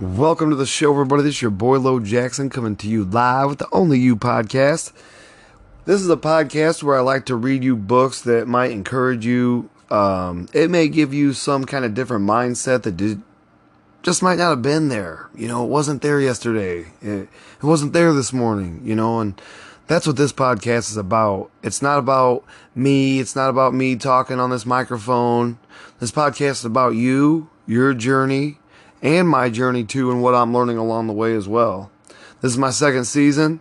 Welcome 0.00 0.50
to 0.50 0.54
the 0.54 0.64
show, 0.64 0.92
everybody. 0.92 1.24
This 1.24 1.34
is 1.34 1.42
your 1.42 1.50
boy 1.50 1.80
Lo 1.80 1.98
Jackson 1.98 2.50
coming 2.50 2.76
to 2.76 2.88
you 2.88 3.04
live 3.04 3.48
with 3.48 3.58
the 3.58 3.66
Only 3.72 3.98
You 3.98 4.14
podcast. 4.14 4.92
This 5.86 6.00
is 6.00 6.08
a 6.08 6.16
podcast 6.16 6.84
where 6.84 6.96
I 6.96 7.00
like 7.00 7.26
to 7.26 7.34
read 7.34 7.64
you 7.64 7.74
books 7.74 8.20
that 8.20 8.46
might 8.46 8.70
encourage 8.70 9.26
you. 9.26 9.70
Um, 9.90 10.48
it 10.54 10.70
may 10.70 10.86
give 10.86 11.12
you 11.12 11.32
some 11.32 11.64
kind 11.64 11.84
of 11.84 11.94
different 11.94 12.24
mindset 12.24 12.84
that 12.84 12.96
did, 12.96 13.22
just 14.04 14.22
might 14.22 14.38
not 14.38 14.50
have 14.50 14.62
been 14.62 14.88
there. 14.88 15.30
You 15.34 15.48
know, 15.48 15.64
it 15.64 15.68
wasn't 15.68 16.00
there 16.00 16.20
yesterday. 16.20 16.92
It, 17.02 17.28
it 17.60 17.64
wasn't 17.64 17.92
there 17.92 18.12
this 18.12 18.32
morning, 18.32 18.80
you 18.84 18.94
know, 18.94 19.18
and 19.18 19.42
that's 19.88 20.06
what 20.06 20.16
this 20.16 20.32
podcast 20.32 20.92
is 20.92 20.96
about. 20.96 21.50
It's 21.64 21.82
not 21.82 21.98
about 21.98 22.44
me. 22.72 23.18
It's 23.18 23.34
not 23.34 23.50
about 23.50 23.74
me 23.74 23.96
talking 23.96 24.38
on 24.38 24.50
this 24.50 24.64
microphone. 24.64 25.58
This 25.98 26.12
podcast 26.12 26.50
is 26.50 26.64
about 26.66 26.94
you, 26.94 27.50
your 27.66 27.94
journey, 27.94 28.57
and 29.02 29.28
my 29.28 29.50
journey 29.50 29.84
too, 29.84 30.10
and 30.10 30.22
what 30.22 30.34
I'm 30.34 30.52
learning 30.52 30.78
along 30.78 31.06
the 31.06 31.12
way 31.12 31.34
as 31.34 31.48
well. 31.48 31.90
This 32.40 32.52
is 32.52 32.58
my 32.58 32.70
second 32.70 33.04
season. 33.04 33.60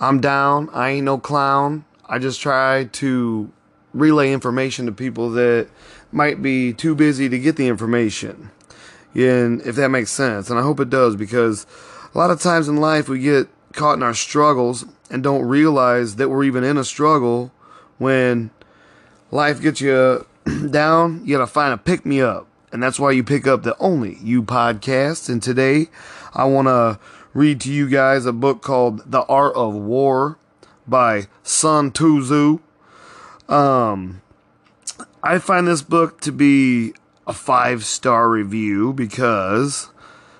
I'm 0.00 0.20
down. 0.20 0.68
I 0.72 0.90
ain't 0.90 1.04
no 1.04 1.18
clown. 1.18 1.84
I 2.06 2.18
just 2.18 2.40
try 2.40 2.84
to 2.84 3.52
relay 3.94 4.32
information 4.32 4.86
to 4.86 4.92
people 4.92 5.30
that 5.30 5.68
might 6.10 6.42
be 6.42 6.72
too 6.72 6.94
busy 6.94 7.28
to 7.28 7.38
get 7.38 7.56
the 7.56 7.68
information. 7.68 8.50
And 9.14 9.60
if 9.62 9.76
that 9.76 9.90
makes 9.90 10.10
sense. 10.10 10.50
And 10.50 10.58
I 10.58 10.62
hope 10.62 10.80
it 10.80 10.90
does 10.90 11.16
because 11.16 11.66
a 12.14 12.18
lot 12.18 12.30
of 12.30 12.40
times 12.40 12.68
in 12.68 12.76
life 12.76 13.08
we 13.08 13.20
get 13.20 13.48
caught 13.72 13.94
in 13.94 14.02
our 14.02 14.14
struggles 14.14 14.84
and 15.10 15.22
don't 15.22 15.42
realize 15.42 16.16
that 16.16 16.28
we're 16.28 16.44
even 16.44 16.64
in 16.64 16.76
a 16.76 16.84
struggle 16.84 17.52
when 17.98 18.50
life 19.30 19.60
gets 19.60 19.80
you 19.80 20.26
down, 20.70 21.22
you 21.24 21.36
gotta 21.36 21.46
find 21.46 21.72
a 21.72 21.78
pick 21.78 22.04
me 22.04 22.20
up. 22.20 22.46
And 22.72 22.82
that's 22.82 22.98
why 22.98 23.10
you 23.12 23.22
pick 23.22 23.46
up 23.46 23.62
the 23.62 23.76
Only 23.78 24.16
You 24.22 24.42
podcast. 24.42 25.28
And 25.28 25.42
today 25.42 25.88
I 26.34 26.44
wanna 26.44 26.98
read 27.34 27.60
to 27.60 27.72
you 27.72 27.88
guys 27.88 28.24
a 28.24 28.32
book 28.32 28.62
called 28.62 29.10
The 29.10 29.22
Art 29.24 29.54
of 29.54 29.74
War 29.74 30.38
by 30.86 31.28
Sun 31.42 31.92
Tzu. 31.92 32.60
Um, 33.48 34.22
I 35.22 35.38
find 35.38 35.68
this 35.68 35.82
book 35.82 36.20
to 36.22 36.32
be 36.32 36.94
a 37.26 37.32
five 37.32 37.84
star 37.84 38.28
review 38.28 38.92
because 38.92 39.90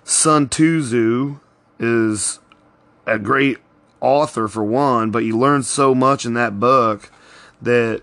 Sun 0.03 0.49
Tzu 0.49 1.39
is 1.79 2.41
a 3.07 3.19
great 3.19 3.59
author 4.01 4.49
for 4.49 4.65
one, 4.65 5.11
but 5.11 5.25
you 5.25 5.39
learn 5.39 5.63
so 5.63 5.95
much 5.95 6.25
in 6.25 6.35
that 6.35 6.59
book 6.59 7.11
that 7.61 8.03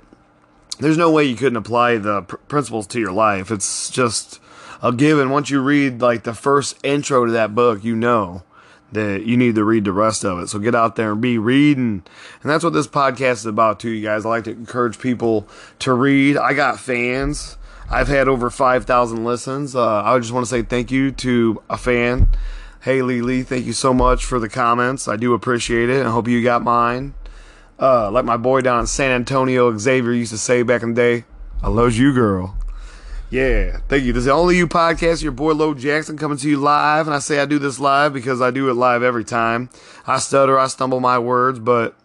there's 0.79 0.97
no 0.97 1.11
way 1.11 1.25
you 1.25 1.35
couldn't 1.35 1.57
apply 1.57 1.97
the 1.97 2.23
pr- 2.23 2.37
principles 2.37 2.87
to 2.87 2.99
your 2.99 3.11
life. 3.11 3.51
It's 3.51 3.89
just 3.89 4.39
a 4.81 4.91
given. 4.91 5.29
Once 5.29 5.49
you 5.49 5.61
read 5.61 6.01
like 6.01 6.23
the 6.23 6.33
first 6.33 6.77
intro 6.83 7.25
to 7.25 7.31
that 7.31 7.53
book, 7.53 7.83
you 7.83 7.95
know 7.95 8.43
that 8.91 9.23
you 9.25 9.37
need 9.37 9.55
to 9.55 9.63
read 9.63 9.85
the 9.85 9.91
rest 9.93 10.25
of 10.25 10.39
it. 10.39 10.47
So 10.47 10.57
get 10.59 10.73
out 10.73 10.95
there 10.95 11.11
and 11.11 11.21
be 11.21 11.37
reading. 11.37 12.03
And 12.41 12.51
that's 12.51 12.63
what 12.63 12.73
this 12.73 12.87
podcast 12.87 13.33
is 13.33 13.45
about 13.45 13.79
too, 13.79 13.89
you 13.91 14.03
guys. 14.03 14.25
I 14.25 14.29
like 14.29 14.45
to 14.45 14.51
encourage 14.51 14.99
people 14.99 15.47
to 15.79 15.93
read. 15.93 16.37
I 16.37 16.53
got 16.53 16.79
fans. 16.79 17.57
I've 17.91 18.07
had 18.07 18.27
over 18.27 18.49
5,000 18.49 19.23
listens. 19.23 19.75
Uh, 19.75 20.03
I 20.03 20.17
just 20.19 20.31
want 20.31 20.45
to 20.45 20.49
say 20.49 20.61
thank 20.61 20.91
you 20.91 21.11
to 21.11 21.61
a 21.69 21.77
fan. 21.77 22.29
Hey, 22.81 23.01
Lee 23.01 23.21
Lee, 23.21 23.43
thank 23.43 23.65
you 23.65 23.73
so 23.73 23.93
much 23.93 24.23
for 24.25 24.39
the 24.39 24.47
comments. 24.47 25.07
I 25.07 25.17
do 25.17 25.33
appreciate 25.33 25.89
it. 25.89 26.05
I 26.05 26.11
hope 26.11 26.27
you 26.27 26.41
got 26.41 26.63
mine. 26.63 27.13
Uh, 27.79 28.11
like 28.11 28.25
my 28.25 28.35
boy 28.35 28.59
down 28.59 28.81
in 28.81 28.87
San 28.87 29.11
Antonio, 29.11 29.75
Xavier 29.77 30.11
used 30.11 30.31
to 30.31 30.37
say 30.37 30.63
back 30.63 30.83
in 30.83 30.93
the 30.93 31.01
day, 31.01 31.25
I 31.63 31.69
love 31.69 31.95
you, 31.95 32.13
girl. 32.13 32.57
Yeah, 33.29 33.77
thank 33.87 34.03
you. 34.03 34.11
This 34.11 34.21
is 34.21 34.25
the 34.25 34.31
Only 34.31 34.57
You 34.57 34.67
podcast. 34.67 35.21
Your 35.23 35.31
boy 35.31 35.53
Lo 35.53 35.73
Jackson 35.73 36.17
coming 36.17 36.37
to 36.39 36.49
you 36.49 36.57
live. 36.57 37.07
And 37.07 37.15
I 37.15 37.19
say 37.19 37.39
I 37.39 37.45
do 37.45 37.59
this 37.59 37.79
live 37.79 38.11
because 38.11 38.41
I 38.41 38.51
do 38.51 38.69
it 38.69 38.73
live 38.73 39.03
every 39.03 39.23
time. 39.23 39.69
I 40.05 40.17
stutter, 40.17 40.59
I 40.59 40.67
stumble 40.67 40.99
my 40.99 41.19
words, 41.19 41.59
but 41.59 41.95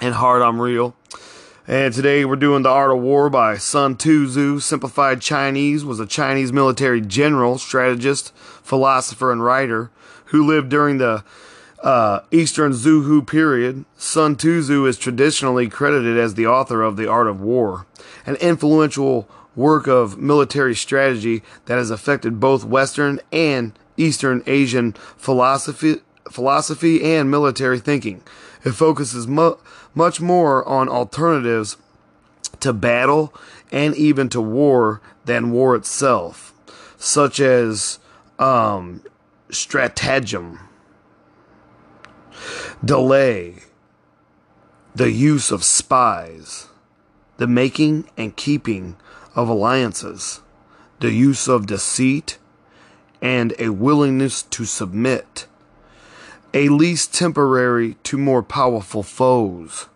in 0.00 0.14
heart, 0.14 0.42
I'm 0.42 0.60
real. 0.60 0.96
And 1.68 1.92
today 1.92 2.24
we're 2.24 2.36
doing 2.36 2.62
The 2.62 2.70
Art 2.70 2.90
of 2.90 3.02
War 3.02 3.28
by 3.28 3.58
Sun 3.58 3.96
Tzu. 3.96 4.60
Simplified 4.60 5.20
Chinese 5.20 5.84
was 5.84 6.00
a 6.00 6.06
Chinese 6.06 6.52
military 6.52 7.00
general, 7.00 7.58
strategist, 7.58 8.34
philosopher, 8.34 9.30
and 9.30 9.44
writer 9.44 9.90
who 10.26 10.46
lived 10.46 10.68
during 10.68 10.98
the 10.98 11.22
uh, 11.86 12.20
Eastern 12.32 12.72
Zhou 12.72 13.24
period. 13.24 13.84
Sun 13.96 14.34
Tzu 14.34 14.84
is 14.86 14.98
traditionally 14.98 15.68
credited 15.68 16.18
as 16.18 16.34
the 16.34 16.46
author 16.46 16.82
of 16.82 16.96
The 16.96 17.06
Art 17.06 17.28
of 17.28 17.40
War, 17.40 17.86
an 18.26 18.34
influential 18.36 19.28
work 19.54 19.86
of 19.86 20.18
military 20.18 20.74
strategy 20.74 21.44
that 21.66 21.78
has 21.78 21.92
affected 21.92 22.40
both 22.40 22.64
Western 22.64 23.20
and 23.30 23.72
Eastern 23.96 24.42
Asian 24.48 24.94
philosophy, 25.16 26.00
philosophy 26.28 27.04
and 27.04 27.30
military 27.30 27.78
thinking. 27.78 28.20
It 28.64 28.72
focuses 28.72 29.28
mu- 29.28 29.54
much 29.94 30.20
more 30.20 30.68
on 30.68 30.88
alternatives 30.88 31.76
to 32.58 32.72
battle 32.72 33.32
and 33.70 33.94
even 33.94 34.28
to 34.30 34.40
war 34.40 35.00
than 35.24 35.52
war 35.52 35.76
itself, 35.76 36.52
such 36.98 37.38
as 37.38 38.00
um, 38.40 39.02
stratagem, 39.50 40.65
delay, 42.84 43.56
the 44.94 45.10
use 45.10 45.50
of 45.50 45.62
spies, 45.62 46.68
the 47.36 47.46
making 47.46 48.08
and 48.16 48.36
keeping 48.36 48.96
of 49.34 49.48
alliances, 49.48 50.40
the 51.00 51.12
use 51.12 51.48
of 51.48 51.66
deceit, 51.66 52.38
and 53.20 53.54
a 53.58 53.70
willingness 53.70 54.42
to 54.42 54.64
submit, 54.64 55.46
a 56.54 56.68
least 56.68 57.12
temporary 57.12 57.96
to 58.02 58.16
more 58.16 58.42
powerful 58.42 59.02
foes. 59.02 59.88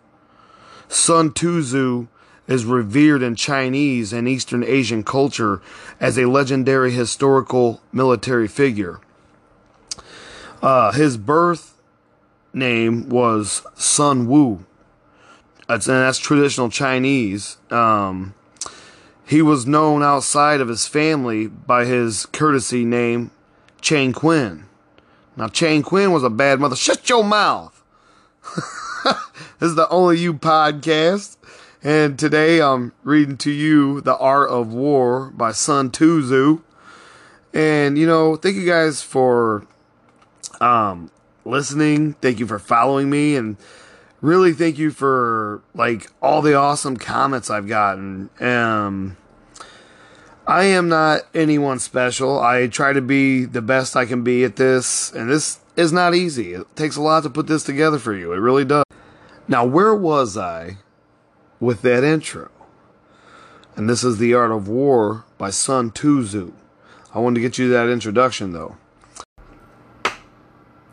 Sun 0.87 1.33
Tzu 1.33 2.07
is 2.47 2.65
revered 2.65 3.21
in 3.21 3.35
Chinese 3.35 4.11
and 4.11 4.27
Eastern 4.27 4.63
Asian 4.63 5.03
culture 5.03 5.61
as 5.99 6.17
a 6.17 6.25
legendary 6.25 6.91
historical 6.91 7.81
military 7.91 8.47
figure. 8.47 8.99
Uh, 10.61 10.91
his 10.91 11.17
birth 11.17 11.80
name 12.53 13.09
was 13.09 13.65
Sun 13.75 14.27
Wu. 14.27 14.65
That's, 15.67 15.87
and 15.87 15.97
that's 15.97 16.17
traditional 16.17 16.69
Chinese. 16.69 17.57
Um, 17.69 18.33
he 19.25 19.41
was 19.41 19.65
known 19.65 20.03
outside 20.03 20.59
of 20.59 20.67
his 20.67 20.87
family 20.87 21.47
by 21.47 21.85
his 21.85 22.25
courtesy 22.25 22.83
name, 22.83 23.31
Chang 23.79 24.11
Quinn. 24.11 24.65
Now, 25.37 25.47
Chang 25.47 25.83
Quinn 25.83 26.11
was 26.11 26.23
a 26.23 26.29
bad 26.29 26.59
mother. 26.59 26.75
Shut 26.75 27.07
your 27.07 27.23
mouth! 27.23 27.81
this 29.03 29.15
is 29.69 29.75
the 29.75 29.87
Only 29.89 30.19
You 30.19 30.33
podcast. 30.33 31.37
And 31.83 32.19
today 32.19 32.61
I'm 32.61 32.91
reading 33.03 33.37
to 33.37 33.51
you 33.51 34.01
The 34.01 34.17
Art 34.17 34.49
of 34.49 34.73
War 34.73 35.31
by 35.31 35.51
Sun 35.51 35.91
Tzu. 35.91 36.61
And, 37.53 37.97
you 37.97 38.05
know, 38.05 38.35
thank 38.35 38.55
you 38.55 38.65
guys 38.65 39.01
for 39.01 39.65
um, 40.59 41.09
listening. 41.45 42.13
Thank 42.13 42.39
you 42.39 42.47
for 42.47 42.59
following 42.59 43.09
me. 43.09 43.35
And 43.35 43.57
really 44.21 44.53
thank 44.53 44.77
you 44.77 44.91
for, 44.91 45.61
like, 45.73 46.11
all 46.21 46.41
the 46.41 46.53
awesome 46.53 46.97
comments 46.97 47.49
I've 47.49 47.67
gotten. 47.67 48.29
Um, 48.39 49.17
I 50.47 50.65
am 50.65 50.89
not 50.89 51.21
anyone 51.33 51.79
special. 51.79 52.39
I 52.39 52.67
try 52.67 52.93
to 52.93 53.01
be 53.01 53.45
the 53.45 53.61
best 53.61 53.95
I 53.95 54.05
can 54.05 54.23
be 54.23 54.43
at 54.43 54.55
this. 54.55 55.11
And 55.11 55.29
this 55.29 55.59
is 55.75 55.93
not 55.93 56.15
easy. 56.15 56.53
It 56.53 56.75
takes 56.75 56.95
a 56.95 57.01
lot 57.01 57.23
to 57.23 57.29
put 57.29 57.47
this 57.47 57.63
together 57.63 57.99
for 57.99 58.13
you. 58.13 58.33
It 58.33 58.37
really 58.37 58.65
does. 58.65 58.83
Now, 59.47 59.65
where 59.65 59.95
was 59.95 60.37
I 60.37 60.77
with 61.59 61.81
that 61.83 62.03
intro? 62.03 62.49
And 63.75 63.89
this 63.89 64.03
is 64.03 64.17
The 64.17 64.33
Art 64.33 64.51
of 64.51 64.67
War 64.67 65.25
by 65.37 65.49
Sun 65.49 65.91
Tzu. 65.91 66.53
I 67.13 67.19
wanted 67.19 67.35
to 67.35 67.41
get 67.41 67.57
you 67.57 67.69
that 67.69 67.89
introduction, 67.89 68.51
though. 68.51 68.77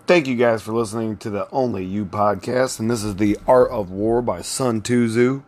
Thank 0.08 0.26
you 0.26 0.37
guys 0.37 0.62
for 0.62 0.72
listening 0.72 1.19
to 1.19 1.28
the 1.28 1.50
Only 1.50 1.84
You 1.84 2.06
podcast. 2.06 2.81
And 2.81 2.90
this 2.90 3.05
is 3.05 3.16
The 3.16 3.37
Art 3.46 3.70
of 3.70 3.90
War 3.90 4.22
by 4.22 4.40
Sun 4.40 4.81
Tzu. 4.81 5.43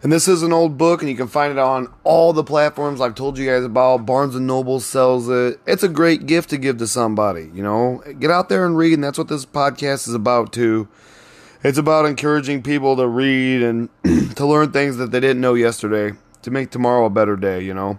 And 0.00 0.12
this 0.12 0.28
is 0.28 0.44
an 0.44 0.52
old 0.52 0.78
book, 0.78 1.02
and 1.02 1.10
you 1.10 1.16
can 1.16 1.26
find 1.26 1.50
it 1.50 1.58
on 1.58 1.92
all 2.04 2.32
the 2.32 2.44
platforms 2.44 3.00
I've 3.00 3.16
told 3.16 3.36
you 3.36 3.50
guys 3.50 3.64
about. 3.64 4.06
Barnes 4.06 4.36
and 4.36 4.46
Noble 4.46 4.78
sells 4.78 5.28
it. 5.28 5.58
It's 5.66 5.82
a 5.82 5.88
great 5.88 6.26
gift 6.26 6.50
to 6.50 6.56
give 6.56 6.78
to 6.78 6.86
somebody, 6.86 7.50
you 7.52 7.64
know. 7.64 8.00
Get 8.20 8.30
out 8.30 8.48
there 8.48 8.64
and 8.64 8.76
read, 8.76 8.92
and 8.92 9.02
that's 9.02 9.18
what 9.18 9.26
this 9.26 9.44
podcast 9.44 10.06
is 10.06 10.14
about, 10.14 10.52
too. 10.52 10.86
It's 11.64 11.76
about 11.76 12.06
encouraging 12.06 12.62
people 12.62 12.94
to 12.94 13.08
read 13.08 13.64
and 13.64 13.88
to 14.36 14.46
learn 14.46 14.70
things 14.70 14.98
that 14.98 15.10
they 15.10 15.18
didn't 15.18 15.40
know 15.40 15.54
yesterday 15.54 16.12
to 16.42 16.50
make 16.52 16.70
tomorrow 16.70 17.06
a 17.06 17.10
better 17.10 17.34
day, 17.34 17.64
you 17.64 17.74
know. 17.74 17.98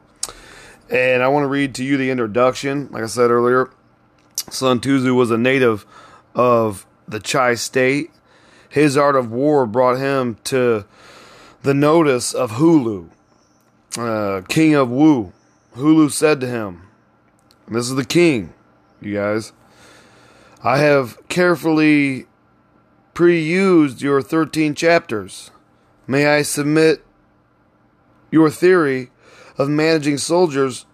And 0.89 1.22
I 1.22 1.27
want 1.27 1.44
to 1.44 1.50
read 1.50 1.75
to 1.75 1.83
you 1.83 1.98
the 1.98 2.12
introduction. 2.12 2.88
Like 2.92 3.04
I 3.04 3.07
said 3.07 3.30
earlier, 3.30 3.72
Sun 4.50 4.82
Tzu 4.82 5.14
was 5.14 5.32
a 5.32 5.38
native 5.38 5.86
of 6.34 6.86
the 7.08 7.20
Chai 7.20 7.56
state. 7.56 8.12
His 8.70 8.98
art 8.98 9.16
of 9.16 9.32
war 9.32 9.66
brought 9.66 9.98
him 9.98 10.38
to 10.46 10.86
the 11.62 11.74
notice 11.74 12.34
of 12.34 12.54
Hulu, 12.54 13.10
uh, 13.98 14.42
king 14.48 14.76
of 14.76 14.90
Wu. 14.90 15.34
Hulu 15.76 16.12
said 16.12 16.40
to 16.42 16.48
him, 16.48 16.84
This 17.68 17.90
is 17.90 17.96
the 17.96 18.06
king. 18.06 18.54
you 19.02 19.14
guys. 19.14 19.54
I 20.64 20.78
have 20.80 21.28
carefully 21.28 22.26
pre 23.14 23.42
used 23.42 24.02
your 24.02 24.22
13 24.22 24.76
chapters. 24.76 25.52
May 26.08 26.28
I 26.28 26.42
submit 26.44 27.04
your 28.32 28.50
theory 28.50 29.12
of 29.58 29.70
managing 29.70 30.18
soldiers 30.18 30.86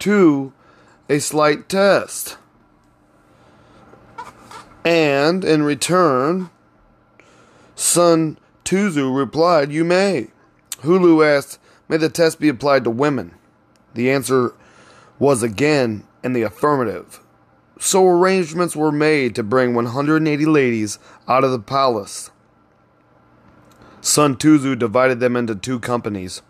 to 0.00 0.52
a 1.08 1.18
slight 1.18 1.68
test? 1.68 2.36
And 4.84 5.44
in 5.44 5.62
return, 5.62 6.50
Sun 7.74 8.38
Tuzu 8.64 9.14
replied, 9.14 9.72
You 9.72 9.84
may. 9.84 10.28
Hulu 10.82 11.26
asked, 11.26 11.58
May 11.88 11.96
the 11.96 12.08
test 12.08 12.40
be 12.40 12.48
applied 12.48 12.84
to 12.84 12.90
women? 12.90 13.34
The 13.94 14.10
answer 14.10 14.54
was 15.18 15.42
again 15.42 16.04
in 16.22 16.32
the 16.32 16.42
affirmative. 16.42 17.20
So 17.78 18.06
arrangements 18.06 18.76
were 18.76 18.92
made 18.92 19.34
to 19.34 19.42
bring 19.42 19.74
180 19.74 20.46
ladies 20.46 20.98
out 21.26 21.44
of 21.44 21.50
the 21.50 21.58
palace. 21.58 22.30
Sun 24.02 24.36
Tuzu 24.36 24.78
divided 24.78 25.20
them 25.20 25.36
into 25.36 25.54
two 25.54 25.78
companies 25.78 26.42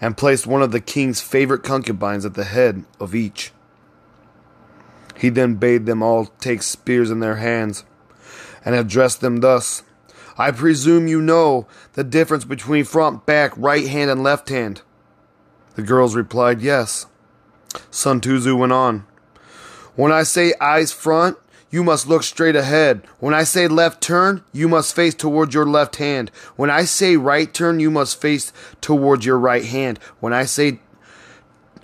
and 0.00 0.16
placed 0.16 0.46
one 0.46 0.62
of 0.62 0.72
the 0.72 0.80
king's 0.80 1.20
favorite 1.20 1.62
concubines 1.62 2.26
at 2.26 2.34
the 2.34 2.44
head 2.44 2.84
of 3.00 3.14
each. 3.14 3.52
He 5.18 5.30
then 5.30 5.56
bade 5.56 5.86
them 5.86 6.02
all 6.02 6.26
take 6.26 6.62
spears 6.62 7.10
in 7.10 7.20
their 7.20 7.36
hands 7.36 7.84
and 8.64 8.74
addressed 8.74 9.20
them 9.20 9.38
thus 9.38 9.82
I 10.38 10.52
presume 10.52 11.08
you 11.08 11.20
know 11.20 11.66
the 11.94 12.04
difference 12.04 12.44
between 12.44 12.84
front, 12.84 13.26
back, 13.26 13.52
right 13.56 13.88
hand, 13.88 14.08
and 14.08 14.22
left 14.22 14.48
hand. 14.48 14.82
The 15.74 15.82
girls 15.82 16.14
replied, 16.14 16.60
Yes. 16.60 17.06
Sun 17.90 18.20
Tuzu 18.20 18.56
went 18.56 18.72
on. 18.72 19.04
When 19.96 20.12
I 20.12 20.22
say 20.22 20.54
eyes 20.60 20.92
front, 20.92 21.36
you 21.70 21.82
must 21.82 22.06
look 22.06 22.22
straight 22.22 22.54
ahead. 22.54 23.02
When 23.18 23.34
I 23.34 23.42
say 23.42 23.66
left 23.66 24.00
turn, 24.00 24.44
you 24.52 24.68
must 24.68 24.94
face 24.94 25.14
towards 25.14 25.54
your 25.54 25.66
left 25.66 25.96
hand. 25.96 26.30
When 26.54 26.70
I 26.70 26.84
say 26.84 27.16
right 27.16 27.52
turn, 27.52 27.80
you 27.80 27.90
must 27.90 28.20
face 28.20 28.52
towards 28.80 29.26
your 29.26 29.38
right 29.38 29.64
hand. 29.64 29.98
When 30.20 30.32
I 30.32 30.44
say 30.44 30.78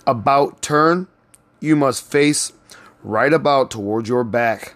about 0.06 0.62
turn, 0.62 1.08
you 1.60 1.74
must 1.74 2.08
face 2.08 2.52
right 3.04 3.32
about 3.32 3.70
towards 3.70 4.08
your 4.08 4.24
back. 4.24 4.74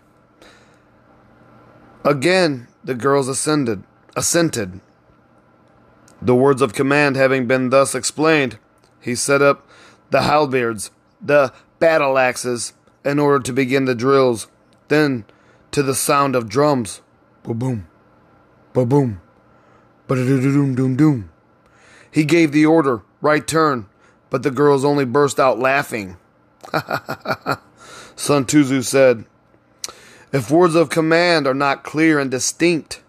Again, 2.05 2.69
the 2.85 2.95
girls 2.95 3.27
ascended, 3.27 3.83
assented. 4.15 4.81
The 6.23 6.35
words 6.35 6.63
of 6.63 6.75
command 6.75 7.17
having 7.17 7.47
been 7.47 7.71
thus 7.71 7.95
explained, 7.95 8.59
he 9.01 9.15
set 9.15 9.43
up 9.43 9.67
the 10.11 10.23
halberds, 10.23 10.91
the 11.21 11.53
battle 11.79 12.19
axes, 12.19 12.75
in 13.05 13.19
order 13.19 13.43
to 13.43 13.53
begin 13.53 13.87
the 13.87 13.95
drills. 13.95 14.49
Then, 14.89 15.25
to 15.71 15.83
the 15.83 15.95
sound 15.95 16.35
of 16.35 16.49
drums, 16.49 17.01
boom, 17.43 17.59
boom, 17.59 17.89
boom, 18.73 19.21
doom, 20.09 20.75
doom, 20.75 20.97
doom. 20.97 21.31
He 22.11 22.25
gave 22.25 22.53
the 22.53 22.67
order, 22.67 23.03
right 23.21 23.47
turn, 23.47 23.87
but 24.31 24.43
the 24.43 24.51
girls 24.51 24.85
only 24.85 25.05
burst 25.05 25.39
out 25.39 25.59
laughing. 25.59 26.17
Sun 28.19 28.47
Tuzu 28.47 28.83
said, 28.83 29.25
If 30.33 30.51
words 30.51 30.75
of 30.75 30.91
command 30.91 31.47
are 31.47 31.55
not 31.55 31.85
clear 31.85 32.19
and 32.19 32.29
distinct, 32.29 33.01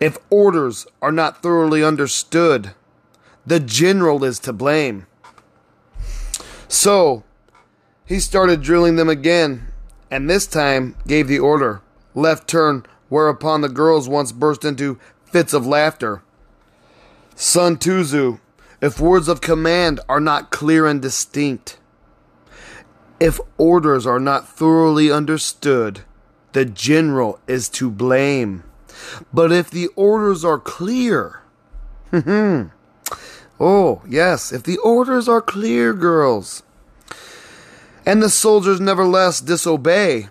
if 0.00 0.18
orders 0.28 0.88
are 1.00 1.12
not 1.12 1.40
thoroughly 1.40 1.84
understood, 1.84 2.74
the 3.46 3.60
general 3.60 4.24
is 4.24 4.40
to 4.40 4.52
blame. 4.52 5.06
So, 6.66 7.22
he 8.04 8.18
started 8.18 8.60
drilling 8.60 8.96
them 8.96 9.08
again, 9.08 9.68
and 10.10 10.28
this 10.28 10.48
time 10.48 10.96
gave 11.06 11.28
the 11.28 11.38
order 11.38 11.80
left 12.12 12.48
turn, 12.48 12.84
whereupon 13.08 13.60
the 13.60 13.68
girls 13.68 14.08
once 14.08 14.32
burst 14.32 14.64
into 14.64 14.98
fits 15.26 15.52
of 15.52 15.64
laughter. 15.64 16.22
Sun 17.36 17.76
Tuzu, 17.76 18.40
if 18.80 18.98
words 18.98 19.28
of 19.28 19.40
command 19.40 20.00
are 20.08 20.20
not 20.20 20.50
clear 20.50 20.88
and 20.88 21.00
distinct, 21.00 21.78
if 23.22 23.38
orders 23.56 24.04
are 24.04 24.18
not 24.18 24.48
thoroughly 24.48 25.08
understood, 25.08 26.00
the 26.54 26.64
general 26.64 27.38
is 27.46 27.68
to 27.68 27.88
blame. 27.88 28.64
But 29.32 29.52
if 29.52 29.70
the 29.70 29.86
orders 29.94 30.44
are 30.44 30.58
clear, 30.58 31.40
oh, 32.12 34.02
yes, 34.08 34.52
if 34.52 34.64
the 34.64 34.76
orders 34.78 35.28
are 35.28 35.40
clear, 35.40 35.94
girls, 35.94 36.64
and 38.04 38.20
the 38.20 38.28
soldiers 38.28 38.80
nevertheless 38.80 39.40
disobey, 39.40 40.26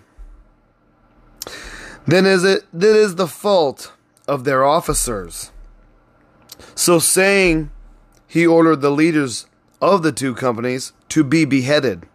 then 2.06 2.26
is 2.26 2.44
it 2.44 2.66
that 2.74 2.94
is 2.94 3.14
the 3.14 3.26
fault 3.26 3.90
of 4.28 4.44
their 4.44 4.64
officers. 4.64 5.50
So 6.74 6.98
saying, 6.98 7.70
he 8.28 8.46
ordered 8.46 8.82
the 8.82 8.90
leaders 8.90 9.46
of 9.80 10.02
the 10.02 10.12
two 10.12 10.34
companies 10.34 10.92
to 11.08 11.24
be 11.24 11.46
beheaded. 11.46 12.06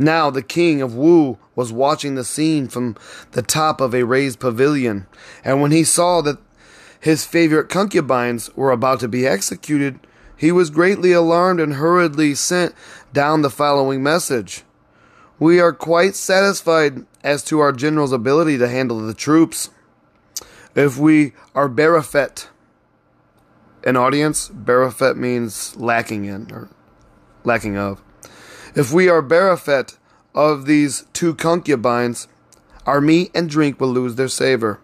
Now 0.00 0.30
the 0.30 0.42
king 0.42 0.80
of 0.80 0.94
Wu 0.94 1.36
was 1.54 1.74
watching 1.74 2.14
the 2.14 2.24
scene 2.24 2.68
from 2.68 2.96
the 3.32 3.42
top 3.42 3.82
of 3.82 3.94
a 3.94 4.04
raised 4.04 4.40
pavilion, 4.40 5.06
and 5.44 5.60
when 5.60 5.72
he 5.72 5.84
saw 5.84 6.22
that 6.22 6.38
his 6.98 7.26
favorite 7.26 7.68
concubines 7.68 8.48
were 8.56 8.70
about 8.70 9.00
to 9.00 9.08
be 9.08 9.26
executed, 9.26 10.00
he 10.34 10.52
was 10.52 10.70
greatly 10.70 11.12
alarmed 11.12 11.60
and 11.60 11.74
hurriedly 11.74 12.34
sent 12.34 12.74
down 13.12 13.42
the 13.42 13.50
following 13.50 14.02
message. 14.02 14.64
We 15.38 15.60
are 15.60 15.74
quite 15.74 16.16
satisfied 16.16 17.04
as 17.22 17.44
to 17.44 17.60
our 17.60 17.72
general's 17.72 18.12
ability 18.12 18.56
to 18.56 18.68
handle 18.68 19.00
the 19.00 19.12
troops. 19.12 19.68
If 20.74 20.96
we 20.96 21.34
are 21.54 21.68
berefet, 21.68 22.48
an 23.84 23.98
audience, 23.98 24.48
berefet 24.48 25.18
means 25.18 25.76
lacking 25.76 26.24
in 26.24 26.50
or 26.50 26.70
lacking 27.44 27.76
of. 27.76 28.02
If 28.74 28.92
we 28.92 29.08
are 29.08 29.22
berefet 29.22 29.96
of 30.34 30.66
these 30.66 31.04
two 31.12 31.34
concubines, 31.34 32.28
our 32.86 33.00
meat 33.00 33.30
and 33.34 33.48
drink 33.48 33.80
will 33.80 33.88
lose 33.88 34.14
their 34.14 34.28
savor. 34.28 34.80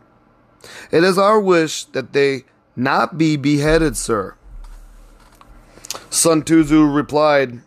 It 0.90 1.04
is 1.04 1.18
our 1.18 1.40
wish 1.40 1.84
that 1.86 2.12
they 2.12 2.44
not 2.74 3.16
be 3.16 3.36
beheaded, 3.36 3.96
sir. 3.96 4.34
Sun 6.10 6.42
Tuzu 6.42 6.94
replied, 6.94 7.60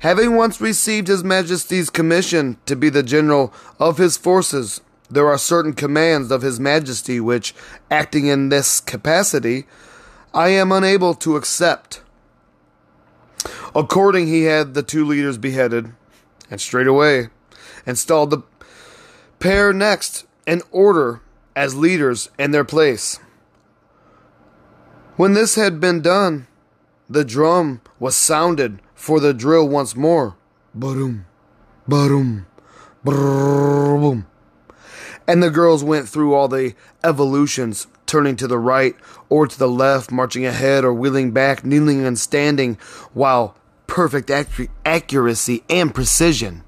Having 0.00 0.36
once 0.36 0.60
received 0.60 1.08
His 1.08 1.24
Majesty's 1.24 1.90
commission 1.90 2.58
to 2.66 2.76
be 2.76 2.88
the 2.88 3.02
general 3.02 3.52
of 3.80 3.98
his 3.98 4.16
forces, 4.16 4.80
there 5.10 5.26
are 5.26 5.38
certain 5.38 5.72
commands 5.72 6.30
of 6.30 6.42
His 6.42 6.60
Majesty 6.60 7.18
which, 7.18 7.54
acting 7.90 8.26
in 8.26 8.48
this 8.48 8.78
capacity, 8.78 9.66
I 10.32 10.50
am 10.50 10.70
unable 10.70 11.14
to 11.14 11.36
accept. 11.36 12.02
According, 13.74 14.26
he 14.26 14.44
had 14.44 14.74
the 14.74 14.82
two 14.82 15.04
leaders 15.04 15.38
beheaded, 15.38 15.92
and 16.50 16.60
straightway 16.60 17.28
installed 17.86 18.30
the 18.30 18.42
pair 19.38 19.72
next 19.72 20.26
in 20.46 20.62
order 20.70 21.20
as 21.54 21.74
leaders 21.74 22.30
in 22.38 22.50
their 22.50 22.64
place. 22.64 23.18
When 25.16 25.34
this 25.34 25.56
had 25.56 25.80
been 25.80 26.00
done, 26.00 26.46
the 27.10 27.24
drum 27.24 27.80
was 27.98 28.14
sounded 28.14 28.80
for 28.94 29.18
the 29.20 29.34
drill 29.34 29.68
once 29.68 29.96
more. 29.96 30.36
Boom, 30.74 31.26
boom, 31.86 32.46
boom. 33.02 34.26
And 35.26 35.42
the 35.42 35.50
girls 35.50 35.82
went 35.82 36.08
through 36.08 36.34
all 36.34 36.48
the 36.48 36.74
evolutions, 37.02 37.86
turning 38.08 38.34
to 38.36 38.48
the 38.48 38.58
right 38.58 38.96
or 39.28 39.46
to 39.46 39.58
the 39.58 39.68
left, 39.68 40.10
marching 40.10 40.44
ahead 40.44 40.84
or 40.84 40.92
wheeling 40.92 41.30
back, 41.30 41.64
kneeling 41.64 42.04
and 42.04 42.18
standing, 42.18 42.74
while 43.12 43.56
perfect 43.86 44.30
accuracy 44.84 45.62
and 45.70 45.94
precision, 45.94 46.64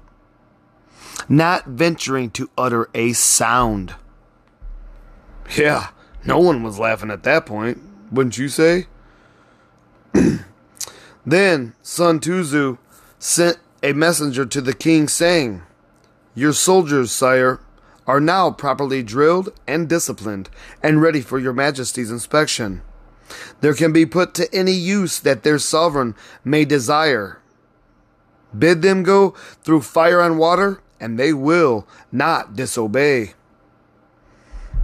not 1.27 1.65
venturing 1.65 2.29
to 2.31 2.49
utter 2.57 2.89
a 2.93 3.11
sound. 3.13 3.95
Yeah, 5.57 5.89
no 6.25 6.39
one 6.39 6.63
was 6.63 6.79
laughing 6.79 7.11
at 7.11 7.23
that 7.23 7.45
point, 7.45 7.79
wouldn't 8.11 8.37
you 8.37 8.47
say? 8.47 8.87
then 11.25 11.73
Sun 11.81 12.19
Tuzu 12.19 12.77
sent 13.19 13.57
a 13.83 13.93
messenger 13.93 14.45
to 14.45 14.61
the 14.61 14.73
king 14.73 15.07
saying, 15.07 15.63
Your 16.35 16.53
soldiers, 16.53 17.11
sire, 17.11 17.59
are 18.07 18.19
now 18.19 18.51
properly 18.51 19.03
drilled 19.03 19.49
and 19.67 19.87
disciplined 19.87 20.49
and 20.81 21.01
ready 21.01 21.21
for 21.21 21.39
your 21.39 21.53
majesty's 21.53 22.11
inspection 22.11 22.81
there 23.61 23.73
can 23.73 23.91
be 23.91 24.05
put 24.05 24.33
to 24.35 24.53
any 24.53 24.71
use 24.71 25.19
that 25.19 25.43
their 25.43 25.59
sovereign 25.59 26.15
may 26.43 26.65
desire. 26.65 27.39
Bid 28.57 28.81
them 28.81 29.03
go 29.03 29.31
through 29.63 29.81
fire 29.81 30.21
and 30.21 30.37
water, 30.37 30.81
and 30.99 31.17
they 31.17 31.33
will 31.33 31.87
not 32.11 32.55
disobey. 32.55 33.33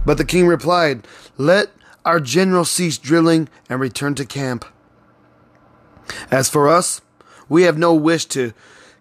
But 0.06 0.16
the 0.16 0.24
king 0.24 0.46
replied, 0.46 1.06
Let 1.36 1.70
our 2.04 2.20
general 2.20 2.64
cease 2.64 2.98
drilling 2.98 3.48
and 3.68 3.80
return 3.80 4.14
to 4.14 4.24
camp. 4.24 4.64
As 6.30 6.48
for 6.48 6.68
us, 6.68 7.02
we 7.48 7.64
have 7.64 7.76
no 7.76 7.94
wish 7.94 8.24
to 8.26 8.52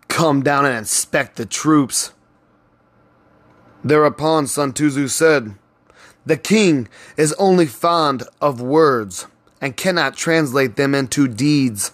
come 0.10 0.44
down 0.44 0.66
and 0.66 0.78
inspect 0.78 1.38
the 1.38 1.46
troops. 1.46 2.12
Thereupon 3.84 4.48
Sun 4.48 4.74
Tzu 4.74 5.08
said, 5.08 5.56
The 6.26 6.38
king 6.38 6.88
is 7.16 7.34
only 7.34 7.66
fond 7.66 8.24
of 8.42 8.62
words 8.62 9.28
and 9.62 9.78
cannot 9.78 10.16
translate 10.16 10.76
them 10.76 10.94
into 10.94 11.28
deeds. 11.28 11.92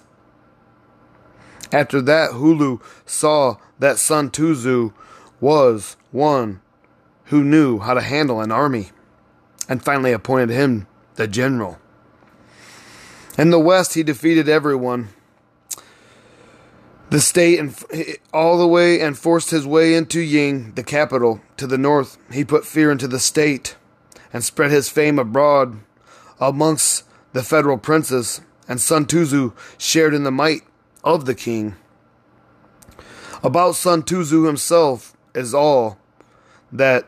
After 1.71 2.01
that, 2.01 2.31
Hulu 2.31 2.81
saw 3.05 3.57
that 3.79 3.97
Sun 3.97 4.31
Tzu 4.31 4.93
was 5.41 5.97
one 6.11 6.61
who 7.25 7.43
knew 7.43 7.79
how 7.79 7.93
to 7.93 8.01
handle 8.01 8.41
an 8.41 8.51
army 8.51 8.91
and 9.67 9.83
finally 9.83 10.11
appointed 10.11 10.49
him 10.49 10.87
the 11.15 11.27
general. 11.27 11.79
In 13.37 13.49
the 13.49 13.59
West, 13.59 13.95
he 13.95 14.03
defeated 14.03 14.47
everyone. 14.47 15.09
The 17.13 17.21
state 17.21 17.59
and 17.59 17.75
all 18.33 18.57
the 18.57 18.67
way 18.67 18.99
and 18.99 19.15
forced 19.15 19.51
his 19.51 19.67
way 19.67 19.93
into 19.93 20.19
Ying, 20.19 20.73
the 20.73 20.81
capital. 20.81 21.41
To 21.57 21.67
the 21.67 21.77
north, 21.77 22.17
he 22.31 22.43
put 22.43 22.65
fear 22.65 22.91
into 22.91 23.07
the 23.07 23.19
state 23.19 23.75
and 24.33 24.43
spread 24.43 24.71
his 24.71 24.89
fame 24.89 25.19
abroad 25.19 25.77
amongst 26.39 27.03
the 27.33 27.43
federal 27.43 27.77
princes. 27.77 28.41
And 28.67 28.81
Sun 28.81 29.05
shared 29.77 30.15
in 30.15 30.23
the 30.23 30.31
might 30.31 30.63
of 31.03 31.25
the 31.25 31.35
king. 31.35 31.75
About 33.43 33.75
Sun 33.75 34.05
himself 34.07 35.15
is 35.35 35.53
all 35.53 35.99
that 36.71 37.05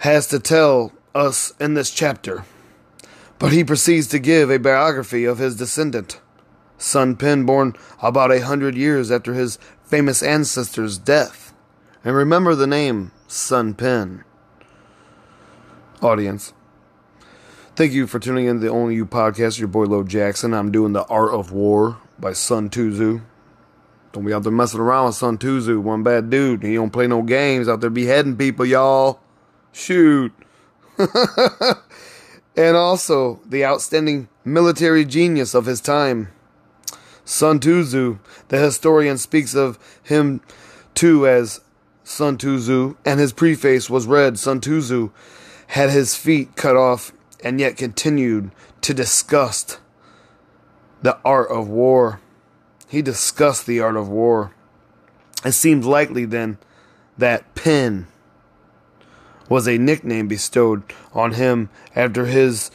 has 0.00 0.26
to 0.26 0.38
tell 0.38 0.92
us 1.14 1.54
in 1.58 1.72
this 1.72 1.90
chapter. 1.90 2.44
But 3.38 3.52
he 3.52 3.64
proceeds 3.64 4.08
to 4.08 4.18
give 4.18 4.50
a 4.50 4.58
biography 4.58 5.24
of 5.24 5.38
his 5.38 5.56
descendant, 5.56 6.20
Sun 6.80 7.16
Pen, 7.16 7.44
born 7.44 7.74
about 8.02 8.32
a 8.32 8.40
hundred 8.40 8.74
years 8.74 9.10
after 9.10 9.34
his 9.34 9.58
famous 9.84 10.22
ancestor's 10.22 10.96
death. 10.96 11.52
And 12.02 12.16
remember 12.16 12.54
the 12.54 12.66
name 12.66 13.12
Sun 13.28 13.74
Pen. 13.74 14.24
Audience. 16.00 16.54
Thank 17.76 17.92
you 17.92 18.06
for 18.06 18.18
tuning 18.18 18.46
in 18.46 18.56
to 18.56 18.60
the 18.60 18.70
Only 18.70 18.94
You 18.94 19.04
podcast. 19.04 19.58
Your 19.58 19.68
boy 19.68 19.84
Lo 19.84 20.02
Jackson. 20.02 20.54
I'm 20.54 20.72
doing 20.72 20.94
The 20.94 21.04
Art 21.04 21.34
of 21.34 21.52
War 21.52 21.98
by 22.18 22.32
Sun 22.32 22.70
Tzu. 22.70 23.20
Don't 24.12 24.24
be 24.24 24.32
out 24.32 24.42
there 24.42 24.50
messing 24.50 24.80
around 24.80 25.06
with 25.06 25.14
Sun 25.14 25.38
Tzu. 25.38 25.80
One 25.80 26.02
bad 26.02 26.30
dude. 26.30 26.62
He 26.62 26.74
don't 26.74 26.90
play 26.90 27.06
no 27.06 27.22
games 27.22 27.68
out 27.68 27.82
there 27.82 27.90
beheading 27.90 28.36
people, 28.36 28.64
y'all. 28.64 29.20
Shoot. 29.72 30.32
and 32.56 32.76
also 32.76 33.40
the 33.46 33.64
outstanding 33.64 34.28
military 34.44 35.04
genius 35.04 35.54
of 35.54 35.66
his 35.66 35.80
time. 35.80 36.28
Sun 37.30 37.60
Tzu, 37.60 38.18
the 38.48 38.58
historian, 38.58 39.16
speaks 39.16 39.54
of 39.54 39.78
him 40.02 40.40
too 40.96 41.28
as 41.28 41.60
Sun 42.02 42.38
Tzu, 42.38 42.96
and 43.04 43.20
his 43.20 43.32
preface 43.32 43.88
was 43.88 44.08
read 44.08 44.36
Sun 44.36 44.62
Tzu 44.62 45.10
had 45.68 45.90
his 45.90 46.16
feet 46.16 46.56
cut 46.56 46.76
off 46.76 47.12
and 47.44 47.60
yet 47.60 47.76
continued 47.76 48.50
to 48.80 48.92
discuss 48.92 49.78
the 51.02 51.16
art 51.24 51.48
of 51.52 51.68
war. 51.68 52.20
He 52.88 53.00
discussed 53.00 53.64
the 53.64 53.78
art 53.78 53.96
of 53.96 54.08
war. 54.08 54.52
It 55.44 55.52
seems 55.52 55.86
likely 55.86 56.24
then 56.24 56.58
that 57.16 57.54
Pen 57.54 58.08
was 59.48 59.68
a 59.68 59.78
nickname 59.78 60.26
bestowed 60.26 60.82
on 61.12 61.34
him 61.34 61.70
after 61.94 62.26
his 62.26 62.72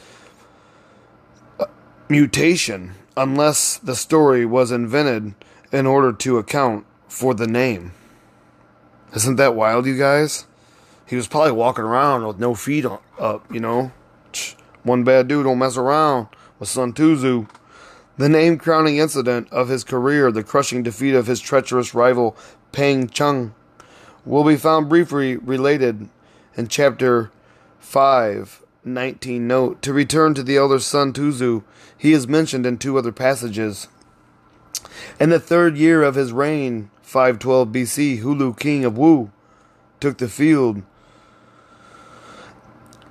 uh, 1.60 1.66
mutation, 2.08 2.94
unless 3.16 3.78
the 3.78 3.96
story 3.96 4.44
was 4.44 4.70
invented 4.70 5.34
in 5.72 5.86
order 5.86 6.12
to 6.12 6.38
account 6.38 6.84
for 7.08 7.34
the 7.34 7.46
name. 7.46 7.92
Isn't 9.14 9.36
that 9.36 9.54
wild, 9.54 9.86
you 9.86 9.96
guys? 9.96 10.46
He 11.06 11.16
was 11.16 11.28
probably 11.28 11.52
walking 11.52 11.84
around 11.84 12.26
with 12.26 12.38
no 12.38 12.54
feet 12.54 12.84
up, 13.18 13.52
you 13.52 13.60
know. 13.60 13.92
One 14.82 15.04
bad 15.04 15.28
dude 15.28 15.44
don't 15.44 15.58
mess 15.58 15.76
around 15.76 16.28
with 16.58 16.68
Sun 16.68 16.92
Tzu. 16.92 17.46
The 18.18 18.28
name 18.28 18.58
crowning 18.58 18.98
incident 18.98 19.52
of 19.52 19.68
his 19.68 19.84
career, 19.84 20.30
the 20.32 20.42
crushing 20.42 20.82
defeat 20.82 21.14
of 21.14 21.26
his 21.26 21.40
treacherous 21.40 21.94
rival 21.94 22.36
Peng 22.72 23.08
Chung, 23.08 23.54
will 24.24 24.44
be 24.44 24.56
found 24.56 24.88
briefly 24.88 25.36
related 25.36 26.08
in 26.56 26.68
chapter 26.68 27.30
5, 27.78 28.62
19 28.86 29.46
note, 29.46 29.82
to 29.82 29.92
return 29.92 30.32
to 30.34 30.42
the 30.42 30.56
elder 30.56 30.78
Sun 30.78 31.12
Tzu, 31.12 31.62
he 31.98 32.12
is 32.12 32.28
mentioned 32.28 32.64
in 32.64 32.78
two 32.78 32.96
other 32.96 33.12
passages. 33.12 33.88
In 35.18 35.30
the 35.30 35.40
third 35.40 35.76
year 35.76 36.02
of 36.02 36.14
his 36.14 36.32
reign, 36.32 36.90
512 37.02 37.68
BC, 37.68 38.22
Hulu, 38.22 38.58
king 38.58 38.84
of 38.84 38.96
Wu, 38.96 39.30
took 40.00 40.18
the 40.18 40.28
field 40.28 40.82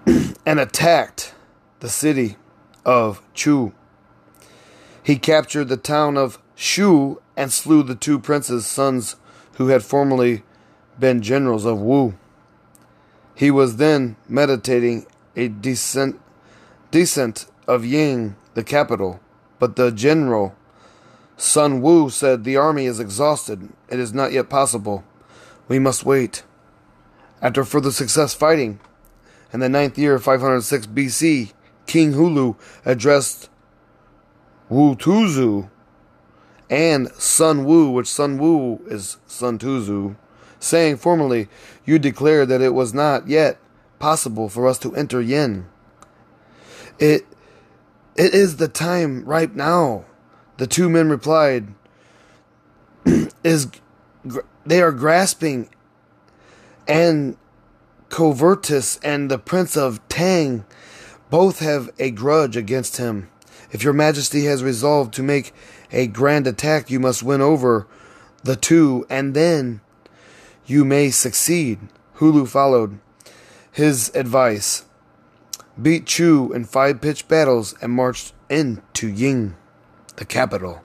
and 0.46 0.60
attacked 0.60 1.34
the 1.80 1.90
city 1.90 2.38
of 2.86 3.22
Chu. 3.34 3.74
He 5.04 5.18
captured 5.18 5.66
the 5.66 5.78
town 5.78 6.18
of 6.18 6.40
Shu 6.56 7.22
and 7.36 7.52
slew 7.52 7.84
the 7.84 7.96
two 7.96 8.18
princes' 8.18 8.66
sons 8.66 9.18
who 9.54 9.68
had 9.68 9.84
formerly 9.84 10.44
been 11.00 11.22
generals 11.22 11.66
of 11.66 11.80
Wu. 11.82 12.14
He 13.36 13.52
was 13.52 13.76
then 13.76 14.16
meditating 14.30 15.06
a 15.36 15.48
descent, 15.48 16.20
descent 16.92 17.48
of 17.68 17.86
Ying, 17.86 18.36
the 18.54 18.64
capital, 18.64 19.20
but 19.60 19.76
the 19.76 19.92
general, 19.92 20.56
Sun 21.38 21.82
Wu, 21.82 22.10
said, 22.10 22.44
The 22.44 22.58
army 22.58 22.86
is 22.86 23.00
exhausted. 23.00 23.70
It 23.90 24.00
is 24.00 24.14
not 24.14 24.32
yet 24.32 24.50
possible. 24.50 25.04
We 25.68 25.80
must 25.80 26.06
wait. 26.06 26.44
After 27.42 27.64
further 27.64 27.92
success 27.92 28.34
fighting, 28.34 28.80
in 29.52 29.60
the 29.60 29.70
ninth 29.70 29.98
year 29.98 30.16
of 30.16 30.24
506 30.24 30.88
BC, 30.88 31.54
King 31.86 32.14
Hulu 32.14 32.56
addressed 32.86 33.50
Wu 34.70 34.96
Tuzu 34.96 35.70
and 36.70 37.10
Sun 37.14 37.66
Wu, 37.66 37.92
which 37.92 38.08
Sun 38.08 38.38
Wu 38.38 38.82
is 38.88 39.18
Sun 39.28 39.60
Tuzu, 39.60 40.16
saying 40.60 40.98
formally, 40.98 41.48
You 41.86 42.00
declared 42.00 42.50
that 42.50 42.62
it 42.62 42.74
was 42.74 42.94
not 42.94 43.28
yet 43.28 43.58
possible 44.00 44.50
for 44.50 44.68
us 44.68 44.78
to 44.80 44.96
enter 44.96 45.22
Ying. 45.22 45.68
It, 47.00 47.26
it 48.16 48.34
is 48.34 48.58
the 48.58 48.68
time 48.68 49.26
right 49.26 49.54
now. 49.54 50.06
The 50.58 50.68
two 50.68 50.90
men 50.90 51.10
replied, 51.10 51.68
is 53.44 53.70
they 54.66 54.82
are 54.82 54.92
grasping 54.92 55.70
and 56.88 57.38
Covertus 58.10 59.00
and 59.04 59.30
the 59.30 59.38
Prince 59.38 59.76
of 59.76 60.06
Tang 60.08 60.66
both 61.30 61.60
have 61.60 61.90
a 62.00 62.12
grudge 62.12 62.56
against 62.56 62.98
him. 62.98 63.30
If 63.72 63.84
your 63.84 63.94
majesty 63.94 64.46
has 64.46 64.64
resolved 64.64 65.14
to 65.16 65.24
make 65.24 65.54
a 65.92 66.08
grand 66.08 66.48
attack, 66.48 66.90
you 66.90 67.00
must 67.00 67.24
win 67.24 67.42
over 67.42 67.88
the 68.44 68.56
two, 68.56 69.06
and 69.10 69.34
then 69.34 69.82
you 70.66 70.86
may 70.86 71.10
succeed. 71.10 71.80
Hulu 72.18 72.48
followed 72.48 73.00
his 73.76 74.10
advice, 74.16 74.86
beat 75.82 76.06
Chu 76.06 76.54
in 76.54 76.64
five 76.64 77.02
pitched 77.02 77.28
battles, 77.28 77.76
and 77.82 77.92
marched 77.92 78.32
into 78.50 79.10
Ying, 79.10 79.58
the 80.16 80.24
capital. 80.24 80.82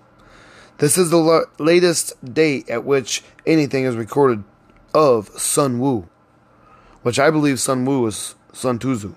This 0.79 0.99
is 0.99 1.11
the 1.11 1.47
latest 1.61 2.35
date 2.35 2.69
at 2.69 2.85
which 2.85 3.23
anything 3.47 3.85
is 3.85 3.95
recorded 3.95 4.43
of 4.93 5.29
Sun 5.41 5.79
Wu, 5.79 6.09
which 7.03 7.21
I 7.21 7.31
believe 7.31 7.61
Sun 7.61 7.85
Wu 7.85 8.05
is 8.07 8.35
Sun 8.53 8.81
Tzu. 8.81 9.15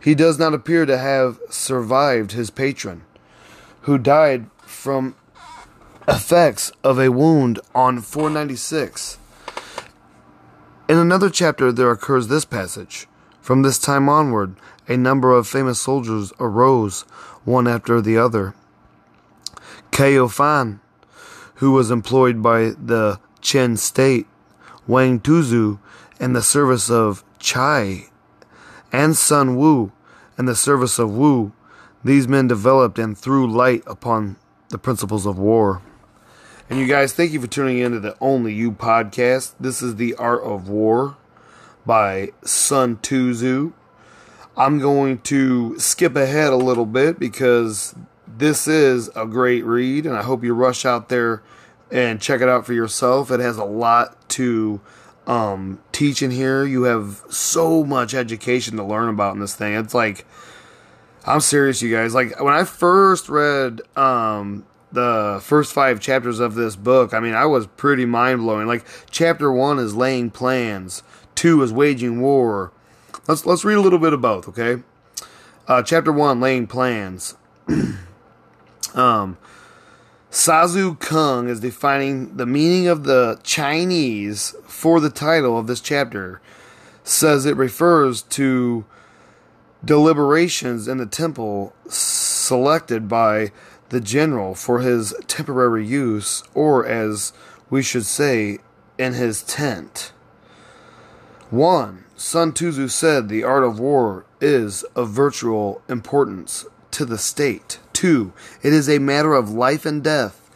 He 0.00 0.14
does 0.14 0.38
not 0.38 0.54
appear 0.54 0.86
to 0.86 0.96
have 0.96 1.38
survived 1.50 2.32
his 2.32 2.48
patron, 2.48 3.04
who 3.82 3.98
died 3.98 4.46
from 4.64 5.14
effects 6.08 6.72
of 6.82 6.98
a 6.98 7.10
wound 7.10 7.60
on 7.74 8.00
496 8.00 9.18
in 10.88 10.98
another 10.98 11.30
chapter, 11.30 11.72
there 11.72 11.90
occurs 11.90 12.28
this 12.28 12.44
passage 12.44 13.06
From 13.40 13.62
this 13.62 13.78
time 13.78 14.08
onward, 14.08 14.56
a 14.88 14.96
number 14.96 15.32
of 15.32 15.46
famous 15.46 15.80
soldiers 15.80 16.32
arose, 16.38 17.02
one 17.44 17.66
after 17.66 18.00
the 18.00 18.18
other. 18.18 18.54
Kao 19.90 20.28
Fan, 20.28 20.80
who 21.56 21.72
was 21.72 21.90
employed 21.90 22.42
by 22.42 22.72
the 22.78 23.20
Chen 23.40 23.76
state, 23.76 24.26
Wang 24.86 25.20
Tuzu, 25.20 25.78
in 26.20 26.32
the 26.32 26.42
service 26.42 26.90
of 26.90 27.24
Chai, 27.38 28.06
and 28.92 29.16
Sun 29.16 29.56
Wu, 29.56 29.92
in 30.38 30.46
the 30.46 30.56
service 30.56 30.98
of 30.98 31.14
Wu, 31.14 31.52
these 32.02 32.28
men 32.28 32.48
developed 32.48 32.98
and 32.98 33.16
threw 33.16 33.50
light 33.50 33.82
upon 33.86 34.36
the 34.68 34.78
principles 34.78 35.26
of 35.26 35.38
war. 35.38 35.82
And 36.70 36.78
you 36.78 36.86
guys, 36.86 37.12
thank 37.12 37.32
you 37.32 37.40
for 37.42 37.46
tuning 37.46 37.78
in 37.78 37.92
to 37.92 38.00
the 38.00 38.16
Only 38.22 38.54
You 38.54 38.72
podcast. 38.72 39.52
This 39.60 39.82
is 39.82 39.96
The 39.96 40.14
Art 40.14 40.42
of 40.42 40.66
War 40.66 41.18
by 41.84 42.30
Sun 42.42 43.00
Tzu. 43.02 43.74
I'm 44.56 44.78
going 44.78 45.18
to 45.18 45.78
skip 45.78 46.16
ahead 46.16 46.54
a 46.54 46.56
little 46.56 46.86
bit 46.86 47.18
because 47.18 47.94
this 48.26 48.66
is 48.66 49.10
a 49.14 49.26
great 49.26 49.62
read, 49.66 50.06
and 50.06 50.16
I 50.16 50.22
hope 50.22 50.42
you 50.42 50.54
rush 50.54 50.86
out 50.86 51.10
there 51.10 51.42
and 51.90 52.18
check 52.18 52.40
it 52.40 52.48
out 52.48 52.64
for 52.64 52.72
yourself. 52.72 53.30
It 53.30 53.40
has 53.40 53.58
a 53.58 53.64
lot 53.64 54.26
to 54.30 54.80
um, 55.26 55.80
teaching 55.92 56.30
here. 56.30 56.64
You 56.64 56.84
have 56.84 57.24
so 57.28 57.84
much 57.84 58.14
education 58.14 58.78
to 58.78 58.84
learn 58.84 59.10
about 59.10 59.34
in 59.34 59.40
this 59.40 59.54
thing. 59.54 59.74
It's 59.74 59.92
like, 59.92 60.24
I'm 61.26 61.40
serious, 61.40 61.82
you 61.82 61.94
guys. 61.94 62.14
Like 62.14 62.40
when 62.40 62.54
I 62.54 62.64
first 62.64 63.28
read 63.28 63.82
um, 63.98 64.64
the 64.94 65.40
first 65.42 65.72
five 65.72 66.00
chapters 66.00 66.40
of 66.40 66.54
this 66.54 66.76
book, 66.76 67.12
I 67.12 67.20
mean, 67.20 67.34
I 67.34 67.46
was 67.46 67.66
pretty 67.66 68.06
mind 68.06 68.40
blowing. 68.40 68.66
Like 68.66 68.86
chapter 69.10 69.52
one 69.52 69.78
is 69.78 69.94
laying 69.94 70.30
plans, 70.30 71.02
two 71.34 71.62
is 71.62 71.72
waging 71.72 72.20
war. 72.20 72.72
Let's 73.28 73.44
let's 73.44 73.64
read 73.64 73.76
a 73.76 73.80
little 73.80 73.98
bit 73.98 74.12
of 74.12 74.20
both, 74.20 74.48
okay? 74.48 74.82
Uh, 75.66 75.82
chapter 75.82 76.12
one, 76.12 76.40
laying 76.40 76.66
plans. 76.66 77.36
um, 78.94 79.38
Sazu 80.30 80.98
Kung 80.98 81.48
is 81.48 81.60
defining 81.60 82.36
the 82.36 82.46
meaning 82.46 82.86
of 82.86 83.04
the 83.04 83.38
Chinese 83.42 84.54
for 84.66 85.00
the 85.00 85.10
title 85.10 85.58
of 85.58 85.66
this 85.66 85.80
chapter. 85.80 86.40
Says 87.02 87.46
it 87.46 87.56
refers 87.56 88.22
to 88.22 88.84
deliberations 89.84 90.88
in 90.88 90.98
the 90.98 91.06
temple 91.06 91.74
selected 91.88 93.08
by 93.08 93.52
the 93.94 94.00
general 94.00 94.56
for 94.56 94.80
his 94.80 95.14
temporary 95.28 95.86
use, 95.86 96.42
or 96.52 96.84
as 96.84 97.32
we 97.70 97.80
should 97.80 98.04
say, 98.04 98.58
in 98.98 99.12
his 99.12 99.40
tent. 99.44 100.12
1. 101.50 102.04
Sun 102.16 102.52
Tzu 102.54 102.88
said 102.88 103.28
the 103.28 103.44
art 103.44 103.62
of 103.62 103.78
war 103.78 104.26
is 104.40 104.82
of 104.96 105.10
virtual 105.10 105.80
importance 105.88 106.66
to 106.90 107.04
the 107.04 107.18
state. 107.18 107.78
2. 107.92 108.32
It 108.64 108.72
is 108.72 108.88
a 108.88 108.98
matter 108.98 109.32
of 109.32 109.50
life 109.50 109.86
and 109.86 110.02
death, 110.02 110.50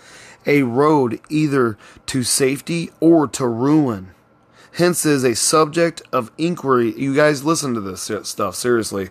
a 0.44 0.62
road 0.64 1.20
either 1.28 1.78
to 2.06 2.24
safety 2.24 2.90
or 2.98 3.28
to 3.28 3.46
ruin. 3.46 4.14
Hence 4.72 5.06
is 5.06 5.22
a 5.22 5.36
subject 5.36 6.02
of 6.12 6.32
inquiry. 6.38 6.92
You 6.98 7.14
guys 7.14 7.44
listen 7.44 7.72
to 7.74 7.80
this 7.80 8.10
stuff 8.24 8.56
seriously. 8.56 9.10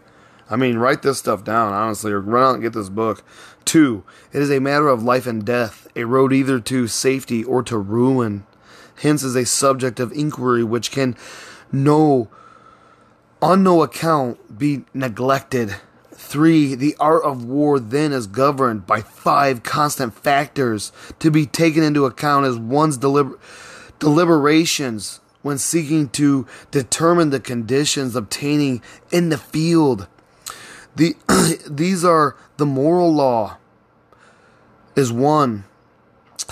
I 0.50 0.56
mean, 0.56 0.78
write 0.78 1.02
this 1.02 1.20
stuff 1.20 1.44
down, 1.44 1.74
honestly, 1.74 2.12
or 2.12 2.22
run 2.22 2.44
out 2.44 2.54
and 2.56 2.64
get 2.64 2.74
this 2.74 2.90
book. 2.90 3.24
Two, 3.66 4.04
it 4.32 4.42
is 4.42 4.50
a 4.50 4.60
matter 4.60 4.88
of 4.88 5.04
life 5.04 5.28
and 5.28 5.46
death, 5.46 5.88
a 5.96 6.06
road 6.06 6.32
either 6.32 6.60
to 6.60 6.88
safety 6.88 7.44
or 7.44 7.62
to 7.64 7.78
ruin. 7.78 8.46
Hence 9.02 9.24
is 9.24 9.36
a 9.36 9.46
subject 9.46 10.00
of 10.00 10.12
inquiry 10.14 10.64
which 10.64 10.92
can 10.92 11.16
no 11.72 12.30
on 13.42 13.64
no 13.64 13.84
account 13.84 14.58
be 14.58 14.86
neglected. 14.94 15.76
Three, 16.14 16.74
the 16.76 16.96
art 17.00 17.24
of 17.24 17.46
war 17.46 17.80
then 17.80 18.12
is 18.12 18.26
governed 18.26 18.88
by 18.88 19.02
five 19.02 19.64
constant 19.64 20.16
factors 20.16 20.92
to 21.20 21.30
be 21.30 21.46
taken 21.46 21.84
into 21.84 22.06
account 22.06 22.46
as 22.46 22.58
one's 22.58 22.98
deliber- 22.98 23.38
deliberations 24.00 25.20
when 25.44 25.58
seeking 25.58 26.10
to 26.10 26.48
determine 26.72 27.30
the 27.30 27.40
conditions 27.40 28.16
obtaining 28.16 28.82
in 29.12 29.30
the 29.30 29.38
field. 29.38 30.08
The, 30.98 31.16
these 31.70 32.04
are 32.04 32.36
the 32.58 32.66
moral 32.66 33.14
law 33.14 33.58
is 34.96 35.12
one, 35.12 35.66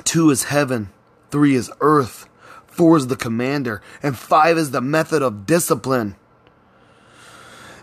two 0.03 0.29
is 0.29 0.45
heaven, 0.45 0.89
three 1.31 1.55
is 1.55 1.71
earth, 1.81 2.29
four 2.67 2.95
is 2.95 3.07
the 3.07 3.15
commander, 3.15 3.81
and 4.03 4.15
five 4.15 4.55
is 4.55 4.69
the 4.69 4.81
method 4.81 5.23
of 5.23 5.47
discipline. 5.47 6.15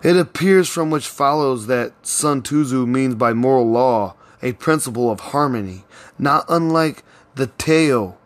It 0.05 0.17
appears 0.17 0.69
from 0.69 0.91
which 0.91 1.09
follows 1.09 1.67
that 1.67 1.95
Sun 2.07 2.43
Tzu 2.43 2.87
means 2.87 3.17
by 3.17 3.33
moral 3.33 3.69
law 3.69 4.15
a 4.41 4.53
principle 4.53 5.11
of 5.11 5.19
harmony, 5.19 5.85
not 6.17 6.45
unlike 6.49 7.03
the 7.35 7.49
Tao 7.49 8.17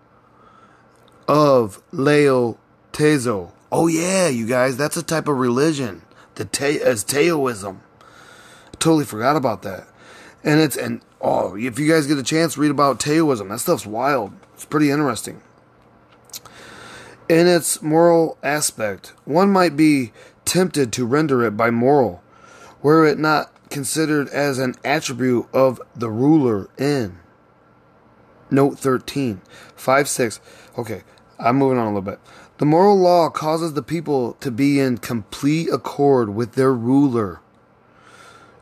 of 1.26 1.82
Lao 1.90 2.58
Tezo. 2.92 3.52
Oh 3.72 3.86
yeah, 3.86 4.28
you 4.28 4.46
guys, 4.46 4.76
that's 4.76 4.98
a 4.98 5.02
type 5.02 5.26
of 5.26 5.38
religion. 5.38 6.02
The 6.34 6.44
te- 6.44 6.82
is 6.82 7.02
Taoism. 7.02 7.80
Totally 8.78 9.04
forgot 9.04 9.36
about 9.36 9.62
that. 9.62 9.88
And 10.44 10.60
it's 10.60 10.76
and 10.76 11.00
oh, 11.20 11.56
if 11.56 11.78
you 11.78 11.90
guys 11.90 12.06
get 12.06 12.18
a 12.18 12.22
chance, 12.22 12.56
read 12.56 12.70
about 12.70 13.00
Taoism. 13.00 13.48
That 13.48 13.58
stuff's 13.58 13.86
wild. 13.86 14.32
It's 14.54 14.64
pretty 14.64 14.90
interesting. 14.90 15.42
In 17.28 17.48
its 17.48 17.82
moral 17.82 18.38
aspect, 18.42 19.12
one 19.24 19.50
might 19.50 19.76
be 19.76 20.12
tempted 20.44 20.92
to 20.92 21.04
render 21.04 21.44
it 21.44 21.56
by 21.56 21.70
moral, 21.70 22.22
were 22.82 23.04
it 23.04 23.18
not 23.18 23.50
considered 23.68 24.28
as 24.28 24.58
an 24.58 24.74
attribute 24.84 25.46
of 25.52 25.80
the 25.94 26.10
ruler 26.10 26.68
in. 26.78 27.18
Note 28.50 28.78
13. 28.78 29.42
5 29.74 30.08
6. 30.08 30.40
Okay, 30.78 31.02
I'm 31.38 31.56
moving 31.56 31.78
on 31.78 31.86
a 31.86 31.88
little 31.88 32.02
bit. 32.02 32.20
The 32.58 32.64
moral 32.64 32.96
law 32.96 33.28
causes 33.28 33.74
the 33.74 33.82
people 33.82 34.34
to 34.34 34.50
be 34.50 34.80
in 34.80 34.98
complete 34.98 35.68
accord 35.70 36.30
with 36.30 36.52
their 36.52 36.72
ruler. 36.72 37.40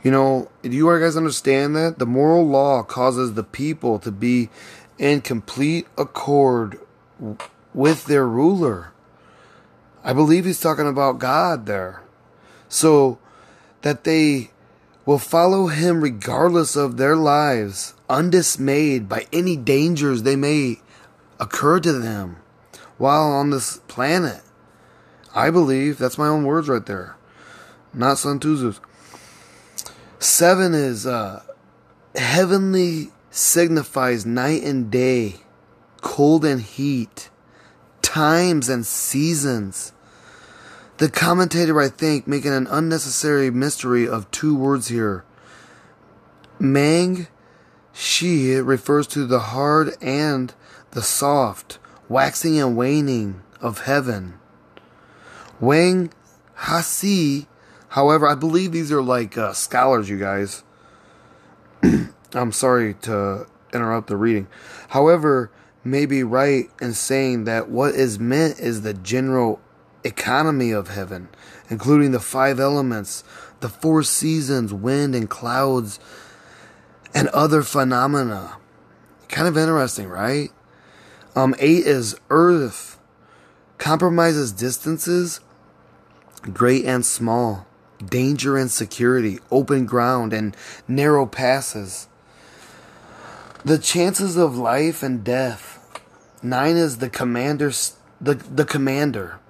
You 0.05 0.11
know, 0.11 0.51
do 0.62 0.71
you 0.71 0.87
guys 1.01 1.17
understand 1.17 1.75
that? 1.75 1.99
The 1.99 2.07
moral 2.07 2.47
law 2.47 2.83
causes 2.83 3.35
the 3.35 3.43
people 3.43 3.99
to 4.01 4.12
be 4.12 4.51
in 4.99 5.23
complete 5.23 5.87
accord 5.97 6.79
with 7.73 8.05
their 8.05 8.29
ruler. 8.29 8.93
I 10.05 10.12
believe 10.12 10.45
he's 10.45 10.61
talking 10.61 10.87
about 10.87 11.19
God 11.19 11.64
there. 11.64 12.03
So 12.69 13.19
that 13.81 14.05
they 14.05 14.51
will 15.07 15.19
follow 15.19 15.69
him 15.69 16.03
regardless 16.03 16.77
of 16.77 16.99
their 16.99 17.17
lives, 17.17 17.95
undismayed 18.09 19.09
by 19.09 19.27
any 19.33 19.57
dangers 19.57 20.23
they 20.23 20.37
may 20.37 20.81
occur 21.40 21.81
to 21.81 21.93
them 21.93 22.37
while 22.99 23.25
on 23.25 23.51
this 23.51 23.79
planet. 23.88 24.43
I 25.35 25.51
believe 25.51 25.97
that's 25.97 26.19
my 26.19 26.29
own 26.29 26.45
words 26.45 26.69
right 26.69 26.85
there, 26.85 27.17
not 27.93 28.19
Sun 28.19 28.40
Tzu's. 28.40 28.81
Seven 30.18 30.74
is 30.74 31.07
uh, 31.07 31.42
heavenly 32.14 33.11
signifies 33.31 34.24
night 34.24 34.62
and 34.62 34.90
day, 34.90 35.37
cold 36.00 36.44
and 36.44 36.61
heat, 36.61 37.31
times 38.03 38.68
and 38.68 38.87
seasons. 38.87 39.92
The 40.98 41.09
commentator, 41.11 41.81
I 41.81 41.88
think, 41.88 42.29
making 42.29 42.53
an 42.53 42.68
unnecessary 42.68 43.50
mystery 43.50 44.07
of 44.07 44.31
two 44.31 44.57
words 44.57 44.88
here. 44.88 45.24
Mang 46.61 47.27
Shi 47.92 48.55
refers 48.57 49.07
to 49.09 49.27
the 49.27 49.40
hard 49.40 49.94
and 50.00 50.55
the 50.92 51.03
soft, 51.03 51.79
waxing 52.09 52.61
and 52.61 52.77
waning 52.77 53.42
of 53.61 53.83
heaven. 53.83 54.35
Wang 55.61 56.11
Hasi, 56.55 57.46
however, 57.94 58.26
I 58.26 58.35
believe 58.35 58.72
these 58.72 58.90
are 58.90 59.02
like 59.02 59.38
uh, 59.38 59.52
scholars, 59.52 60.09
you 60.09 60.18
guys. 60.18 60.64
I'm 62.35 62.50
sorry 62.50 62.94
to 63.02 63.46
interrupt 63.72 64.09
the 64.09 64.16
reading. 64.16 64.48
However, 64.88 65.50
may 65.85 66.04
be 66.04 66.22
right 66.24 66.70
in 66.80 66.92
saying 66.92 67.44
that 67.44 67.68
what 67.68 67.94
is 67.94 68.18
meant 68.18 68.59
is 68.59 68.83
the 68.83 68.94
general 68.94 69.61
economy 70.02 70.70
of 70.70 70.88
heaven, 70.88 71.28
including 71.70 72.11
the 72.11 72.20
five 72.20 72.59
elements, 72.59 73.22
the 73.61 73.68
four 73.68 74.02
seasons, 74.02 74.72
wind 74.72 75.14
and 75.14 75.30
clouds, 75.30 76.00
and 77.14 77.28
other 77.28 77.62
phenomena. 77.62 78.57
Kind 79.28 79.46
of 79.46 79.57
interesting, 79.57 80.09
right? 80.09 80.50
Um, 81.37 81.54
eight 81.59 81.87
is 81.87 82.16
earth, 82.30 82.98
compromises 83.78 84.52
distances, 84.52 85.40
great 86.52 86.85
and 86.85 87.04
small, 87.04 87.66
danger 88.11 88.57
and 88.57 88.71
security, 88.71 89.38
open 89.51 89.87
ground 89.87 90.33
and 90.33 90.57
narrow 90.87 91.27
passes. 91.27 92.09
The 93.64 93.79
chances 93.79 94.37
of 94.37 94.57
life 94.57 95.03
and 95.03 95.25
death. 95.25 95.81
Nine 96.43 96.77
is 96.77 96.99
the 96.99 97.09
commander. 97.09 97.73
The, 98.21 98.35
the 98.35 98.64
commander 98.67 99.40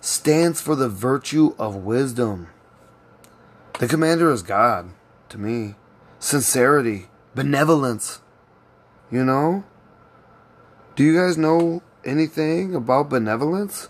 stands 0.00 0.60
for 0.60 0.74
the 0.76 0.88
virtue 0.88 1.54
of 1.58 1.74
wisdom. 1.74 2.48
The 3.80 3.88
commander 3.88 4.30
is 4.30 4.42
God 4.42 4.90
to 5.28 5.38
me. 5.38 5.74
Sincerity, 6.20 7.08
benevolence. 7.34 8.20
You 9.10 9.24
know? 9.24 9.64
Do 10.96 11.04
you 11.04 11.14
guys 11.14 11.38
know 11.38 11.82
anything 12.04 12.74
about 12.74 13.08
benevolence? 13.08 13.88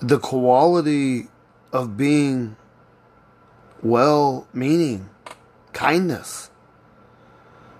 The 0.00 0.18
quality 0.18 1.28
of 1.72 1.96
being 1.96 2.56
well 3.82 4.46
meaning, 4.52 5.10
kindness, 5.72 6.50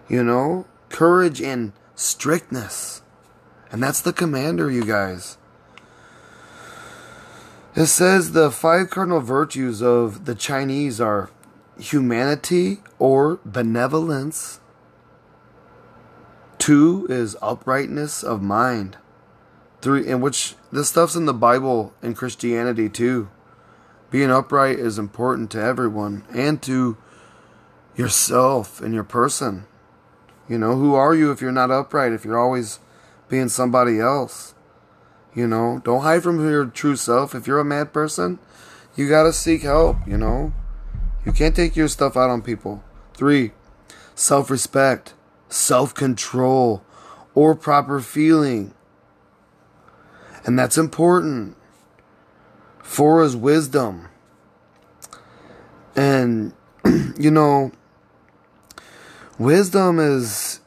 you 0.08 0.22
know, 0.22 0.66
courage 0.88 1.40
and 1.40 1.72
strictness. 1.94 3.02
And 3.72 3.82
that's 3.82 4.00
the 4.00 4.12
commander, 4.12 4.70
you 4.70 4.84
guys. 4.84 5.38
It 7.74 7.86
says 7.86 8.32
the 8.32 8.50
five 8.50 8.88
cardinal 8.88 9.20
virtues 9.20 9.82
of 9.82 10.24
the 10.24 10.34
Chinese 10.34 11.00
are 11.00 11.30
humanity 11.78 12.78
or 12.98 13.38
benevolence. 13.44 14.60
Two 16.58 17.06
is 17.10 17.36
uprightness 17.42 18.22
of 18.22 18.42
mind. 18.42 18.96
Three, 19.82 20.06
in 20.06 20.20
which 20.20 20.54
this 20.72 20.88
stuff's 20.88 21.16
in 21.16 21.26
the 21.26 21.34
Bible 21.34 21.92
and 22.00 22.16
Christianity 22.16 22.88
too. 22.88 23.28
Being 24.16 24.30
upright 24.30 24.78
is 24.78 24.98
important 24.98 25.50
to 25.50 25.62
everyone 25.62 26.24
and 26.32 26.62
to 26.62 26.96
yourself 27.96 28.80
and 28.80 28.94
your 28.94 29.04
person. 29.04 29.66
You 30.48 30.56
know, 30.56 30.76
who 30.76 30.94
are 30.94 31.14
you 31.14 31.30
if 31.30 31.42
you're 31.42 31.52
not 31.52 31.70
upright, 31.70 32.14
if 32.14 32.24
you're 32.24 32.38
always 32.38 32.78
being 33.28 33.50
somebody 33.50 34.00
else? 34.00 34.54
You 35.34 35.46
know, 35.46 35.82
don't 35.84 36.00
hide 36.00 36.22
from 36.22 36.40
your 36.40 36.64
true 36.64 36.96
self. 36.96 37.34
If 37.34 37.46
you're 37.46 37.60
a 37.60 37.62
mad 37.62 37.92
person, 37.92 38.38
you 38.96 39.06
gotta 39.06 39.34
seek 39.34 39.60
help, 39.60 39.98
you 40.06 40.16
know? 40.16 40.54
You 41.26 41.32
can't 41.32 41.54
take 41.54 41.76
your 41.76 41.86
stuff 41.86 42.16
out 42.16 42.30
on 42.30 42.40
people. 42.40 42.82
Three, 43.12 43.52
self 44.14 44.48
respect, 44.48 45.12
self 45.50 45.92
control, 45.92 46.82
or 47.34 47.54
proper 47.54 48.00
feeling. 48.00 48.72
And 50.46 50.58
that's 50.58 50.78
important. 50.78 51.58
Four 52.86 53.24
is 53.24 53.36
wisdom. 53.36 54.08
And, 55.96 56.54
you 57.18 57.30
know, 57.30 57.72
wisdom 59.38 59.98
is, 59.98 60.60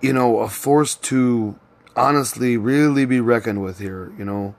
you 0.00 0.12
know, 0.12 0.38
a 0.38 0.48
force 0.48 0.94
to 0.94 1.58
honestly 1.96 2.56
really 2.56 3.06
be 3.06 3.18
reckoned 3.18 3.62
with 3.62 3.80
here, 3.80 4.12
you 4.18 4.24
know. 4.24 4.54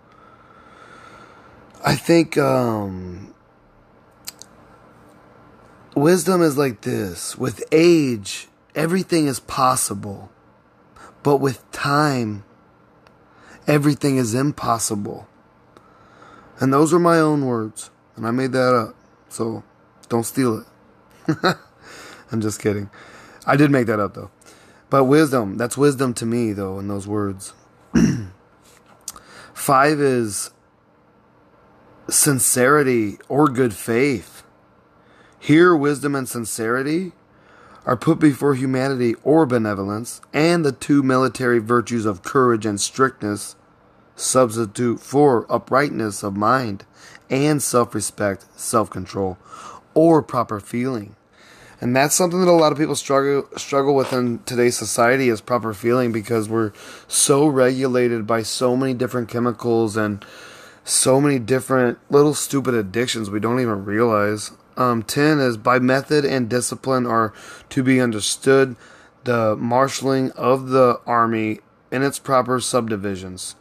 I 1.86 1.96
think 1.96 2.38
um, 2.38 3.34
wisdom 5.96 6.42
is 6.42 6.58
like 6.58 6.82
this 6.82 7.38
with 7.38 7.64
age, 7.72 8.50
everything 8.76 9.28
is 9.28 9.40
possible, 9.40 10.32
but 11.24 11.38
with 11.38 11.72
time, 11.72 12.44
everything 13.68 14.18
is 14.18 14.34
impossible. 14.34 15.28
And 16.62 16.72
those 16.72 16.94
are 16.94 17.00
my 17.00 17.18
own 17.18 17.46
words, 17.48 17.90
and 18.16 18.26
I 18.26 18.30
made 18.30 18.52
that 18.52 18.76
up, 18.76 18.96
so 19.30 19.64
don't 20.10 20.24
steal 20.24 20.60
it. 20.60 21.58
I'm 22.32 22.40
just 22.40 22.62
kidding. 22.62 22.92
I 23.48 23.56
did 23.56 23.72
make 23.72 23.88
that 23.88 24.00
up 24.00 24.14
though. 24.14 24.30
But 24.92 25.06
wisdom, 25.06 25.58
that's 25.58 25.76
wisdom 25.76 26.14
to 26.14 26.26
me 26.26 26.54
though 26.54 26.78
in 26.78 26.88
those 26.88 27.08
words. 27.08 27.54
Five 29.54 30.00
is 30.00 30.52
sincerity 32.08 33.18
or 33.28 33.48
good 33.48 33.74
faith. 33.74 34.44
Here, 35.40 35.76
wisdom 35.76 36.14
and 36.14 36.30
sincerity 36.30 37.14
are 37.86 37.98
put 37.98 38.20
before 38.20 38.54
humanity 38.54 39.16
or 39.24 39.48
benevolence, 39.48 40.22
and 40.32 40.64
the 40.64 40.72
two 40.72 41.02
military 41.02 41.58
virtues 41.58 42.06
of 42.06 42.22
courage 42.22 42.68
and 42.68 42.80
strictness 42.80 43.56
substitute 44.16 45.00
for 45.00 45.46
uprightness 45.52 46.24
of 46.24 46.36
mind 46.36 46.86
and 47.30 47.62
self 47.62 47.96
respect, 47.96 48.46
self 48.56 48.90
control, 48.90 49.38
or 49.94 50.22
proper 50.22 50.60
feeling. 50.60 51.16
And 51.80 51.96
that's 51.96 52.14
something 52.14 52.40
that 52.40 52.48
a 52.48 52.52
lot 52.52 52.72
of 52.72 52.78
people 52.78 52.96
struggle 52.96 53.48
struggle 53.58 53.96
with 53.96 54.14
in 54.14 54.40
today's 54.46 54.78
society 54.78 55.30
is 55.30 55.42
proper 55.42 55.74
feeling 55.74 56.12
because 56.12 56.48
we're 56.48 56.74
so 57.08 57.48
regulated 57.48 58.28
by 58.28 58.44
so 58.44 58.78
many 58.78 58.94
different 58.94 59.30
chemicals 59.30 59.98
and 59.98 60.24
so 60.84 61.20
many 61.20 61.40
different 61.40 61.98
little 62.10 62.34
stupid 62.34 62.76
addictions 62.76 63.30
we 63.30 63.40
don't 63.40 63.60
even 63.60 63.84
realize. 63.86 64.52
Um, 64.78 65.04
10 65.04 65.40
is 65.40 65.58
by 65.58 65.80
method 65.80 66.24
and 66.24 66.50
discipline 66.50 67.06
are 67.06 67.34
to 67.70 67.84
be 67.84 68.00
understood 68.00 68.76
the 69.24 69.56
marshaling 69.56 70.32
of 70.32 70.70
the 70.70 71.00
army 71.06 71.60
in 71.92 72.04
its 72.04 72.20
proper 72.20 72.60
subdivisions, 72.60 73.56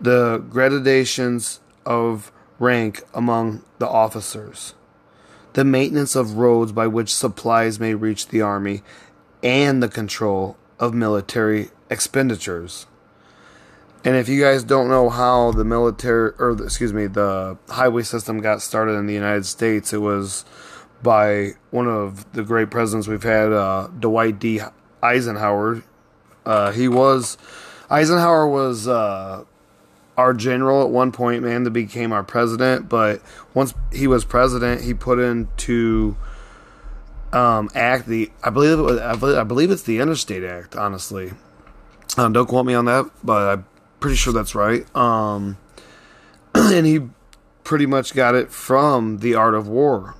the 0.00 0.38
gradations 0.50 1.60
of 1.84 2.32
rank 2.58 3.02
among 3.14 3.62
the 3.78 3.88
officers, 3.88 4.74
the 5.52 5.64
maintenance 5.64 6.14
of 6.14 6.36
roads 6.36 6.72
by 6.72 6.86
which 6.86 7.14
supplies 7.14 7.80
may 7.80 7.94
reach 7.94 8.28
the 8.28 8.40
army, 8.40 8.82
and 9.42 9.82
the 9.82 9.88
control 9.88 10.56
of 10.78 10.94
military 10.94 11.70
expenditures. 11.90 12.86
And 14.04 14.16
if 14.16 14.28
you 14.28 14.40
guys 14.40 14.62
don't 14.62 14.88
know 14.88 15.10
how 15.10 15.52
the 15.52 15.64
military, 15.64 16.32
or 16.38 16.56
excuse 16.62 16.92
me, 16.92 17.06
the 17.06 17.58
highway 17.68 18.02
system 18.02 18.40
got 18.40 18.62
started 18.62 18.92
in 18.92 19.06
the 19.06 19.14
United 19.14 19.44
States, 19.44 19.92
it 19.92 19.98
was 19.98 20.44
by 21.02 21.52
one 21.70 21.88
of 21.88 22.30
the 22.32 22.42
great 22.42 22.70
presidents 22.70 23.08
we've 23.08 23.22
had, 23.22 23.52
uh, 23.52 23.88
Dwight 23.98 24.38
D. 24.38 24.60
Eisenhower. 25.02 25.82
Uh, 26.46 26.72
he 26.72 26.88
was, 26.88 27.36
Eisenhower 27.90 28.48
was 28.48 28.88
uh, 28.88 29.44
our 30.18 30.34
general 30.34 30.82
at 30.82 30.90
one 30.90 31.12
point, 31.12 31.44
man, 31.44 31.62
that 31.62 31.70
became 31.70 32.12
our 32.12 32.24
president. 32.24 32.88
But 32.88 33.22
once 33.54 33.72
he 33.92 34.08
was 34.08 34.24
president, 34.24 34.82
he 34.82 34.92
put 34.92 35.20
into 35.20 36.16
um, 37.32 37.70
act 37.74 38.06
the, 38.06 38.30
I 38.42 38.50
believe 38.50 38.78
it 38.78 38.82
was, 38.82 38.98
I 38.98 39.44
believe, 39.44 39.70
it's 39.70 39.82
the 39.82 40.00
Interstate 40.00 40.42
Act, 40.42 40.74
honestly. 40.76 41.32
Um, 42.16 42.32
don't 42.32 42.48
quote 42.48 42.66
me 42.66 42.74
on 42.74 42.86
that, 42.86 43.08
but 43.22 43.48
I'm 43.48 43.66
pretty 44.00 44.16
sure 44.16 44.32
that's 44.32 44.56
right. 44.56 44.84
Um, 44.96 45.56
and 46.54 46.84
he 46.84 47.08
pretty 47.62 47.86
much 47.86 48.12
got 48.12 48.34
it 48.34 48.50
from 48.50 49.18
The 49.18 49.36
Art 49.36 49.54
of 49.54 49.68
War. 49.68 50.16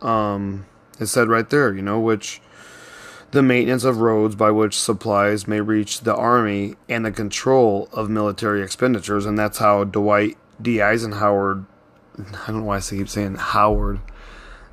Um, 0.00 0.64
it 0.98 1.06
said 1.06 1.28
right 1.28 1.48
there, 1.50 1.74
you 1.74 1.82
know, 1.82 2.00
which 2.00 2.40
the 3.34 3.42
maintenance 3.42 3.82
of 3.82 3.98
roads 3.98 4.36
by 4.36 4.48
which 4.52 4.78
supplies 4.78 5.48
may 5.48 5.60
reach 5.60 6.02
the 6.02 6.14
army 6.14 6.76
and 6.88 7.04
the 7.04 7.10
control 7.10 7.88
of 7.92 8.08
military 8.08 8.62
expenditures. 8.62 9.26
And 9.26 9.36
that's 9.36 9.58
how 9.58 9.82
Dwight 9.82 10.38
D. 10.62 10.80
Eisenhower, 10.80 11.64
I 12.16 12.46
don't 12.46 12.60
know 12.60 12.62
why 12.62 12.76
I 12.76 12.80
keep 12.80 13.08
saying 13.08 13.34
Howard, 13.34 13.98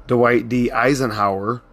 Dwight 0.06 0.48
D. 0.48 0.70
Eisenhower. 0.70 1.64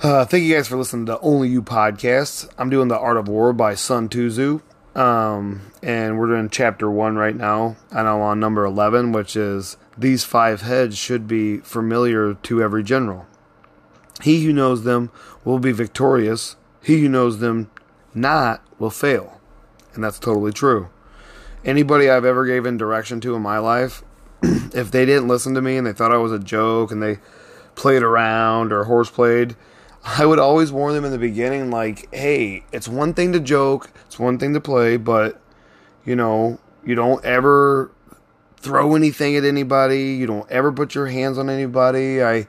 Uh, 0.00 0.24
thank 0.24 0.44
you 0.44 0.54
guys 0.54 0.68
for 0.68 0.76
listening 0.76 1.06
to 1.06 1.18
Only 1.18 1.48
You 1.48 1.62
podcast. 1.62 2.48
I'm 2.56 2.70
doing 2.70 2.86
The 2.86 2.98
Art 2.98 3.16
of 3.16 3.26
War 3.26 3.52
by 3.52 3.74
Sun 3.74 4.10
Tzu. 4.10 4.60
Um, 4.94 5.72
and 5.82 6.16
we're 6.16 6.36
in 6.36 6.48
chapter 6.48 6.88
one 6.88 7.16
right 7.16 7.34
now, 7.34 7.74
and 7.90 8.06
I'm 8.06 8.20
on 8.20 8.38
number 8.38 8.64
11, 8.64 9.10
which 9.10 9.34
is 9.34 9.76
These 9.98 10.22
five 10.22 10.60
heads 10.60 10.96
should 10.96 11.26
be 11.26 11.58
familiar 11.58 12.34
to 12.34 12.62
every 12.62 12.84
general. 12.84 13.26
He 14.24 14.42
who 14.42 14.54
knows 14.54 14.84
them 14.84 15.10
will 15.44 15.58
be 15.58 15.70
victorious, 15.70 16.56
he 16.82 17.02
who 17.02 17.10
knows 17.10 17.40
them 17.40 17.70
not 18.14 18.64
will 18.78 18.88
fail. 18.88 19.38
And 19.92 20.02
that's 20.02 20.18
totally 20.18 20.50
true. 20.50 20.88
Anybody 21.62 22.08
I've 22.08 22.24
ever 22.24 22.46
given 22.46 22.78
direction 22.78 23.20
to 23.20 23.34
in 23.34 23.42
my 23.42 23.58
life, 23.58 24.02
if 24.42 24.90
they 24.90 25.04
didn't 25.04 25.28
listen 25.28 25.52
to 25.52 25.60
me 25.60 25.76
and 25.76 25.86
they 25.86 25.92
thought 25.92 26.10
I 26.10 26.16
was 26.16 26.32
a 26.32 26.38
joke 26.38 26.90
and 26.90 27.02
they 27.02 27.18
played 27.74 28.02
around 28.02 28.72
or 28.72 28.86
horseplayed, 28.86 29.56
I 30.02 30.24
would 30.24 30.38
always 30.38 30.72
warn 30.72 30.94
them 30.94 31.04
in 31.04 31.12
the 31.12 31.18
beginning, 31.18 31.70
like, 31.70 32.08
hey, 32.14 32.64
it's 32.72 32.88
one 32.88 33.12
thing 33.12 33.34
to 33.34 33.40
joke, 33.40 33.90
it's 34.06 34.18
one 34.18 34.38
thing 34.38 34.54
to 34.54 34.60
play, 34.60 34.96
but, 34.96 35.38
you 36.06 36.16
know, 36.16 36.58
you 36.82 36.94
don't 36.94 37.22
ever 37.26 37.90
throw 38.56 38.94
anything 38.94 39.36
at 39.36 39.44
anybody, 39.44 40.14
you 40.14 40.26
don't 40.26 40.50
ever 40.50 40.72
put 40.72 40.94
your 40.94 41.08
hands 41.08 41.36
on 41.36 41.50
anybody. 41.50 42.24
I 42.24 42.46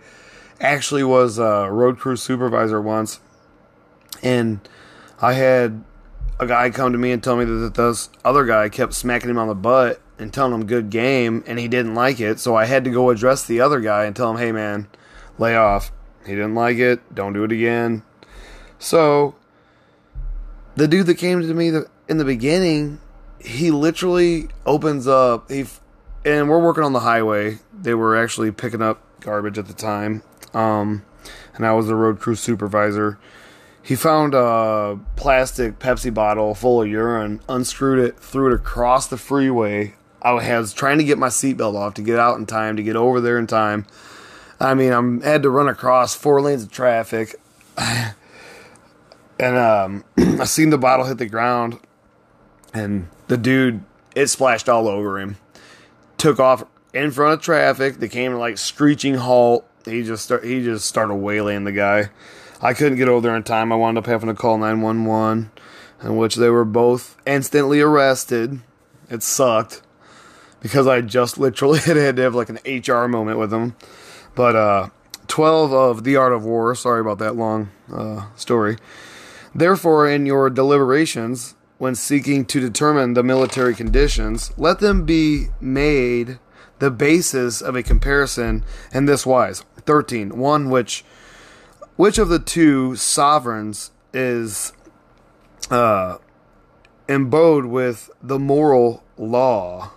actually 0.60 1.04
was 1.04 1.38
a 1.38 1.70
road 1.72 1.98
crew 1.98 2.16
supervisor 2.16 2.82
once, 2.82 3.20
and 4.24 4.60
I 5.22 5.34
had 5.34 5.84
a 6.40 6.48
guy 6.48 6.70
come 6.70 6.92
to 6.92 6.98
me 6.98 7.12
and 7.12 7.24
tell 7.24 7.36
me 7.36 7.46
that 7.46 7.76
this 7.76 8.10
other 8.24 8.46
guy 8.46 8.70
kept 8.70 8.94
smacking 8.94 9.30
him 9.30 9.38
on 9.38 9.48
the 9.48 9.56
butt 9.56 10.02
and 10.18 10.34
telling 10.34 10.54
him 10.54 10.66
good 10.66 10.90
game, 10.90 11.44
and 11.48 11.60
he 11.60 11.68
didn't 11.68 11.96
like 11.96 12.20
it, 12.20 12.40
so 12.40 12.56
I 12.56 12.66
had 12.66 12.84
to 12.86 12.90
go 12.90 13.10
address 13.10 13.46
the 13.46 13.62
other 13.62 13.80
guy 13.80 14.06
and 14.06 14.16
tell 14.16 14.32
him, 14.32 14.38
hey 14.38 14.52
man, 14.52 14.88
lay 15.38 15.56
off 15.56 15.92
he 16.26 16.34
didn't 16.34 16.56
like 16.56 16.78
it. 16.78 17.14
Don't 17.14 17.34
do 17.34 17.44
it 17.44 17.52
again. 17.52 18.04
So, 18.80 19.36
the 20.76 20.88
dude 20.88 21.06
that 21.06 21.16
came 21.16 21.42
to 21.42 21.54
me 21.54 21.72
in 22.08 22.18
the 22.18 22.26
beginning, 22.26 23.00
he 23.40 23.72
literally 23.72 24.50
opens 24.66 25.08
up. 25.08 25.50
He 25.50 25.66
and 26.26 26.50
we're 26.50 26.62
working 26.62 26.84
on 26.84 26.94
the 26.94 27.02
highway. 27.02 27.60
They 27.74 27.94
were 27.94 28.18
actually 28.18 28.52
picking 28.52 28.82
up 28.82 29.02
garbage 29.20 29.58
at 29.58 29.68
the 29.68 29.74
time, 29.74 30.24
um, 30.56 31.04
and 31.56 31.66
I 31.66 31.74
was 31.74 31.88
the 31.88 31.96
road 31.96 32.20
crew 32.20 32.36
supervisor. 32.36 33.20
He 33.84 33.96
found 33.96 34.34
a 34.34 35.00
plastic 35.16 35.78
Pepsi 35.78 36.12
bottle 36.12 36.56
full 36.56 36.82
of 36.82 36.88
urine, 36.88 37.40
unscrewed 37.48 38.00
it, 38.00 38.18
threw 38.18 38.52
it 38.52 38.56
across 38.56 39.06
the 39.06 39.18
freeway. 39.18 39.94
I 40.24 40.32
was 40.58 40.74
trying 40.74 40.98
to 40.98 41.04
get 41.04 41.20
my 41.20 41.28
seatbelt 41.28 41.76
off 41.76 41.94
to 41.96 42.02
get 42.02 42.18
out 42.18 42.40
in 42.40 42.48
time, 42.48 42.78
to 42.78 42.84
get 42.84 42.96
over 42.96 43.22
there 43.22 43.38
in 43.38 43.46
time. 43.46 43.86
I 44.60 44.74
mean, 44.74 45.22
I 45.24 45.30
had 45.30 45.44
to 45.44 45.52
run 45.52 45.68
across 45.68 46.16
four 46.16 46.42
lanes 46.42 46.64
of 46.64 46.72
traffic, 46.72 47.36
and 47.78 48.16
um, 49.40 50.04
I 50.18 50.46
seen 50.46 50.72
the 50.72 50.80
bottle 50.80 51.06
hit 51.06 51.20
the 51.20 51.28
ground, 51.28 51.78
and 52.74 53.08
the 53.28 53.38
dude 53.38 53.84
it 54.16 54.28
splashed 54.28 54.70
all 54.70 54.88
over 54.88 55.20
him. 55.20 55.38
Took 56.18 56.40
off 56.40 56.64
in 56.94 57.12
front 57.12 57.34
of 57.34 57.42
traffic. 57.42 57.98
They 57.98 58.08
came 58.08 58.32
to 58.32 58.38
like 58.38 58.58
screeching 58.58 59.16
halt. 59.16 59.70
He 59.86 60.04
just 60.04 60.24
start, 60.24 60.44
he 60.44 60.64
just 60.64 60.86
started 60.86 61.16
waylaying 61.16 61.64
the 61.64 61.72
guy. 61.72 62.10
I 62.62 62.74
couldn't 62.74 62.98
get 62.98 63.08
over 63.08 63.22
there 63.28 63.36
in 63.36 63.44
time. 63.44 63.72
I 63.72 63.76
wound 63.76 63.98
up 63.98 64.06
having 64.06 64.28
to 64.28 64.36
call 64.36 64.58
nine 64.58 64.82
one 64.82 65.06
one. 65.06 65.52
in 66.02 66.18
which 66.18 66.36
they 66.36 66.50
were 66.50 66.66
both 66.66 67.18
instantly 67.26 67.82
arrested. 67.82 68.62
It 69.10 69.24
sucked 69.24 69.82
because 70.62 70.88
I 70.88 71.02
just 71.02 71.38
literally 71.38 71.80
had 71.80 72.16
to 72.16 72.22
have 72.22 72.36
like 72.36 72.50
an 72.50 72.60
HR 72.66 73.08
moment 73.08 73.40
with 73.40 73.52
them. 73.52 73.76
But 74.34 74.56
uh, 74.56 74.90
12 75.28 75.74
of 75.74 76.04
The 76.04 76.16
Art 76.16 76.34
of 76.34 76.44
War, 76.44 76.76
sorry 76.76 77.02
about 77.02 77.20
that 77.20 77.36
long 77.36 77.70
uh, 77.94 78.28
story. 78.36 78.78
Therefore, 79.54 80.10
in 80.10 80.26
your 80.26 80.50
deliberations, 80.50 81.56
when 81.78 81.96
seeking 81.96 82.46
to 82.46 82.60
determine 82.60 83.14
the 83.14 83.24
military 83.24 83.76
conditions, 83.76 84.52
let 84.58 84.80
them 84.80 85.06
be 85.06 85.48
made 85.62 86.40
the 86.80 86.92
basis 86.92 87.62
of 87.62 87.76
a 87.76 87.84
comparison 87.84 88.64
in 88.94 89.06
this 89.06 89.26
wise. 89.26 89.64
13. 89.86 90.38
One 90.38 90.70
which 90.70 91.04
which 91.96 92.18
of 92.18 92.30
the 92.30 92.40
two 92.40 92.96
sovereigns 92.96 93.92
is 94.14 94.74
uh, 95.70 96.18
embowed 97.08 97.66
with 97.66 98.10
the 98.22 98.40
moral 98.40 99.04
law 99.18 99.92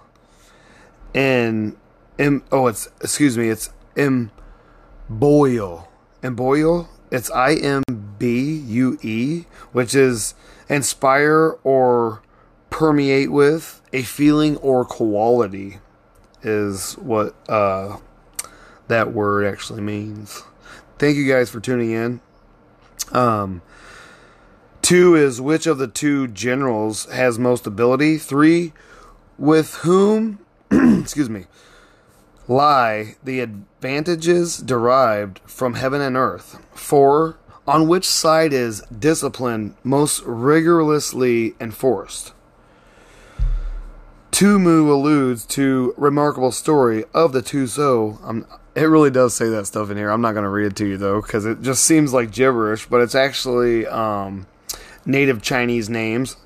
and 1.14 1.76
im, 2.18 2.42
oh 2.52 2.66
it's 2.66 2.88
excuse 3.00 3.36
me 3.38 3.48
it's 3.48 3.70
imboyle 3.96 5.88
imboyle 6.22 6.88
it's 7.10 7.30
i 7.30 7.54
m 7.54 7.82
b 8.18 8.62
u 8.66 8.98
e 9.02 9.44
which 9.72 9.94
is 9.94 10.34
inspire 10.68 11.56
or 11.64 12.22
permeate 12.70 13.32
with 13.32 13.80
a 13.92 14.02
feeling 14.02 14.56
or 14.58 14.84
quality 14.84 15.78
is 16.42 16.92
what 16.94 17.34
uh, 17.48 17.96
that 18.88 19.12
word 19.12 19.46
actually 19.46 19.80
means 19.80 20.42
thank 20.98 21.16
you 21.16 21.26
guys 21.30 21.48
for 21.48 21.60
tuning 21.60 21.92
in 21.92 22.20
um 23.12 23.62
Two 24.88 25.14
is 25.14 25.38
which 25.38 25.66
of 25.66 25.76
the 25.76 25.86
two 25.86 26.28
generals 26.28 27.04
has 27.12 27.38
most 27.38 27.66
ability. 27.66 28.16
Three, 28.16 28.72
with 29.36 29.74
whom, 29.82 30.38
excuse 30.70 31.28
me, 31.28 31.44
lie 32.46 33.16
the 33.22 33.40
advantages 33.40 34.56
derived 34.56 35.40
from 35.40 35.74
heaven 35.74 36.00
and 36.00 36.16
earth. 36.16 36.58
Four, 36.72 37.38
on 37.66 37.86
which 37.86 38.06
side 38.06 38.54
is 38.54 38.80
discipline 38.98 39.76
most 39.84 40.22
rigorously 40.24 41.54
enforced. 41.60 42.32
Tumu 44.32 44.90
alludes 44.90 45.44
to 45.48 45.92
remarkable 45.98 46.50
story 46.50 47.04
of 47.12 47.32
the 47.32 47.42
Tuzo. 47.42 48.24
Um, 48.26 48.46
it 48.78 48.86
really 48.86 49.10
does 49.10 49.34
say 49.34 49.48
that 49.50 49.66
stuff 49.66 49.90
in 49.90 49.96
here. 49.96 50.10
I'm 50.10 50.20
not 50.20 50.32
going 50.32 50.44
to 50.44 50.50
read 50.50 50.66
it 50.66 50.76
to 50.76 50.86
you 50.86 50.96
though, 50.96 51.20
because 51.20 51.44
it 51.44 51.62
just 51.62 51.84
seems 51.84 52.12
like 52.12 52.30
gibberish. 52.30 52.86
But 52.86 53.00
it's 53.00 53.14
actually 53.14 53.86
um, 53.86 54.46
native 55.04 55.42
Chinese 55.42 55.88
names, 55.88 56.36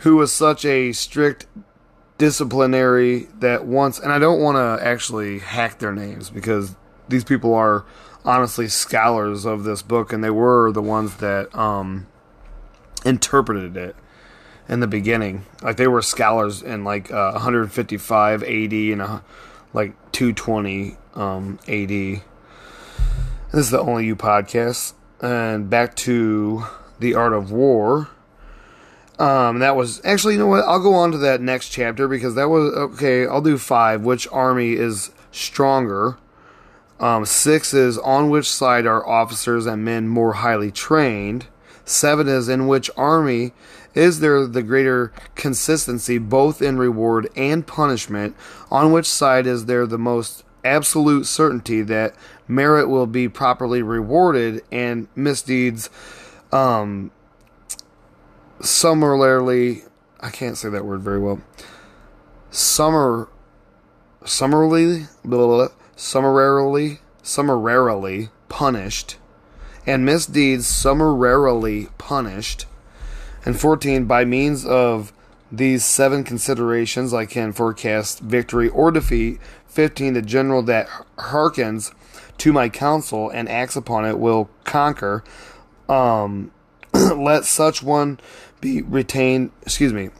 who 0.00 0.16
was 0.16 0.32
such 0.32 0.64
a 0.64 0.92
strict 0.92 1.46
disciplinary 2.18 3.28
that 3.38 3.64
once, 3.64 3.98
and 3.98 4.12
I 4.12 4.18
don't 4.18 4.40
want 4.40 4.56
to 4.56 4.84
actually 4.84 5.38
hack 5.40 5.78
their 5.78 5.92
names 5.92 6.30
because 6.30 6.76
these 7.08 7.24
people 7.24 7.54
are 7.54 7.84
honestly 8.24 8.68
scholars 8.68 9.44
of 9.44 9.64
this 9.64 9.82
book, 9.82 10.12
and 10.12 10.22
they 10.22 10.30
were 10.30 10.70
the 10.72 10.82
ones 10.82 11.16
that 11.16 11.54
um, 11.54 12.06
interpreted 13.04 13.76
it 13.76 13.96
in 14.68 14.80
the 14.80 14.86
beginning. 14.86 15.44
Like 15.62 15.76
they 15.76 15.88
were 15.88 16.02
scholars 16.02 16.62
in 16.62 16.84
like 16.84 17.10
uh, 17.10 17.32
155 17.32 18.42
AD 18.42 18.72
and 18.72 19.02
uh, 19.02 19.20
like 19.72 19.94
220 20.12 20.96
um, 21.14 21.58
AD. 21.68 21.88
This 21.88 22.22
is 23.52 23.70
the 23.70 23.80
Only 23.80 24.06
You 24.06 24.16
podcast. 24.16 24.94
And 25.20 25.70
back 25.70 25.94
to 25.96 26.64
the 26.98 27.14
Art 27.14 27.32
of 27.32 27.50
War. 27.50 28.08
Um, 29.18 29.60
that 29.60 29.76
was 29.76 30.04
actually, 30.04 30.34
you 30.34 30.40
know 30.40 30.46
what? 30.46 30.64
I'll 30.64 30.82
go 30.82 30.94
on 30.94 31.12
to 31.12 31.18
that 31.18 31.40
next 31.40 31.68
chapter 31.68 32.08
because 32.08 32.34
that 32.34 32.48
was 32.48 32.72
okay. 32.74 33.26
I'll 33.26 33.42
do 33.42 33.58
five. 33.58 34.02
Which 34.02 34.26
army 34.32 34.72
is 34.72 35.12
stronger? 35.30 36.16
Um, 36.98 37.24
six 37.24 37.74
is 37.74 37.98
on 37.98 38.30
which 38.30 38.50
side 38.50 38.86
are 38.86 39.06
officers 39.06 39.66
and 39.66 39.84
men 39.84 40.08
more 40.08 40.34
highly 40.34 40.70
trained. 40.70 41.46
Seven 41.84 42.28
is 42.28 42.48
in 42.48 42.68
which 42.68 42.90
army 42.96 43.52
is 43.94 44.20
there 44.20 44.46
the 44.46 44.62
greater 44.62 45.12
consistency 45.34 46.18
both 46.18 46.62
in 46.62 46.78
reward 46.78 47.28
and 47.36 47.66
punishment? 47.66 48.36
On 48.70 48.92
which 48.92 49.06
side 49.06 49.46
is 49.46 49.66
there 49.66 49.86
the 49.86 49.98
most 49.98 50.44
absolute 50.64 51.26
certainty 51.26 51.82
that 51.82 52.14
merit 52.46 52.88
will 52.88 53.06
be 53.06 53.28
properly 53.28 53.82
rewarded 53.82 54.62
and 54.70 55.08
misdeeds 55.14 55.90
um, 56.52 57.10
summarily, 58.60 59.82
I 60.20 60.30
can't 60.30 60.56
say 60.56 60.68
that 60.68 60.84
word 60.84 61.00
very 61.00 61.18
well. 61.18 61.40
Summer, 62.50 63.28
summarily, 64.24 65.06
blah, 65.24 65.38
blah, 65.38 65.46
blah, 65.46 65.68
summarily, 65.96 67.00
summarily 67.22 68.28
punished, 68.48 69.16
and 69.86 70.04
misdeeds 70.04 70.66
summarily 70.66 71.88
punished. 71.98 72.66
And 73.44 73.58
14, 73.58 74.04
by 74.04 74.24
means 74.24 74.64
of 74.64 75.12
these 75.50 75.84
seven 75.84 76.24
considerations, 76.24 77.12
I 77.12 77.26
can 77.26 77.52
forecast 77.52 78.20
victory 78.20 78.68
or 78.68 78.90
defeat. 78.90 79.40
15, 79.66 80.14
the 80.14 80.22
general 80.22 80.62
that 80.62 80.88
hearkens 81.18 81.92
to 82.38 82.52
my 82.52 82.68
counsel 82.68 83.30
and 83.30 83.48
acts 83.48 83.76
upon 83.76 84.04
it 84.04 84.18
will 84.18 84.50
conquer 84.64 85.24
um, 85.88 86.50
let 86.94 87.44
such 87.44 87.82
one 87.82 88.18
be 88.60 88.82
retained, 88.82 89.50
excuse 89.62 89.92
me, 89.92 90.10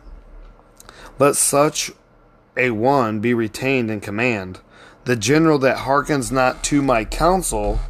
let 1.18 1.37
such 1.37 1.90
a 2.56 2.70
one 2.70 3.20
be 3.20 3.35
retained 3.35 3.90
in 3.90 4.00
command. 4.00 4.61
The 5.04 5.16
general 5.16 5.58
that 5.61 5.78
hearkens 5.78 6.30
not 6.30 6.62
to 6.64 6.82
my 6.82 7.04
counsel, 7.04 7.80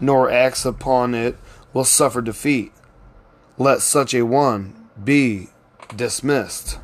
nor 0.00 0.30
acts 0.30 0.64
upon 0.64 1.14
it, 1.14 1.36
will 1.72 1.84
suffer 1.84 2.20
defeat. 2.20 2.72
Let 3.58 3.80
such 3.80 4.14
a 4.14 4.22
one 4.22 4.81
be 5.02 5.48
dismissed. 5.94 6.78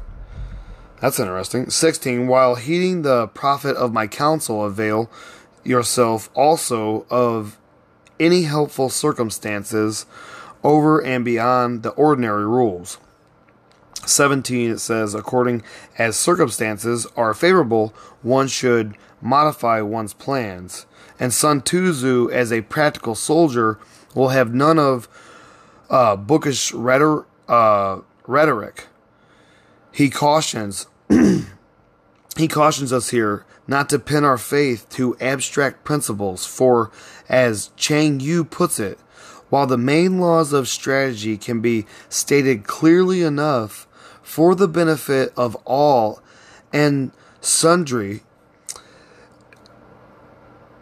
That's 1.00 1.20
interesting. 1.20 1.70
16. 1.70 2.26
While 2.26 2.56
heeding 2.56 3.02
the 3.02 3.28
profit 3.28 3.76
of 3.76 3.92
my 3.92 4.06
counsel, 4.06 4.64
avail 4.64 5.10
yourself 5.62 6.30
also 6.34 7.06
of 7.10 7.58
any 8.18 8.42
helpful 8.42 8.88
circumstances 8.88 10.06
over 10.64 10.98
and 11.04 11.24
beyond 11.24 11.82
the 11.82 11.90
ordinary 11.90 12.46
rules. 12.46 12.98
17 14.06 14.70
it 14.70 14.78
says 14.78 15.14
according 15.14 15.62
as 15.98 16.16
circumstances 16.16 17.06
are 17.16 17.34
favorable 17.34 17.92
one 18.22 18.48
should 18.48 18.96
modify 19.20 19.82
one's 19.82 20.14
plans 20.14 20.86
and 21.20 21.34
sun 21.34 21.60
tzu 21.60 22.30
as 22.32 22.50
a 22.52 22.62
practical 22.62 23.14
soldier 23.14 23.78
will 24.14 24.28
have 24.28 24.54
none 24.54 24.78
of 24.78 25.08
uh, 25.90 26.16
bookish 26.16 26.72
rhetor- 26.72 27.26
uh, 27.48 28.00
rhetoric 28.26 28.86
he 29.92 30.10
cautions 30.10 30.86
he 32.36 32.48
cautions 32.48 32.92
us 32.92 33.10
here 33.10 33.44
not 33.66 33.88
to 33.88 33.98
pin 33.98 34.24
our 34.24 34.38
faith 34.38 34.88
to 34.88 35.16
abstract 35.18 35.84
principles 35.84 36.46
for 36.46 36.90
as 37.28 37.70
chang 37.76 38.20
yu 38.20 38.44
puts 38.44 38.78
it 38.78 38.98
while 39.48 39.66
the 39.66 39.78
main 39.78 40.20
laws 40.20 40.52
of 40.52 40.68
strategy 40.68 41.36
can 41.36 41.60
be 41.60 41.86
stated 42.08 42.64
clearly 42.64 43.22
enough 43.22 43.86
for 44.22 44.54
the 44.54 44.68
benefit 44.68 45.32
of 45.36 45.56
all 45.64 46.22
and 46.72 47.10
sundry, 47.40 48.22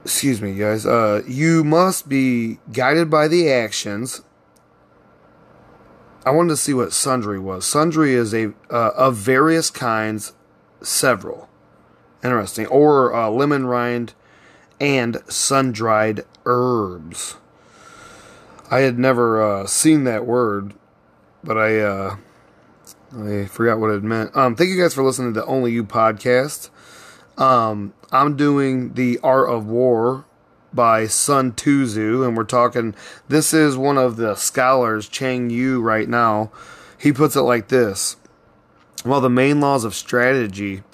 excuse 0.05 0.43
me, 0.43 0.55
guys, 0.55 0.85
uh, 0.85 1.23
you 1.29 1.63
must 1.63 2.09
be 2.09 2.59
guided 2.73 3.09
by 3.09 3.29
the 3.29 3.51
actions. 3.51 4.23
I 6.27 6.31
wanted 6.31 6.49
to 6.49 6.57
see 6.57 6.75
what 6.75 6.93
sundry 6.93 7.39
was. 7.39 7.65
Sundry 7.65 8.15
is 8.15 8.35
a 8.35 8.53
uh, 8.69 8.91
of 8.97 9.15
various 9.15 9.71
kinds, 9.71 10.33
several. 10.83 11.49
Interesting. 12.25 12.67
Or 12.67 13.15
uh, 13.15 13.31
lemon 13.31 13.67
rind 13.67 14.13
and 14.81 15.23
sun 15.29 15.71
dried 15.71 16.25
herbs. 16.45 17.37
I 18.69 18.81
had 18.81 18.99
never 18.99 19.41
uh, 19.41 19.67
seen 19.69 20.03
that 20.05 20.27
word, 20.27 20.75
but 21.45 21.57
I 21.57 21.79
uh, 21.79 22.17
I 23.17 23.45
forgot 23.47 23.79
what 23.79 23.91
it 23.91 24.03
meant. 24.03 24.37
Um, 24.37 24.57
thank 24.57 24.71
you 24.71 24.83
guys 24.83 24.95
for 24.95 25.05
listening 25.05 25.33
to 25.33 25.41
the 25.41 25.47
Only 25.47 25.71
You 25.71 25.85
podcast. 25.85 26.71
Um, 27.39 27.95
I'm 28.11 28.37
doing 28.37 28.95
the 28.95 29.21
Art 29.23 29.49
of 29.49 29.67
War 29.67 30.25
by 30.77 31.09
Sun 31.09 31.55
Tzu, 31.55 32.23
and 32.23 32.37
we're 32.37 32.45
talking. 32.45 32.95
This 33.27 33.53
is 33.53 33.77
one 33.77 33.99
of 33.99 34.17
the 34.17 34.37
scholars, 34.37 35.09
Chang 35.09 35.51
Yu, 35.51 35.81
right 35.81 36.09
now. 36.09 36.53
He 36.97 37.13
puts 37.13 37.35
it 37.35 37.41
like 37.41 37.69
this: 37.69 38.17
While 39.03 39.21
the 39.21 39.29
main 39.29 39.61
laws 39.61 39.83
of 39.83 39.95
strategy 39.95 40.85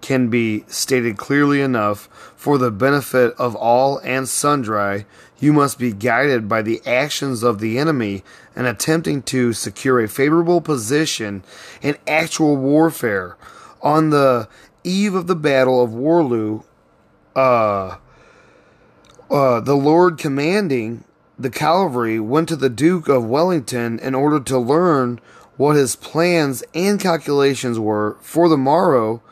can 0.00 0.28
be 0.28 0.64
stated 0.68 1.16
clearly 1.16 1.60
enough 1.60 2.08
for 2.36 2.58
the 2.58 2.70
benefit 2.70 3.34
of 3.38 3.56
all 3.56 3.98
and 4.04 4.28
sundry, 4.28 5.06
you 5.40 5.52
must 5.52 5.78
be 5.78 5.92
guided 5.92 6.48
by 6.48 6.62
the 6.62 6.82
actions 6.86 7.42
of 7.42 7.58
the 7.58 7.78
enemy 7.78 8.22
in 8.54 8.66
attempting 8.66 9.22
to 9.22 9.52
secure 9.52 10.00
a 10.00 10.08
favorable 10.08 10.60
position 10.60 11.42
in 11.80 11.96
actual 12.06 12.56
warfare. 12.56 13.36
On 13.80 14.10
the 14.10 14.48
eve 14.84 15.14
of 15.14 15.26
the 15.26 15.34
Battle 15.34 15.82
of 15.82 15.94
Waterloo, 15.94 16.62
uh, 17.34 17.96
uh, 19.32 19.60
the 19.60 19.74
Lord 19.74 20.18
commanding 20.18 21.04
the 21.38 21.50
cavalry 21.50 22.20
went 22.20 22.48
to 22.50 22.56
the 22.56 22.68
Duke 22.68 23.08
of 23.08 23.24
Wellington 23.24 23.98
in 23.98 24.14
order 24.14 24.38
to 24.40 24.58
learn 24.58 25.20
what 25.56 25.74
his 25.74 25.96
plans 25.96 26.62
and 26.74 27.00
calculations 27.00 27.78
were 27.78 28.18
for 28.20 28.48
the 28.48 28.58
morrow, 28.58 29.22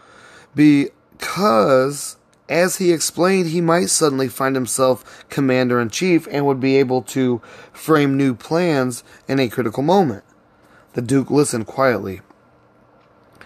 because, 0.55 2.17
as 2.49 2.77
he 2.77 2.93
explained, 2.93 3.51
he 3.51 3.61
might 3.61 3.91
suddenly 3.91 4.29
find 4.29 4.57
himself 4.57 5.29
commander 5.29 5.79
in 5.79 5.91
chief 5.91 6.27
and 6.31 6.47
would 6.47 6.61
be 6.61 6.77
able 6.77 7.03
to 7.03 7.43
frame 7.73 8.17
new 8.17 8.35
plans 8.35 9.05
in 9.29 9.39
a 9.39 9.51
critical 9.51 9.83
moment. 9.83 10.25
The 10.95 11.03
Duke 11.03 11.31
listened 11.31 11.67
quietly 11.67 12.23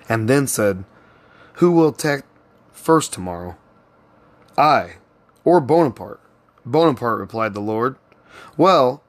and 0.09 0.29
then 0.29 0.47
said, 0.47 0.85
Who 1.55 1.73
will 1.73 1.89
attack 1.89 2.25
first 2.73 3.13
tomorrow? 3.13 3.57
I, 4.57 4.95
or 5.45 5.61
Bonaparte. 5.61 6.24
Bonaparte, 6.65 7.21
replied 7.21 7.55
the 7.55 7.61
Lord. 7.61 7.97
Well, 8.57 9.03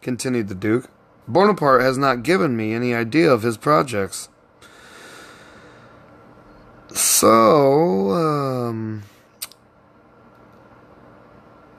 continued 0.00 0.48
the 0.48 0.54
Duke, 0.54 0.88
Bonaparte 1.28 1.82
has 1.82 1.98
not 1.98 2.22
given 2.22 2.56
me 2.56 2.72
any 2.72 2.94
idea 2.94 3.30
of 3.30 3.42
his 3.42 3.56
projects. 3.56 4.28
So, 6.92 8.10
um, 8.12 9.02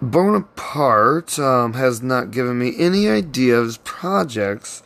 Bonaparte 0.02 1.40
um, 1.40 1.74
has 1.74 2.04
not 2.04 2.32
given 2.32 2.60
me 2.60 2.76
any 2.78 3.10
idea 3.10 3.58
of 3.58 3.66
his 3.66 3.78
projects, 3.78 4.84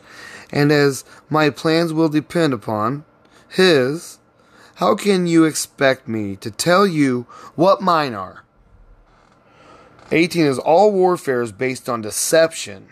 and 0.50 0.72
as 0.72 1.04
my 1.28 1.50
plans 1.50 1.92
will 1.92 2.08
depend 2.08 2.52
upon 2.52 3.04
his, 3.48 4.18
how 4.76 4.94
can 4.94 5.26
you 5.26 5.44
expect 5.44 6.08
me 6.08 6.36
to 6.36 6.50
tell 6.50 6.86
you 6.86 7.26
what 7.54 7.82
mine 7.82 8.14
are? 8.14 8.41
18 10.12 10.44
is 10.44 10.58
all 10.58 10.92
warfare 10.92 11.42
is 11.42 11.52
based 11.52 11.88
on 11.88 12.02
deception, 12.02 12.88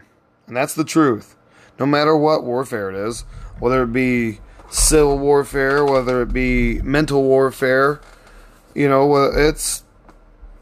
and 0.47 0.57
that's 0.57 0.75
the 0.75 0.85
truth 0.85 1.37
no 1.81 1.87
matter 1.87 2.15
what 2.15 2.45
warfare 2.45 2.91
it 2.91 2.95
is, 2.95 3.23
whether 3.59 3.85
it 3.85 3.93
be 3.93 4.39
civil 4.69 5.19
warfare, 5.19 5.85
whether 5.85 6.21
it 6.21 6.33
be 6.33 6.81
mental 6.83 7.23
warfare, 7.23 8.01
you 8.75 8.89
know, 8.89 9.13
it's 9.35 9.83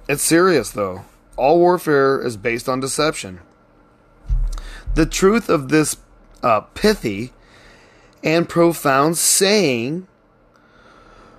it's 0.08 0.22
serious 0.22 0.70
though. 0.70 1.04
All 1.36 1.58
warfare 1.58 2.24
is 2.24 2.36
based 2.36 2.68
on 2.68 2.80
deception. 2.80 3.40
The 4.94 5.06
truth 5.06 5.48
of 5.48 5.68
this 5.68 5.96
uh, 6.42 6.60
pithy 6.60 7.32
and 8.22 8.48
profound 8.48 9.18
saying 9.18 10.06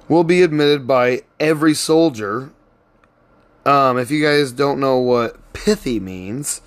will 0.07 0.23
be 0.23 0.41
admitted 0.41 0.85
by 0.85 1.23
every 1.39 1.73
soldier. 1.73 2.51
Um, 3.69 3.99
if 3.99 4.09
you 4.09 4.19
guys 4.19 4.51
don't 4.51 4.79
know 4.79 4.97
what 4.97 5.53
pithy 5.53 5.99
means, 5.99 6.59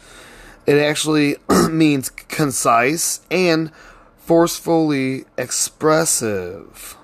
it 0.67 0.77
actually 0.77 1.35
means 1.69 2.11
concise 2.11 3.23
and 3.29 3.73
forcefully 4.19 5.25
expressive. 5.37 6.97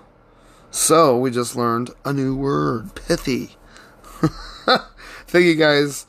So 0.70 1.18
we 1.18 1.32
just 1.32 1.56
learned 1.56 1.90
a 2.04 2.12
new 2.12 2.36
word, 2.36 2.94
pithy. 2.94 3.56
Thank 5.26 5.44
you 5.46 5.56
guys 5.56 6.06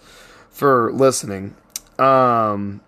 for 0.52 0.92
listening. 0.94 1.56
Um, 1.98 2.82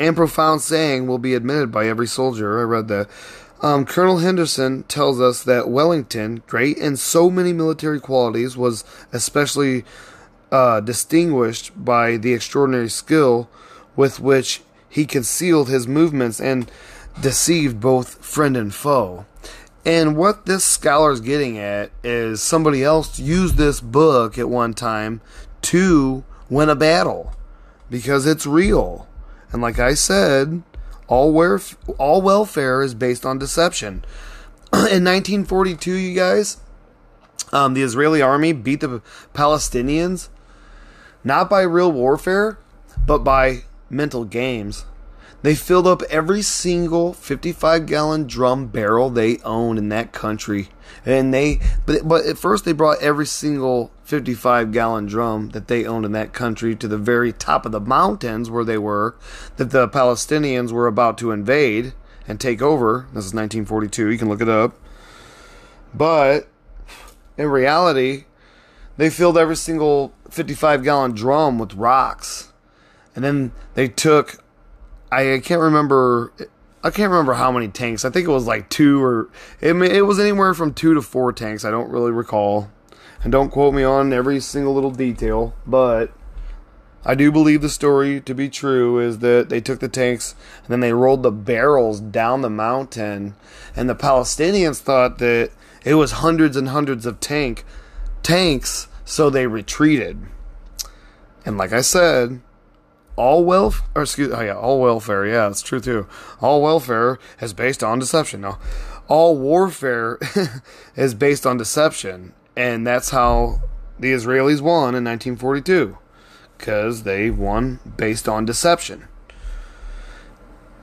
and 0.00 0.16
profound 0.16 0.62
saying 0.62 1.06
will 1.06 1.18
be 1.18 1.34
admitted 1.34 1.70
by 1.70 1.86
every 1.86 2.08
soldier. 2.08 2.58
I 2.58 2.64
read 2.64 2.88
that. 2.88 3.08
Um, 3.62 3.84
Colonel 3.84 4.18
Henderson 4.18 4.82
tells 4.84 5.20
us 5.20 5.44
that 5.44 5.68
Wellington, 5.68 6.42
great 6.48 6.76
in 6.76 6.96
so 6.96 7.30
many 7.30 7.52
military 7.52 8.00
qualities, 8.00 8.56
was 8.56 8.82
especially 9.12 9.84
uh, 10.50 10.80
distinguished 10.80 11.72
by 11.84 12.16
the 12.16 12.32
extraordinary 12.32 12.88
skill 12.88 13.48
with 13.96 14.20
which 14.20 14.62
he 14.88 15.06
concealed 15.06 15.68
his 15.68 15.86
movements 15.86 16.40
and 16.40 16.70
deceived 17.20 17.80
both 17.80 18.24
friend 18.24 18.56
and 18.56 18.74
foe. 18.74 19.26
And 19.84 20.16
what 20.16 20.46
this 20.46 20.64
scholar 20.64 21.12
is 21.12 21.20
getting 21.20 21.58
at 21.58 21.90
is 22.04 22.42
somebody 22.42 22.84
else 22.84 23.18
used 23.18 23.56
this 23.56 23.80
book 23.80 24.36
at 24.36 24.48
one 24.48 24.74
time 24.74 25.20
to 25.62 26.24
win 26.50 26.68
a 26.68 26.74
battle 26.74 27.32
because 27.88 28.26
it's 28.26 28.46
real. 28.46 29.08
And 29.52 29.62
like 29.62 29.78
I 29.78 29.94
said, 29.94 30.62
all, 31.08 31.32
warf- 31.32 31.76
all 31.98 32.20
welfare 32.20 32.82
is 32.82 32.94
based 32.94 33.24
on 33.24 33.38
deception. 33.38 34.04
In 34.72 35.04
1942, 35.04 35.94
you 35.94 36.14
guys, 36.14 36.58
um, 37.52 37.74
the 37.74 37.82
Israeli 37.82 38.20
army 38.20 38.52
beat 38.52 38.80
the 38.80 39.02
Palestinians 39.34 40.28
not 41.24 41.50
by 41.50 41.62
real 41.62 41.92
warfare, 41.92 42.58
but 43.06 43.18
by 43.18 43.62
mental 43.88 44.24
games. 44.24 44.84
They 45.42 45.54
filled 45.54 45.86
up 45.86 46.02
every 46.10 46.42
single 46.42 47.14
55 47.14 47.86
gallon 47.86 48.26
drum 48.26 48.66
barrel 48.66 49.08
they 49.08 49.38
owned 49.38 49.78
in 49.78 49.88
that 49.88 50.12
country. 50.12 50.68
And 51.06 51.32
they, 51.32 51.60
but, 51.86 52.06
but 52.06 52.26
at 52.26 52.36
first 52.36 52.66
they 52.66 52.72
brought 52.72 53.00
every 53.00 53.26
single 53.26 53.90
55 54.04 54.70
gallon 54.70 55.06
drum 55.06 55.50
that 55.50 55.68
they 55.68 55.86
owned 55.86 56.04
in 56.04 56.12
that 56.12 56.34
country 56.34 56.76
to 56.76 56.86
the 56.86 56.98
very 56.98 57.32
top 57.32 57.64
of 57.64 57.72
the 57.72 57.80
mountains 57.80 58.50
where 58.50 58.64
they 58.64 58.76
were, 58.76 59.16
that 59.56 59.70
the 59.70 59.88
Palestinians 59.88 60.72
were 60.72 60.86
about 60.86 61.16
to 61.18 61.30
invade 61.30 61.94
and 62.28 62.38
take 62.38 62.60
over. 62.60 63.06
This 63.14 63.24
is 63.24 63.34
1942. 63.34 64.10
You 64.10 64.18
can 64.18 64.28
look 64.28 64.42
it 64.42 64.48
up. 64.48 64.74
But 65.94 66.48
in 67.38 67.46
reality, 67.46 68.24
they 69.00 69.08
filled 69.08 69.38
every 69.38 69.56
single 69.56 70.12
55 70.28 70.84
gallon 70.84 71.12
drum 71.12 71.58
with 71.58 71.72
rocks 71.72 72.52
and 73.16 73.24
then 73.24 73.50
they 73.72 73.88
took 73.88 74.44
I, 75.10 75.40
can't 75.42 75.62
remember 75.62 76.34
I 76.84 76.90
can't 76.90 77.10
remember 77.10 77.32
how 77.32 77.50
many 77.50 77.68
tanks. 77.68 78.04
I 78.04 78.10
think 78.10 78.28
it 78.28 78.30
was 78.30 78.46
like 78.46 78.68
two 78.68 79.02
or 79.02 79.30
it, 79.62 79.74
it 79.74 80.02
was 80.02 80.20
anywhere 80.20 80.52
from 80.52 80.74
two 80.74 80.92
to 80.92 81.00
four 81.00 81.32
tanks. 81.32 81.64
I 81.64 81.70
don't 81.70 81.90
really 81.90 82.10
recall, 82.10 82.70
and 83.22 83.32
don't 83.32 83.50
quote 83.50 83.72
me 83.72 83.84
on 83.84 84.12
every 84.12 84.38
single 84.38 84.74
little 84.74 84.90
detail, 84.90 85.54
but 85.66 86.12
I 87.02 87.14
do 87.14 87.32
believe 87.32 87.62
the 87.62 87.70
story 87.70 88.20
to 88.20 88.34
be 88.34 88.50
true 88.50 88.98
is 88.98 89.20
that 89.20 89.48
they 89.48 89.62
took 89.62 89.80
the 89.80 89.88
tanks 89.88 90.34
and 90.62 90.68
then 90.68 90.80
they 90.80 90.92
rolled 90.92 91.22
the 91.22 91.32
barrels 91.32 92.00
down 92.00 92.42
the 92.42 92.50
mountain, 92.50 93.34
and 93.74 93.88
the 93.88 93.94
Palestinians 93.94 94.78
thought 94.78 95.18
that 95.18 95.50
it 95.84 95.94
was 95.94 96.12
hundreds 96.12 96.56
and 96.56 96.68
hundreds 96.68 97.06
of 97.06 97.18
tank 97.18 97.64
tanks, 98.22 98.88
so 99.10 99.28
they 99.28 99.48
retreated. 99.48 100.20
And 101.44 101.58
like 101.58 101.72
I 101.72 101.80
said, 101.80 102.40
all 103.16 103.44
wealth 103.44 103.82
or 103.94 104.02
excuse 104.02 104.32
oh 104.32 104.40
yeah 104.40 104.56
all 104.56 104.80
welfare 104.80 105.26
yeah 105.26 105.48
it's 105.48 105.62
true 105.62 105.80
too. 105.80 106.06
All 106.40 106.62
welfare 106.62 107.18
is 107.40 107.52
based 107.52 107.82
on 107.82 107.98
deception 107.98 108.40
no 108.42 108.56
all 109.08 109.36
warfare 109.36 110.18
is 110.96 111.14
based 111.14 111.44
on 111.44 111.56
deception. 111.56 112.34
And 112.56 112.86
that's 112.86 113.10
how 113.10 113.60
the 113.98 114.12
israelis 114.12 114.60
won 114.60 114.94
in 114.94 115.04
1942 115.04 115.98
because 116.56 117.02
they 117.02 117.30
won 117.30 117.80
based 117.96 118.28
on 118.28 118.44
deception. 118.44 119.08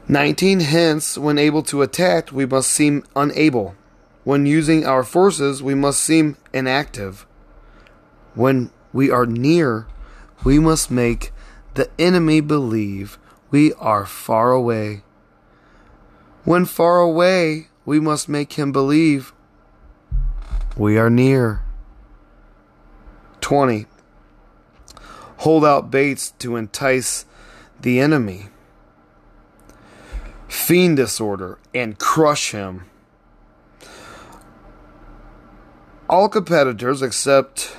19 0.10 0.60
hence 0.60 1.18
when 1.18 1.38
able 1.38 1.63
to 1.63 1.82
attack 1.82 2.34
we 2.34 2.46
must 2.46 2.70
seem 2.72 3.06
unable. 3.16 3.76
When 4.26 4.46
using 4.46 4.86
our 4.86 5.04
forces 5.04 5.63
we 5.63 5.76
must 5.76 6.04
seem 6.04 6.36
inactive 6.54 7.26
when 8.38 8.69
we 8.93 9.12
are 9.12 9.26
near 9.26 9.88
we 10.43 10.60
must 10.60 10.91
make 10.91 11.32
the 11.73 11.89
enemy 12.00 12.41
believe 12.41 13.17
we 13.52 13.73
are 13.73 14.06
far 14.06 14.52
away. 14.52 15.04
When 16.44 16.65
far 16.65 17.00
away, 17.00 17.67
we 17.85 18.00
must 18.00 18.29
make 18.29 18.54
him 18.54 18.71
believe 18.71 19.33
we 20.75 20.98
are 20.98 21.10
near. 21.10 21.62
20. 23.42 23.85
Hold 25.38 25.65
out 25.65 25.92
baits 25.92 26.31
to 26.40 26.56
entice 26.56 27.25
the 27.79 28.00
enemy. 28.00 28.50
Fiend 30.48 30.98
disorder 30.98 31.58
and 31.73 31.98
crush 32.00 32.52
him. 32.52 32.85
All 36.10 36.29
competitors 36.29 37.02
except 37.02 37.75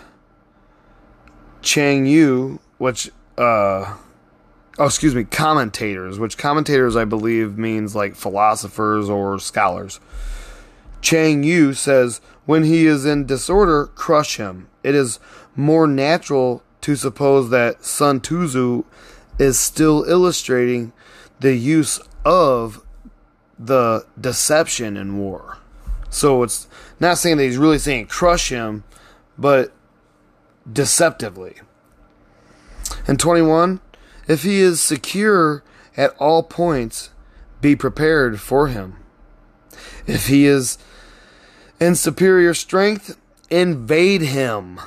Chang 1.63 2.07
Yu, 2.07 2.61
which 2.79 3.11
uh, 3.37 3.97
oh, 4.79 4.87
excuse 4.87 5.15
me, 5.15 5.25
commentators, 5.25 6.19
which 6.19 6.39
commentators 6.39 6.97
I 6.97 7.05
believe 7.05 7.59
means 7.59 7.95
like 7.95 8.15
philosophers 8.15 9.09
or 9.09 9.39
scholars. 9.39 10.01
Chang 11.01 11.43
Yu 11.43 11.75
says 11.75 12.21
When 12.47 12.65
he 12.65 12.87
is 12.87 13.05
in 13.05 13.27
disorder, 13.27 13.87
crush 13.87 14.37
him. 14.37 14.69
It 14.83 14.95
is 14.95 15.21
more 15.55 15.87
natural 15.87 16.63
to 16.83 16.97
suppose 16.97 17.51
that 17.51 17.85
Sun 17.85 18.21
Tzu 18.21 18.85
is 19.39 19.59
still 19.59 20.05
illustrating 20.05 20.93
the 21.41 21.55
use 21.55 22.01
of 22.25 22.83
the 23.59 24.07
deception 24.21 24.97
in 24.97 25.19
war. 25.19 25.59
So 26.11 26.43
it's 26.43 26.69
not 27.01 27.19
saying 27.19 27.37
that 27.37 27.45
he's 27.45 27.59
really 27.59 27.79
saying 27.79 28.07
crush 28.07 28.49
him, 28.49 28.85
but 29.37 29.73
deceptively. 30.71 31.57
And 33.07 33.19
21, 33.19 33.81
if 34.27 34.43
he 34.43 34.61
is 34.61 34.81
secure 34.81 35.63
at 35.97 36.15
all 36.19 36.43
points, 36.43 37.11
be 37.61 37.75
prepared 37.75 38.41
for 38.41 38.69
him. 38.69 38.97
If 40.07 40.29
he 40.29 40.47
is 40.47 40.79
in 41.81 41.95
superior 41.95 42.55
strength, 42.55 43.19
invade 43.51 44.23
him. 44.23 44.81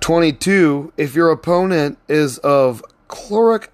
22. 0.00 0.92
If 0.96 1.14
your 1.14 1.30
opponent 1.30 1.98
is 2.08 2.38
of 2.38 2.82
choleric 3.08 3.70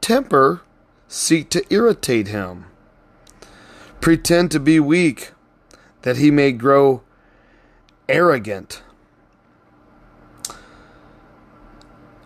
temper, 0.00 0.62
seek 1.08 1.50
to 1.50 1.64
irritate 1.72 2.28
him. 2.28 2.66
Pretend 4.00 4.50
to 4.50 4.60
be 4.60 4.80
weak, 4.80 5.32
that 6.02 6.16
he 6.16 6.30
may 6.30 6.52
grow 6.52 7.02
arrogant. 8.08 8.82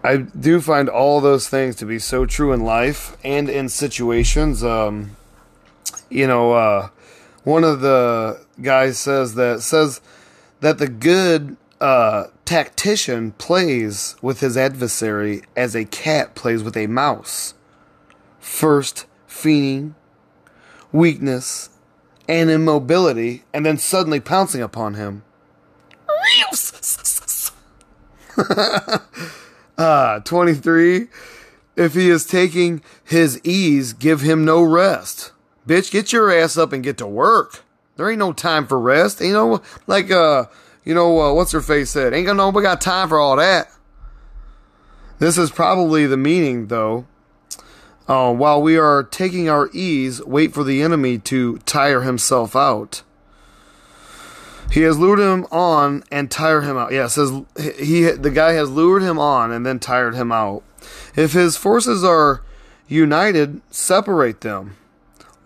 I 0.05 0.19
do 0.19 0.61
find 0.61 0.91
all 0.91 1.23
those 1.23 1.49
things 1.49 1.77
to 1.77 1.87
be 1.87 1.99
so 1.99 2.27
true 2.27 2.53
in 2.53 2.61
life 2.61 3.17
and 3.25 3.49
in 3.49 3.71
situations. 3.71 4.63
Um, 4.63 5.17
you 6.11 6.27
know, 6.27 6.53
uh, 6.53 6.91
one 7.43 7.65
of 7.65 7.81
the 7.81 8.45
guys 8.61 8.99
says 8.99 9.35
that 9.37 9.63
says 9.63 10.03
that 10.61 10.77
the 10.77 10.89
good 10.89 11.57
uh, 11.81 12.25
tactician 12.45 13.33
plays 13.33 14.17
with 14.21 14.41
his 14.41 14.59
adversary 14.59 15.43
as 15.57 15.75
a 15.75 15.87
cat 15.87 16.35
plays 16.35 16.63
with 16.63 16.77
a 16.77 16.87
mouse. 16.87 17.55
First, 18.39 19.07
feigning 19.27 19.95
weakness 20.93 21.71
and 22.29 22.51
immobility, 22.51 23.45
and 23.55 23.65
then 23.65 23.79
suddenly 23.79 24.21
pouncing 24.21 24.61
upon 24.61 24.95
him. 24.95 25.23
Ah, 29.77 30.21
23. 30.25 31.09
If 31.77 31.95
he 31.95 32.09
is 32.09 32.25
taking 32.25 32.83
his 33.03 33.41
ease, 33.43 33.93
give 33.93 34.21
him 34.21 34.45
no 34.45 34.63
rest. 34.63 35.33
Bitch, 35.67 35.91
get 35.91 36.13
your 36.13 36.33
ass 36.33 36.57
up 36.57 36.73
and 36.73 36.85
get 36.85 36.99
to 36.99 37.07
work. 37.07 37.65
There 37.97 38.09
ain't 38.09 38.19
no 38.19 38.33
time 38.33 38.67
for 38.67 38.79
rest. 38.79 39.21
You 39.21 39.33
know, 39.33 39.63
like, 39.87 40.11
uh, 40.11 40.45
you 40.85 40.95
know, 40.95 41.21
uh, 41.21 41.33
what's 41.33 41.53
her 41.53 41.61
face 41.61 41.91
said? 41.91 42.13
Ain't 42.13 42.27
got 42.27 42.37
nobody 42.37 42.65
got 42.65 42.81
time 42.81 43.09
for 43.09 43.19
all 43.19 43.37
that. 43.37 43.69
This 45.19 45.39
is 45.39 45.51
probably 45.51 46.07
the 46.07 46.17
meaning, 46.17 46.67
though. 46.67 47.07
Uh, 48.07 48.33
while 48.33 48.61
we 48.61 48.77
are 48.77 49.03
taking 49.03 49.49
our 49.49 49.71
ease, 49.73 50.23
wait 50.25 50.53
for 50.53 50.63
the 50.63 50.83
enemy 50.83 51.19
to 51.19 51.59
tire 51.59 52.03
himself 52.03 52.55
out. 52.55 53.03
He 54.71 54.83
has 54.83 54.99
lured 54.99 55.21
him 55.21 55.47
on 55.51 56.03
and 56.11 56.31
tired 56.31 56.65
him 56.65 56.77
out. 56.77 56.93
Yeah, 56.93 57.07
says 57.07 57.31
he 57.79 58.03
the 58.11 58.31
guy 58.31 58.53
has 58.53 58.71
lured 58.71 59.03
him 59.03 59.19
on 59.19 59.53
and 59.53 59.65
then 59.65 59.79
tired 59.79 60.15
him 60.15 60.33
out. 60.33 60.63
If 61.15 61.33
his 61.33 61.57
forces 61.57 62.03
are 62.03 62.43
united, 62.89 63.61
separate 63.71 64.41
them. 64.41 64.77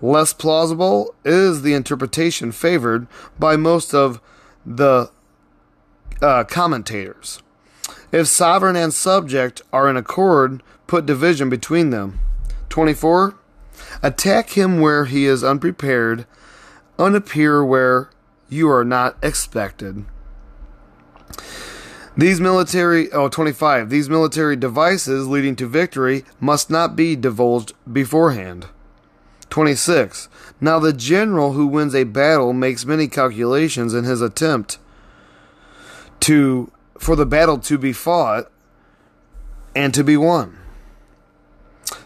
Less 0.00 0.32
plausible 0.32 1.14
is 1.24 1.62
the 1.62 1.74
interpretation 1.74 2.52
favored 2.52 3.06
by 3.38 3.56
most 3.56 3.94
of 3.94 4.20
the 4.64 5.10
uh, 6.22 6.44
commentators. 6.44 7.42
If 8.12 8.28
sovereign 8.28 8.76
and 8.76 8.94
subject 8.94 9.60
are 9.72 9.88
in 9.88 9.96
accord, 9.96 10.62
put 10.86 11.04
division 11.04 11.50
between 11.50 11.90
them. 11.90 12.20
24. 12.68 13.34
Attack 14.02 14.50
him 14.50 14.80
where 14.80 15.06
he 15.06 15.26
is 15.26 15.44
unprepared, 15.44 16.26
unappear 16.98 17.64
where 17.64 18.10
you 18.48 18.70
are 18.70 18.84
not 18.84 19.16
expected. 19.22 20.04
These 22.16 22.40
military, 22.40 23.12
oh, 23.12 23.28
25, 23.28 23.90
these 23.90 24.10
military 24.10 24.56
devices 24.56 25.28
leading 25.28 25.54
to 25.56 25.68
victory 25.68 26.24
must 26.40 26.68
not 26.68 26.96
be 26.96 27.14
divulged 27.14 27.74
beforehand. 27.90 28.66
26. 29.50 30.28
Now 30.60 30.78
the 30.78 30.92
general 30.92 31.52
who 31.52 31.66
wins 31.66 31.94
a 31.94 32.04
battle 32.04 32.52
makes 32.52 32.84
many 32.84 33.06
calculations 33.06 33.94
in 33.94 34.04
his 34.04 34.20
attempt 34.20 34.78
to 36.20 36.70
for 36.98 37.14
the 37.14 37.26
battle 37.26 37.58
to 37.58 37.78
be 37.78 37.92
fought 37.92 38.50
and 39.74 39.94
to 39.94 40.02
be 40.02 40.16
won. 40.16 40.58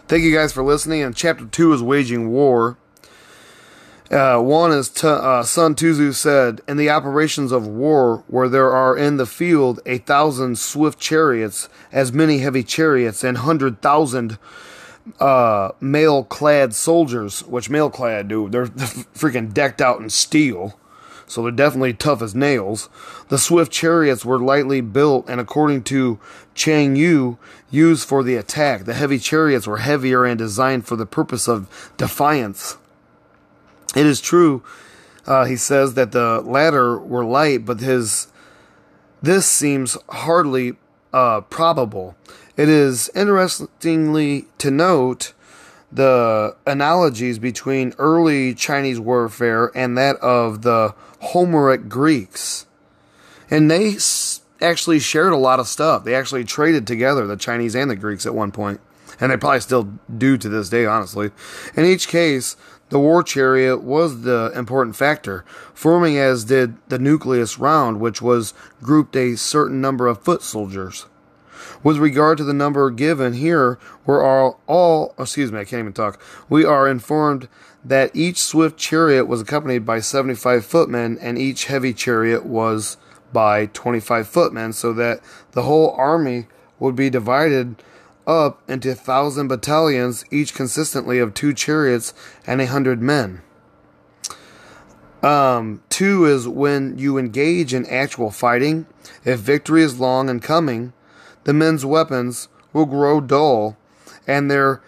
Thank 0.07 0.23
you 0.23 0.33
guys 0.33 0.53
for 0.53 0.63
listening. 0.63 1.01
And 1.01 1.15
chapter 1.15 1.45
2 1.45 1.73
is 1.73 1.81
waging 1.81 2.29
war. 2.29 2.77
Uh, 4.13 4.39
one 4.39 4.71
is 4.71 4.89
t- 4.89 5.07
uh, 5.07 5.41
Sun 5.41 5.73
Tzu 5.73 6.11
said, 6.11 6.61
In 6.67 6.77
the 6.77 6.91
operations 6.91 7.51
of 7.51 7.65
war, 7.65 8.23
where 8.27 8.47
there 8.47 8.71
are 8.71 8.95
in 8.95 9.17
the 9.17 9.25
field 9.25 9.79
a 9.87 9.97
thousand 9.97 10.59
swift 10.59 10.99
chariots, 10.99 11.67
as 11.91 12.13
many 12.13 12.37
heavy 12.37 12.61
chariots, 12.61 13.23
and 13.23 13.39
hundred 13.39 13.81
thousand 13.81 14.37
uh, 15.19 15.71
mail 15.81 16.23
clad 16.25 16.75
soldiers, 16.75 17.43
which 17.45 17.71
mail 17.71 17.89
clad 17.89 18.27
do, 18.27 18.49
they're, 18.49 18.67
they're 18.67 18.87
freaking 19.15 19.51
decked 19.51 19.81
out 19.81 19.99
in 19.99 20.11
steel, 20.11 20.79
so 21.25 21.41
they're 21.41 21.51
definitely 21.51 21.93
tough 21.93 22.21
as 22.21 22.35
nails. 22.35 22.89
The 23.29 23.39
swift 23.39 23.71
chariots 23.71 24.23
were 24.23 24.37
lightly 24.37 24.81
built, 24.81 25.27
and 25.27 25.41
according 25.41 25.85
to 25.85 26.19
Chang 26.53 26.95
Yu, 26.95 27.39
used 27.71 28.07
for 28.07 28.21
the 28.21 28.35
attack. 28.35 28.85
The 28.85 28.93
heavy 28.93 29.17
chariots 29.17 29.65
were 29.65 29.77
heavier 29.77 30.23
and 30.23 30.37
designed 30.37 30.85
for 30.85 30.95
the 30.95 31.07
purpose 31.07 31.47
of 31.47 31.67
defiance. 31.97 32.77
It 33.95 34.05
is 34.05 34.21
true, 34.21 34.63
uh, 35.25 35.45
he 35.45 35.55
says, 35.55 35.93
that 35.93 36.11
the 36.11 36.41
latter 36.41 36.97
were 36.97 37.25
light, 37.25 37.65
but 37.65 37.79
his 37.79 38.27
this 39.21 39.45
seems 39.45 39.97
hardly 40.09 40.75
uh, 41.13 41.41
probable. 41.41 42.15
It 42.57 42.67
is 42.67 43.09
interestingly 43.15 44.47
to 44.57 44.69
note 44.69 45.33
the 45.91 46.55
analogies 46.65 47.39
between 47.39 47.93
early 47.97 48.53
Chinese 48.53 48.99
warfare 48.99 49.71
and 49.75 49.97
that 49.97 50.17
of 50.17 50.63
the 50.63 50.93
Homeric 51.21 51.87
Greeks. 51.87 52.65
And 53.49 53.71
they 53.71 53.95
actually 54.59 54.99
shared 54.99 55.31
a 55.31 55.37
lot 55.37 55.59
of 55.59 55.67
stuff. 55.67 56.03
They 56.03 56.15
actually 56.15 56.43
traded 56.43 56.85
together, 56.85 57.25
the 57.25 57.37
Chinese 57.37 57.75
and 57.75 57.89
the 57.89 57.95
Greeks, 57.95 58.25
at 58.25 58.35
one 58.35 58.51
point. 58.51 58.81
And 59.19 59.31
they 59.31 59.37
probably 59.37 59.61
still 59.61 59.93
do 60.17 60.37
to 60.37 60.49
this 60.49 60.69
day, 60.69 60.85
honestly. 60.85 61.31
In 61.75 61.85
each 61.85 62.07
case, 62.07 62.57
the 62.89 62.99
war 62.99 63.23
chariot 63.23 63.77
was 63.77 64.21
the 64.21 64.51
important 64.55 64.95
factor, 64.95 65.43
forming 65.73 66.17
as 66.17 66.45
did 66.45 66.75
the 66.89 66.99
nucleus 66.99 67.57
round, 67.57 67.99
which 67.99 68.21
was 68.21 68.53
grouped 68.81 69.15
a 69.15 69.35
certain 69.35 69.81
number 69.81 70.07
of 70.07 70.21
foot 70.21 70.41
soldiers. 70.41 71.07
With 71.81 71.97
regard 71.97 72.37
to 72.37 72.43
the 72.43 72.53
number 72.53 72.89
given 72.91 73.33
here, 73.33 73.79
we're 74.05 74.23
all, 74.23 74.59
all 74.67 75.15
excuse 75.17 75.51
me, 75.51 75.59
I 75.59 75.65
can't 75.65 75.79
even 75.79 75.93
talk. 75.93 76.21
We 76.49 76.65
are 76.65 76.87
informed 76.87 77.47
that 77.83 78.15
each 78.15 78.37
swift 78.39 78.77
chariot 78.77 79.25
was 79.25 79.41
accompanied 79.41 79.85
by 79.85 79.99
75 79.99 80.65
footmen, 80.65 81.17
and 81.19 81.37
each 81.37 81.65
heavy 81.65 81.93
chariot 81.93 82.45
was 82.45 82.97
by 83.31 83.65
25 83.67 84.27
footmen, 84.27 84.73
so 84.73 84.93
that 84.93 85.19
the 85.51 85.63
whole 85.63 85.91
army 85.97 86.47
would 86.79 86.95
be 86.95 87.09
divided 87.09 87.75
up 88.25 88.61
into 88.69 88.91
a 88.91 88.95
thousand 88.95 89.47
battalions, 89.47 90.25
each 90.31 90.53
consistently 90.53 91.19
of 91.19 91.33
two 91.33 91.53
chariots 91.53 92.13
and 92.47 92.61
a 92.61 92.67
hundred 92.67 93.01
men. 93.01 93.41
Um, 95.21 95.81
two 95.89 96.25
is 96.25 96.47
when 96.47 96.97
you 96.97 97.17
engage 97.17 97.73
in 97.73 97.85
actual 97.85 98.29
fighting. 98.29 98.85
If 99.23 99.39
victory 99.39 99.81
is 99.83 99.99
long 99.99 100.27
in 100.27 100.41
coming, 100.41 100.93
the 101.45 101.53
men's 101.53 101.85
weapons 101.85 102.49
will 102.73 102.85
grow 102.85 103.21
dull, 103.21 103.77
and 104.27 104.51
their 104.51 104.81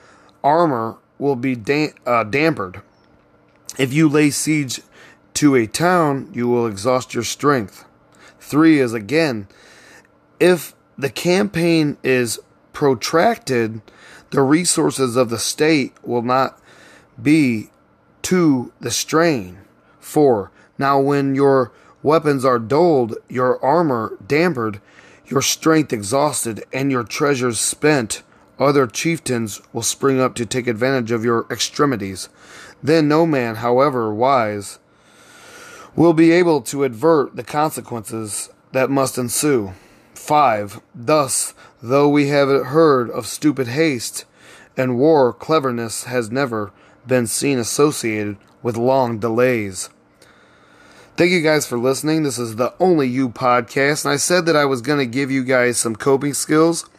armor 0.44 0.98
will 1.18 1.36
be 1.36 1.54
uh, 1.54 2.26
dampered. 2.26 2.82
If 3.78 3.94
you 3.94 4.10
lay 4.10 4.30
siege 4.30 4.82
to 5.36 5.56
a 5.56 5.68
town, 5.68 6.30
you 6.34 6.48
will 6.48 6.68
exhaust 6.68 7.14
your 7.14 7.24
strength. 7.24 7.86
Three 8.40 8.80
is 8.80 8.94
again, 8.94 9.48
if 10.40 10.76
the 10.98 11.10
campaign 11.10 11.98
is 12.04 12.40
protracted, 12.76 13.82
the 14.30 14.44
resources 14.44 15.16
of 15.16 15.30
the 15.30 15.40
state 15.40 15.94
will 16.04 16.22
not 16.22 16.60
be 17.20 17.72
to 18.22 18.72
the 18.80 18.92
strain. 18.92 19.58
For 20.00 20.52
Now, 20.78 21.00
when 21.00 21.36
your 21.36 21.72
weapons 22.04 22.44
are 22.44 22.60
dulled, 22.60 23.16
your 23.30 23.64
armor 23.64 24.18
dampered, 24.28 24.82
your 25.26 25.42
strength 25.42 25.94
exhausted, 25.94 26.66
and 26.74 26.92
your 26.92 27.04
treasures 27.04 27.60
spent, 27.60 28.22
other 28.60 28.88
chieftains 28.88 29.62
will 29.72 29.82
spring 29.82 30.20
up 30.20 30.36
to 30.36 30.46
take 30.46 30.68
advantage 30.68 31.12
of 31.12 31.24
your 31.24 31.46
extremities. 31.50 32.28
Then 32.84 33.08
no 33.08 33.26
man, 33.26 33.56
however 33.56 34.14
wise, 34.14 34.80
will 35.96 36.14
be 36.14 36.32
able 36.32 36.62
to 36.64 36.84
avert 36.84 37.38
the 37.38 37.44
consequences 37.44 38.50
that 38.74 38.90
must 38.90 39.18
ensue. 39.18 39.74
5. 40.14 40.82
Thus, 40.94 41.54
though 41.90 42.10
we 42.10 42.30
have 42.30 42.48
heard 42.48 43.12
of 43.12 43.28
stupid 43.28 43.68
haste 43.68 44.26
and 44.76 44.98
war, 44.98 45.32
cleverness 45.32 46.06
has 46.06 46.32
never 46.32 46.72
been 47.06 47.28
seen 47.28 47.60
associated 47.60 48.38
with 48.64 48.76
long 48.76 49.20
delays. 49.20 49.90
Thank 51.16 51.30
you 51.30 51.42
guys 51.42 51.68
for 51.68 51.78
listening. 51.78 52.24
This 52.24 52.40
is 52.40 52.56
the 52.56 52.74
Only 52.80 53.08
You 53.08 53.30
podcast, 53.30 54.04
and 54.04 54.12
I 54.12 54.18
said 54.18 54.48
that 54.48 54.56
I 54.56 54.66
was 54.66 54.82
going 54.82 54.98
to 54.98 55.06
give 55.06 55.30
you 55.30 55.44
guys 55.44 55.78
some 55.78 55.96
coping 55.96 56.34
skills, 56.34 56.90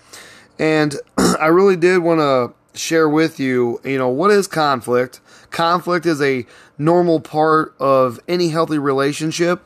and 0.57 0.95
I 1.19 1.47
really 1.47 1.77
did 1.77 1.99
want 1.99 2.21
to 2.21 2.79
share 2.79 3.09
with 3.09 3.41
you, 3.41 3.81
you 3.85 3.99
know, 3.99 4.09
what 4.09 4.31
is 4.31 4.47
conflict? 4.47 5.21
Conflict 5.51 6.07
is 6.07 6.23
a 6.23 6.47
normal 6.79 7.19
part 7.19 7.75
of 7.81 8.21
any 8.29 8.51
healthy 8.51 8.79
relationship. 8.79 9.65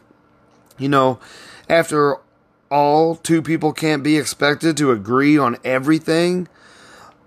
You 0.79 0.89
know, 0.89 1.21
after 1.69 2.17
all, 2.71 3.17
two 3.17 3.43
people 3.43 3.73
can't 3.73 4.03
be 4.03 4.17
expected 4.17 4.77
to 4.77 4.93
agree 4.93 5.37
on 5.37 5.57
everything 5.65 6.49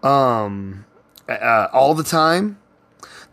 um, 0.02 0.86
uh, 1.28 1.68
all 1.74 1.94
the 1.94 2.04
time. 2.04 2.60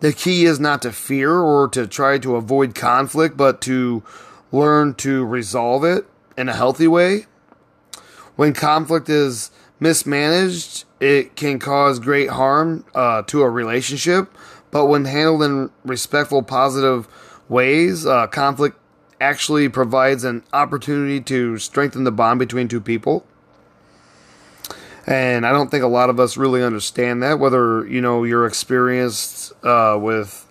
The 0.01 0.13
key 0.13 0.45
is 0.45 0.59
not 0.59 0.83
to 0.83 0.93
fear 0.93 1.39
or 1.39 1.69
to 1.69 1.87
try 1.87 2.19
to 2.19 2.37
avoid 2.37 2.75
conflict, 2.75 3.37
but 3.37 3.61
to 3.63 4.03
learn 4.51 4.95
to 4.95 5.25
resolve 5.25 5.85
it 5.85 6.07
in 6.37 6.49
a 6.49 6.55
healthy 6.55 6.89
way. 6.89 7.27
When 8.37 8.55
conflict 8.55 9.09
is 9.09 9.51
mismanaged, 9.79 10.85
it 11.01 11.37
can 11.37 11.59
cause 11.59 11.99
great 11.99 12.31
harm 12.31 12.85
uh, 12.95 13.23
to 13.23 13.43
a 13.43 13.51
relationship. 13.51 14.35
But 14.71 14.87
when 14.87 15.05
handled 15.05 15.43
in 15.43 15.71
respectful, 15.85 16.43
positive 16.43 17.07
ways, 17.49 18.07
uh, 18.07 18.27
conflict 18.29 18.80
actually 19.21 19.69
provides 19.69 20.25
an 20.25 20.43
opportunity 20.53 21.21
to 21.21 21.59
strengthen 21.59 22.05
the 22.05 22.13
bond 22.13 22.39
between 22.39 22.69
two 22.69 22.81
people. 22.81 23.27
And 25.07 25.47
I 25.47 25.53
don't 25.53 25.71
think 25.71 25.83
a 25.83 25.89
lot 25.89 26.11
of 26.11 26.21
us 26.21 26.37
really 26.37 26.63
understand 26.63 27.23
that, 27.23 27.39
whether, 27.39 27.87
you 27.87 28.01
know, 28.01 28.25
you're 28.25 28.47
experienced 28.47 29.53
uh, 29.65 29.99
with 30.01 30.47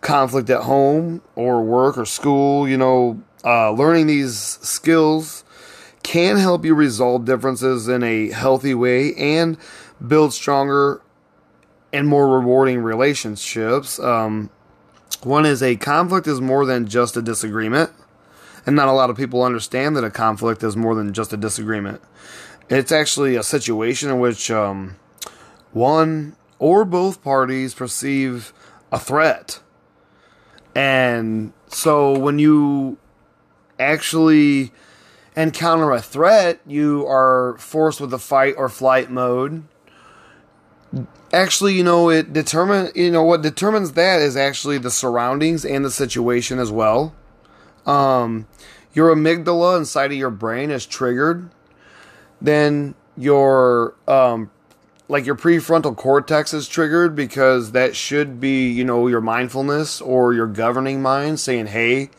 conflict 0.00 0.50
at 0.50 0.62
home 0.62 1.22
or 1.34 1.62
work 1.62 1.96
or 1.96 2.04
school, 2.04 2.68
you 2.68 2.76
know, 2.76 3.22
uh, 3.44 3.70
learning 3.70 4.06
these 4.06 4.36
skills 4.36 5.44
can 6.02 6.36
help 6.36 6.64
you 6.64 6.74
resolve 6.74 7.24
differences 7.24 7.88
in 7.88 8.02
a 8.02 8.30
healthy 8.30 8.74
way 8.74 9.14
and 9.14 9.56
build 10.06 10.32
stronger 10.32 11.02
and 11.92 12.08
more 12.08 12.28
rewarding 12.38 12.80
relationships. 12.80 13.98
Um, 14.00 14.50
one 15.22 15.44
is 15.44 15.62
a 15.62 15.76
conflict 15.76 16.26
is 16.26 16.40
more 16.40 16.64
than 16.64 16.86
just 16.86 17.16
a 17.16 17.22
disagreement. 17.22 17.90
And 18.66 18.76
not 18.76 18.88
a 18.88 18.92
lot 18.92 19.10
of 19.10 19.16
people 19.16 19.42
understand 19.42 19.96
that 19.96 20.04
a 20.04 20.10
conflict 20.10 20.62
is 20.62 20.76
more 20.76 20.94
than 20.94 21.12
just 21.12 21.32
a 21.32 21.36
disagreement. 21.36 22.00
It's 22.68 22.92
actually 22.92 23.36
a 23.36 23.42
situation 23.42 24.10
in 24.10 24.20
which 24.20 24.50
um, 24.50 24.96
one 25.72 26.36
or 26.58 26.84
both 26.84 27.22
parties 27.22 27.74
perceive 27.74 28.52
a 28.92 28.98
threat. 28.98 29.60
And 30.74 31.52
so 31.68 32.16
when 32.18 32.38
you 32.38 32.98
actually 33.78 34.72
encounter 35.36 35.90
a 35.90 36.02
threat, 36.02 36.60
you 36.66 37.06
are 37.06 37.56
forced 37.58 38.00
with 38.00 38.12
a 38.12 38.18
fight 38.18 38.54
or 38.56 38.68
flight 38.68 39.10
mode 39.10 39.64
actually, 41.32 41.74
you 41.74 41.84
know, 41.84 42.10
it 42.10 42.32
determine 42.32 42.90
you 42.94 43.10
know 43.10 43.22
what 43.22 43.42
determines 43.42 43.92
that 43.92 44.20
is 44.20 44.36
actually 44.36 44.78
the 44.78 44.90
surroundings 44.90 45.64
and 45.64 45.84
the 45.84 45.90
situation 45.90 46.58
as 46.58 46.70
well. 46.70 47.14
Um, 47.86 48.46
your 48.92 49.14
amygdala 49.14 49.78
inside 49.78 50.12
of 50.12 50.18
your 50.18 50.30
brain 50.30 50.70
is 50.70 50.86
triggered, 50.86 51.50
then 52.40 52.94
your 53.16 53.94
um, 54.08 54.50
like 55.08 55.26
your 55.26 55.34
prefrontal 55.34 55.96
cortex 55.96 56.54
is 56.54 56.68
triggered 56.68 57.14
because 57.14 57.72
that 57.72 57.96
should 57.96 58.40
be 58.40 58.68
you 58.68 58.84
know 58.84 59.06
your 59.06 59.20
mindfulness 59.20 60.00
or 60.00 60.32
your 60.32 60.46
governing 60.46 61.02
mind 61.02 61.40
saying, 61.40 61.66
"Hey, 61.66 62.10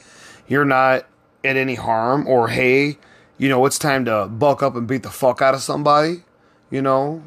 you're 0.48 0.66
not 0.66 1.06
at 1.44 1.58
any 1.58 1.76
harm," 1.76 2.28
or 2.28 2.50
"Hey, 2.50 2.98
you 3.38 3.50
know 3.50 3.66
it's 3.66 3.80
time 3.80 4.06
to 4.06 4.28
buck 4.28 4.62
up 4.62 4.76
and 4.76 4.88
beat 4.88 5.04
the 5.04 5.10
fuck 5.10 5.42
out 5.42 5.54
of 5.54 5.62
somebody." 5.62 6.24
You 6.70 6.82
know, 6.82 7.24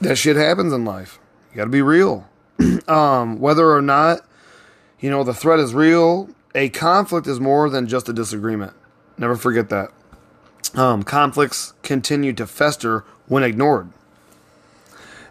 that 0.00 0.16
shit 0.16 0.36
happens 0.36 0.72
in 0.72 0.84
life. 0.84 1.18
You 1.50 1.58
got 1.58 1.64
to 1.64 1.70
be 1.70 1.82
real. 1.82 2.28
um, 2.88 3.38
whether 3.38 3.70
or 3.70 3.82
not, 3.82 4.20
you 5.00 5.10
know, 5.10 5.24
the 5.24 5.34
threat 5.34 5.58
is 5.58 5.74
real, 5.74 6.28
a 6.56 6.70
conflict 6.70 7.26
is 7.26 7.38
more 7.38 7.68
than 7.68 7.86
just 7.86 8.08
a 8.08 8.12
disagreement. 8.12 8.72
Never 9.18 9.36
forget 9.36 9.68
that. 9.68 9.92
Um, 10.74 11.02
conflicts 11.02 11.74
continue 11.82 12.32
to 12.32 12.46
fester 12.46 13.04
when 13.26 13.42
ignored. 13.42 13.90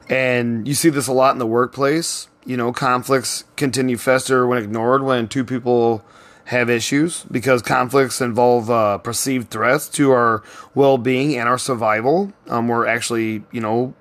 And 0.07 0.67
you 0.67 0.76
see 0.76 0.89
this 0.89 1.07
a 1.07 1.13
lot 1.13 1.34
in 1.34 1.39
the 1.39 1.47
workplace. 1.47 2.30
You 2.45 2.57
know, 2.57 2.71
conflicts 2.71 3.43
continue 3.55 3.97
fester 3.97 4.45
when 4.45 4.61
ignored 4.63 5.01
when 5.01 5.28
two 5.28 5.43
people 5.43 6.05
have 6.45 6.69
issues 6.69 7.23
because 7.32 7.63
conflicts 7.63 8.21
involve 8.21 8.69
uh, 8.69 8.99
perceived 8.99 9.49
threats 9.49 9.89
to 9.89 10.11
our 10.11 10.43
well 10.76 10.99
being 10.99 11.36
and 11.36 11.49
our 11.49 11.57
survival. 11.57 12.32
Um, 12.47 12.67
we're 12.67 12.86
actually, 12.86 13.43
you 13.51 13.61
know, 13.61 13.95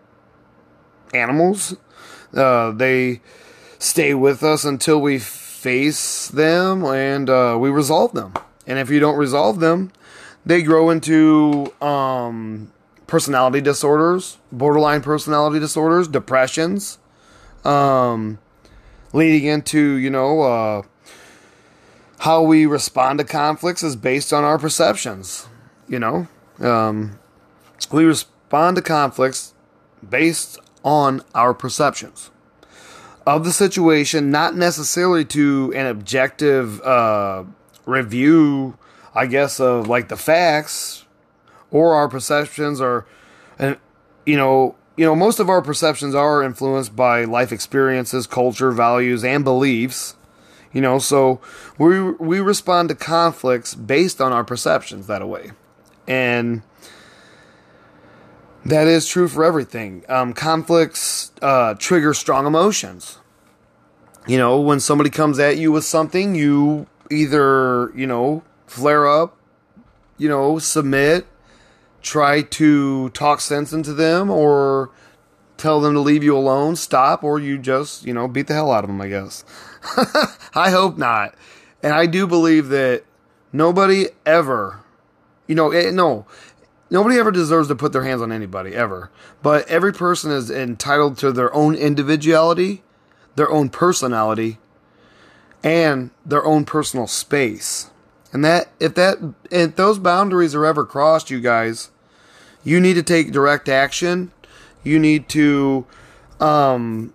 animals. 1.14 1.74
Uh, 2.34 2.72
they 2.72 3.22
stay 3.78 4.12
with 4.12 4.42
us 4.42 4.66
until 4.66 5.00
we 5.00 5.18
face 5.64 6.28
them 6.28 6.84
and 6.84 7.30
uh, 7.30 7.56
we 7.58 7.70
resolve 7.70 8.12
them. 8.12 8.34
And 8.66 8.78
if 8.78 8.90
you 8.90 9.00
don't 9.00 9.16
resolve 9.16 9.60
them, 9.60 9.92
they 10.44 10.62
grow 10.62 10.90
into 10.90 11.72
um, 11.80 12.70
personality 13.06 13.62
disorders, 13.62 14.36
borderline 14.52 15.00
personality 15.00 15.58
disorders, 15.58 16.06
depressions, 16.06 16.98
um, 17.64 18.38
leading 19.14 19.48
into, 19.48 19.94
you 19.94 20.10
know, 20.10 20.42
uh, 20.42 20.82
how 22.18 22.42
we 22.42 22.66
respond 22.66 23.18
to 23.20 23.24
conflicts 23.24 23.82
is 23.82 23.96
based 23.96 24.34
on 24.34 24.44
our 24.44 24.58
perceptions. 24.58 25.48
You 25.88 25.98
know, 25.98 26.28
um, 26.60 27.18
we 27.90 28.04
respond 28.04 28.76
to 28.76 28.82
conflicts 28.82 29.54
based 30.06 30.58
on 30.84 31.22
our 31.34 31.54
perceptions 31.54 32.30
of 33.26 33.44
the 33.44 33.52
situation, 33.52 34.30
not 34.30 34.54
necessarily 34.54 35.24
to 35.26 35.72
an 35.74 35.86
objective 35.86 36.80
uh, 36.82 37.44
review, 37.86 38.76
I 39.14 39.26
guess, 39.26 39.60
of 39.60 39.88
like 39.88 40.08
the 40.08 40.16
facts 40.16 41.04
or 41.70 41.94
our 41.94 42.08
perceptions 42.08 42.80
are, 42.80 43.06
and 43.58 43.78
you 44.26 44.36
know, 44.36 44.76
you 44.96 45.04
know, 45.04 45.16
most 45.16 45.40
of 45.40 45.48
our 45.48 45.60
perceptions 45.60 46.14
are 46.14 46.42
influenced 46.42 46.94
by 46.94 47.24
life 47.24 47.50
experiences, 47.50 48.26
culture, 48.26 48.70
values, 48.70 49.24
and 49.24 49.42
beliefs. 49.42 50.14
You 50.72 50.80
know, 50.80 50.98
so 50.98 51.40
we 51.78 52.00
we 52.00 52.40
respond 52.40 52.88
to 52.90 52.94
conflicts 52.94 53.74
based 53.74 54.20
on 54.20 54.32
our 54.32 54.44
perceptions 54.44 55.06
that 55.06 55.26
way, 55.26 55.52
and 56.06 56.62
that 58.64 58.86
is 58.86 59.06
true 59.06 59.28
for 59.28 59.44
everything. 59.44 60.04
Um, 60.08 60.32
conflicts 60.32 61.32
uh, 61.42 61.74
trigger 61.74 62.14
strong 62.14 62.46
emotions. 62.46 63.18
You 64.26 64.38
know, 64.38 64.60
when 64.60 64.80
somebody 64.80 65.10
comes 65.10 65.38
at 65.38 65.58
you 65.58 65.70
with 65.70 65.84
something, 65.84 66.34
you 66.34 66.86
either, 67.10 67.92
you 67.94 68.06
know, 68.06 68.42
flare 68.66 69.06
up, 69.06 69.36
you 70.16 70.28
know, 70.28 70.58
submit, 70.58 71.26
try 72.00 72.40
to 72.42 73.10
talk 73.10 73.40
sense 73.40 73.72
into 73.72 73.92
them, 73.92 74.30
or 74.30 74.90
tell 75.58 75.80
them 75.80 75.92
to 75.94 76.00
leave 76.00 76.24
you 76.24 76.36
alone, 76.36 76.76
stop, 76.76 77.22
or 77.22 77.38
you 77.38 77.58
just, 77.58 78.04
you 78.06 78.14
know, 78.14 78.26
beat 78.26 78.46
the 78.46 78.54
hell 78.54 78.72
out 78.72 78.84
of 78.84 78.88
them, 78.88 79.00
I 79.00 79.08
guess. 79.08 79.44
I 80.54 80.70
hope 80.70 80.96
not. 80.96 81.34
And 81.82 81.92
I 81.92 82.06
do 82.06 82.26
believe 82.26 82.68
that 82.68 83.04
nobody 83.52 84.06
ever, 84.24 84.80
you 85.46 85.54
know, 85.54 85.70
it, 85.70 85.92
no, 85.92 86.26
Nobody 86.94 87.18
ever 87.18 87.32
deserves 87.32 87.66
to 87.66 87.74
put 87.74 87.92
their 87.92 88.04
hands 88.04 88.22
on 88.22 88.30
anybody, 88.30 88.72
ever. 88.72 89.10
But 89.42 89.66
every 89.66 89.92
person 89.92 90.30
is 90.30 90.48
entitled 90.48 91.18
to 91.18 91.32
their 91.32 91.52
own 91.52 91.74
individuality, 91.74 92.84
their 93.34 93.50
own 93.50 93.68
personality, 93.68 94.58
and 95.64 96.12
their 96.24 96.44
own 96.44 96.64
personal 96.64 97.08
space. 97.08 97.90
And 98.32 98.44
that 98.44 98.70
if 98.78 98.94
that 98.94 99.18
if 99.50 99.74
those 99.74 99.98
boundaries 99.98 100.54
are 100.54 100.64
ever 100.64 100.84
crossed, 100.84 101.30
you 101.30 101.40
guys, 101.40 101.90
you 102.62 102.78
need 102.78 102.94
to 102.94 103.02
take 103.02 103.32
direct 103.32 103.68
action. 103.68 104.30
You 104.84 105.00
need 105.00 105.28
to 105.30 105.86
um, 106.38 107.12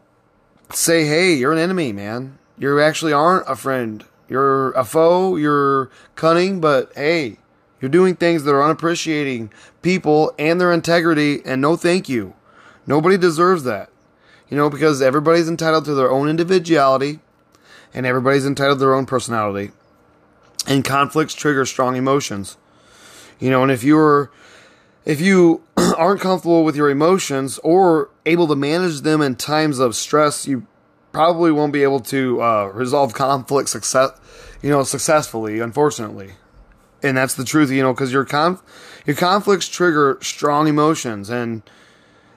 say, 0.73 1.05
"Hey, 1.05 1.35
you're 1.35 1.53
an 1.53 1.57
enemy, 1.57 1.93
man. 1.93 2.37
You 2.57 2.81
actually 2.81 3.13
aren't 3.13 3.49
a 3.49 3.55
friend. 3.55 4.03
You're 4.27 4.71
a 4.71 4.83
foe. 4.83 5.37
You're 5.37 5.89
cunning, 6.17 6.59
but 6.59 6.91
hey, 6.95 7.37
you're 7.81 7.89
doing 7.89 8.15
things 8.15 8.43
that 8.43 8.53
are 8.53 8.63
unappreciating 8.63 9.51
people 9.81 10.33
and 10.37 10.59
their 10.59 10.73
integrity, 10.73 11.41
and 11.45 11.61
no 11.61 11.75
thank 11.75 12.09
you. 12.09 12.33
Nobody 12.85 13.17
deserves 13.17 13.63
that. 13.63 13.89
You 14.49 14.57
know, 14.57 14.69
because 14.69 15.01
everybody's 15.01 15.47
entitled 15.47 15.85
to 15.85 15.93
their 15.93 16.11
own 16.11 16.27
individuality 16.27 17.19
and 17.93 18.05
everybody's 18.05 18.45
entitled 18.45 18.79
to 18.79 18.85
their 18.85 18.95
own 18.95 19.05
personality. 19.05 19.71
And 20.67 20.83
conflicts 20.83 21.33
trigger 21.33 21.65
strong 21.65 21.95
emotions. 21.95 22.57
You 23.39 23.49
know, 23.49 23.63
and 23.63 23.71
if 23.71 23.83
you're 23.83 24.31
if 25.05 25.21
you 25.21 25.63
aren't 25.97 26.21
comfortable 26.21 26.63
with 26.63 26.75
your 26.75 26.89
emotions 26.89 27.59
or 27.63 28.09
able 28.25 28.47
to 28.47 28.55
manage 28.55 29.01
them 29.01 29.21
in 29.21 29.35
times 29.35 29.79
of 29.79 29.95
stress, 29.95 30.47
you 30.47 30.67
probably 31.11 31.51
won't 31.51 31.73
be 31.73 31.83
able 31.83 31.99
to 31.99 32.41
uh, 32.41 32.65
resolve 32.65 33.13
conflict 33.13 33.69
success, 33.69 34.11
you 34.61 34.69
know, 34.69 34.83
successfully. 34.83 35.59
Unfortunately, 35.59 36.33
and 37.01 37.17
that's 37.17 37.35
the 37.35 37.45
truth, 37.45 37.71
you 37.71 37.81
know, 37.81 37.93
because 37.93 38.11
your 38.11 38.25
conf- 38.25 38.61
your 39.05 39.15
conflicts 39.15 39.67
trigger 39.67 40.17
strong 40.21 40.67
emotions 40.67 41.29
and 41.29 41.63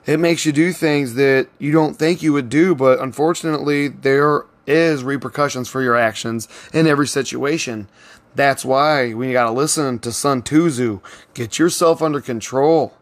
it 0.07 0.19
makes 0.19 0.45
you 0.45 0.53
do 0.53 0.73
things 0.73 1.15
that 1.15 1.49
you 1.59 1.71
don't 1.73 1.95
think 1.95 2.23
you 2.23 2.33
would 2.33 2.49
do, 2.49 2.75
but 2.75 2.99
unfortunately, 3.01 3.89
there 3.89 4.47
is 4.67 5.05
repercussions 5.05 5.69
for 5.69 5.83
your 5.83 5.97
actions 5.97 6.49
in 6.73 6.87
every 6.87 7.07
situation. 7.07 7.89
That's 8.35 8.65
why 8.65 9.15
we 9.15 9.33
got 9.33 9.45
to 9.45 9.53
listen 9.53 9.99
to 10.01 10.13
Sun 10.13 10.43
Tzu. 10.43 11.01
Get 11.35 11.59
yourself 11.59 12.03
under 12.03 12.21
control. 12.21 12.95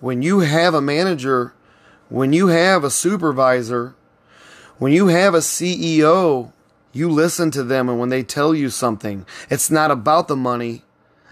When 0.00 0.22
you 0.22 0.40
have 0.40 0.74
a 0.74 0.80
manager, 0.80 1.52
when 2.08 2.32
you 2.32 2.48
have 2.48 2.84
a 2.84 2.90
supervisor, 2.90 3.94
when 4.78 4.92
you 4.92 5.08
have 5.08 5.34
a 5.34 5.38
CEO, 5.38 6.52
you 6.92 7.08
listen 7.08 7.50
to 7.52 7.62
them 7.62 7.88
and 7.88 7.98
when 7.98 8.08
they 8.08 8.22
tell 8.22 8.54
you 8.54 8.70
something, 8.70 9.26
it's 9.50 9.70
not 9.70 9.90
about 9.90 10.28
the 10.28 10.36
money. 10.36 10.82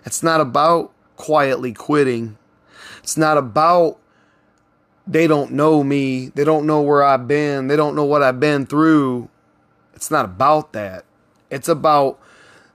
It's 0.05 0.23
not 0.23 0.41
about 0.41 0.93
quietly 1.17 1.73
quitting. 1.73 2.39
It's 3.03 3.17
not 3.17 3.37
about 3.37 3.99
they 5.07 5.27
don't 5.27 5.53
know 5.53 5.83
me. 5.83 6.29
They 6.29 6.45
don't 6.45 6.67
know 6.67 6.81
where 6.81 7.03
I've 7.03 7.27
been. 7.27 7.67
They 7.67 7.77
don't 7.77 7.97
know 7.97 8.05
what 8.05 8.23
I've 8.23 8.39
been 8.39 8.65
through. 8.65 9.29
It's 9.95 10.11
not 10.11 10.25
about 10.25 10.73
that. 10.73 11.05
It's 11.51 11.69
about 11.69 12.21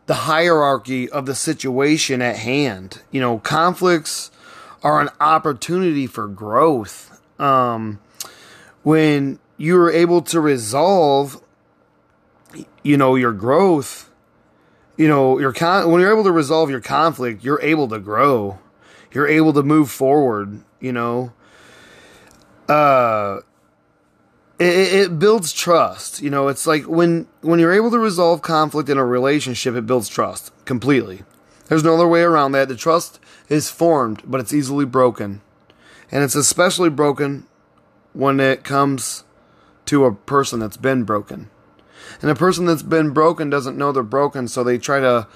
the 0.06 0.14
hierarchy 0.14 1.10
of 1.10 1.26
the 1.26 1.36
situation 1.36 2.22
at 2.22 2.38
hand. 2.38 3.02
You 3.10 3.22
know, 3.22 3.40
conflicts 3.40 4.32
are 4.84 5.02
an 5.02 5.10
opportunity 5.20 6.08
for 6.08 6.28
growth. 6.28 7.22
Um, 7.40 8.00
when 8.84 9.40
you're 9.58 9.90
able 9.90 10.22
to 10.24 10.40
resolve, 10.40 11.42
you 12.84 12.98
know, 12.98 13.16
your 13.16 13.34
growth, 13.34 14.10
you 14.98 15.08
know, 15.08 15.40
your 15.40 15.54
con- 15.54 15.92
when 15.92 16.02
you're 16.02 16.12
able 16.12 16.24
to 16.24 16.32
resolve 16.32 16.70
your 16.70 16.82
conflict, 16.82 17.44
you're 17.44 17.62
able 17.62 17.88
to 17.90 18.00
grow. 18.00 18.60
You're 19.12 19.28
able 19.28 19.54
to 19.54 19.64
move 19.64 19.90
forward, 19.90 20.62
you 20.80 20.92
know. 20.92 21.34
Uh 22.68 23.40
it, 24.60 24.94
it 24.94 25.20
builds 25.20 25.52
trust. 25.52 26.22
You 26.22 26.30
know, 26.30 26.48
it's 26.48 26.66
like 26.66 26.88
when 26.88 27.28
when 27.42 27.60
you're 27.60 27.74
able 27.74 27.92
to 27.92 28.00
resolve 28.00 28.42
conflict 28.42 28.90
in 28.90 28.98
a 28.98 29.06
relationship, 29.06 29.76
it 29.76 29.86
builds 29.86 30.10
trust 30.10 30.52
completely. 30.66 31.24
There's 31.68 31.84
no 31.84 31.96
other 31.96 32.08
way 32.08 32.22
around 32.22 32.52
that. 32.54 32.68
The 32.68 32.76
trust 32.76 33.20
is 33.50 33.70
formed, 33.70 34.22
but 34.26 34.40
it's 34.40 34.54
easily 34.54 34.86
broken. 34.86 35.42
And 36.12 36.24
it's 36.24 36.36
especially 36.36 36.90
broken 36.90 37.48
when 38.14 38.40
it 38.40 38.64
comes 38.64 39.24
to 39.88 40.06
a 40.06 40.14
person 40.14 40.60
that's 40.60 40.78
been 40.78 41.04
broken. 41.04 41.50
And 42.22 42.32
a 42.32 42.36
person 42.36 42.66
that's 42.66 42.84
been 42.84 43.12
broken 43.12 43.50
doesn't 43.50 43.78
know 43.78 43.92
they're 43.92 44.04
broken, 44.04 44.48
so 44.48 44.64
they 44.64 44.78
try 44.78 45.00
to 45.00 45.28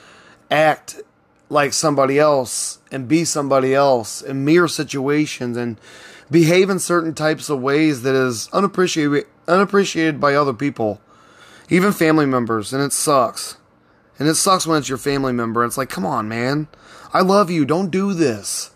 act 0.49 1.01
like 1.49 1.73
somebody 1.73 2.19
else 2.19 2.79
and 2.91 3.07
be 3.07 3.25
somebody 3.25 3.73
else 3.73 4.21
in 4.21 4.45
mere 4.45 4.67
situations 4.67 5.57
and 5.57 5.79
behave 6.29 6.69
in 6.69 6.79
certain 6.79 7.13
types 7.13 7.49
of 7.49 7.61
ways 7.61 8.03
that 8.03 8.15
is 8.15 8.49
unappreciated 8.53 9.25
unappreciated 9.47 10.21
by 10.21 10.35
other 10.35 10.53
people, 10.53 11.01
even 11.69 11.91
family 11.91 12.25
members, 12.25 12.71
and 12.71 12.83
it 12.83 12.93
sucks. 12.93 13.57
And 14.19 14.27
it 14.27 14.35
sucks 14.35 14.67
when 14.67 14.77
it's 14.77 14.89
your 14.89 14.97
family 14.97 15.33
member. 15.33 15.65
It's 15.65 15.77
like, 15.77 15.89
come 15.89 16.05
on, 16.05 16.29
man. 16.29 16.67
I 17.13 17.21
love 17.21 17.49
you. 17.49 17.65
Don't 17.65 17.89
do 17.89 18.13
this. 18.13 18.71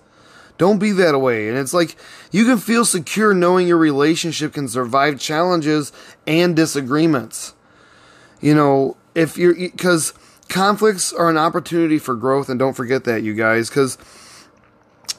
Don't 0.57 0.79
be 0.79 0.91
that 0.93 1.17
way. 1.19 1.49
And 1.49 1.57
it's 1.57 1.73
like 1.73 1.95
you 2.31 2.45
can 2.45 2.57
feel 2.57 2.85
secure 2.85 3.33
knowing 3.33 3.67
your 3.67 3.77
relationship 3.77 4.53
can 4.53 4.67
survive 4.67 5.19
challenges 5.19 5.91
and 6.25 6.55
disagreements. 6.55 7.53
You 8.43 8.53
know, 8.53 8.97
if 9.15 9.37
you're 9.37 9.55
because 9.55 10.13
conflicts 10.49 11.13
are 11.13 11.29
an 11.29 11.37
opportunity 11.37 11.97
for 11.97 12.13
growth, 12.13 12.49
and 12.49 12.59
don't 12.59 12.73
forget 12.73 13.05
that, 13.05 13.23
you 13.23 13.33
guys, 13.33 13.69
because 13.69 13.97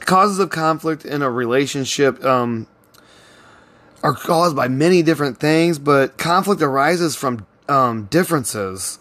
causes 0.00 0.38
of 0.38 0.50
conflict 0.50 1.06
in 1.06 1.22
a 1.22 1.30
relationship 1.30 2.22
um, 2.22 2.66
are 4.02 4.12
caused 4.12 4.54
by 4.54 4.68
many 4.68 5.02
different 5.02 5.40
things, 5.40 5.78
but 5.78 6.18
conflict 6.18 6.60
arises 6.60 7.16
from 7.16 7.46
um, 7.66 8.04
differences, 8.10 8.98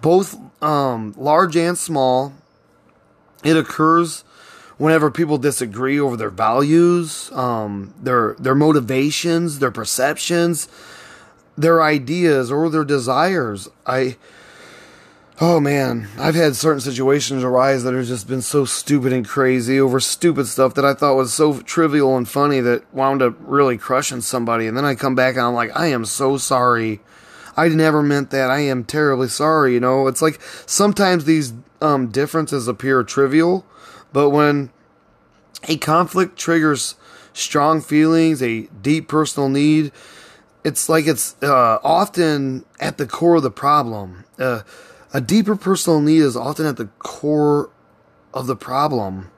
both 0.00 0.36
um, 0.62 1.12
large 1.16 1.56
and 1.56 1.76
small. 1.76 2.32
It 3.42 3.56
occurs 3.56 4.22
whenever 4.78 5.10
people 5.10 5.36
disagree 5.36 5.98
over 5.98 6.16
their 6.16 6.30
values, 6.30 7.28
um, 7.32 7.92
their 8.00 8.36
their 8.38 8.54
motivations, 8.54 9.58
their 9.58 9.72
perceptions, 9.72 10.68
their 11.56 11.82
ideas, 11.82 12.50
or 12.50 12.68
their 12.70 12.84
desires. 12.84 13.68
I 13.86 14.16
Oh 15.44 15.58
man, 15.58 16.08
I've 16.18 16.36
had 16.36 16.54
certain 16.54 16.80
situations 16.80 17.42
arise 17.42 17.82
that 17.82 17.94
have 17.94 18.06
just 18.06 18.28
been 18.28 18.42
so 18.42 18.64
stupid 18.64 19.12
and 19.12 19.26
crazy 19.26 19.80
over 19.80 19.98
stupid 19.98 20.46
stuff 20.46 20.74
that 20.74 20.84
I 20.84 20.94
thought 20.94 21.16
was 21.16 21.34
so 21.34 21.58
trivial 21.62 22.16
and 22.16 22.28
funny 22.28 22.60
that 22.60 22.84
wound 22.94 23.22
up 23.22 23.34
really 23.40 23.76
crushing 23.76 24.20
somebody. 24.20 24.68
And 24.68 24.76
then 24.76 24.84
I 24.84 24.94
come 24.94 25.16
back 25.16 25.34
and 25.34 25.44
I'm 25.44 25.54
like, 25.54 25.76
I 25.76 25.86
am 25.86 26.04
so 26.04 26.36
sorry. 26.36 27.00
I 27.56 27.66
never 27.68 28.04
meant 28.04 28.30
that. 28.30 28.50
I 28.50 28.60
am 28.60 28.84
terribly 28.84 29.26
sorry. 29.26 29.74
You 29.74 29.80
know, 29.80 30.06
it's 30.06 30.22
like 30.22 30.40
sometimes 30.66 31.24
these 31.24 31.54
um, 31.80 32.06
differences 32.08 32.68
appear 32.68 33.02
trivial, 33.02 33.66
but 34.12 34.30
when 34.30 34.70
a 35.66 35.76
conflict 35.76 36.38
triggers 36.38 36.94
strong 37.32 37.80
feelings, 37.80 38.42
a 38.42 38.68
deep 38.80 39.08
personal 39.08 39.48
need, 39.48 39.90
it's 40.64 40.88
like 40.88 41.06
it's 41.06 41.36
uh, 41.42 41.78
often 41.82 42.64
at 42.80 42.98
the 42.98 43.06
core 43.06 43.36
of 43.36 43.42
the 43.42 43.50
problem. 43.50 44.24
Uh, 44.38 44.62
a 45.12 45.20
deeper 45.20 45.56
personal 45.56 46.00
need 46.00 46.20
is 46.20 46.36
often 46.36 46.66
at 46.66 46.76
the 46.76 46.86
core 46.98 47.70
of 48.32 48.46
the 48.46 48.56
problem. 48.56 49.30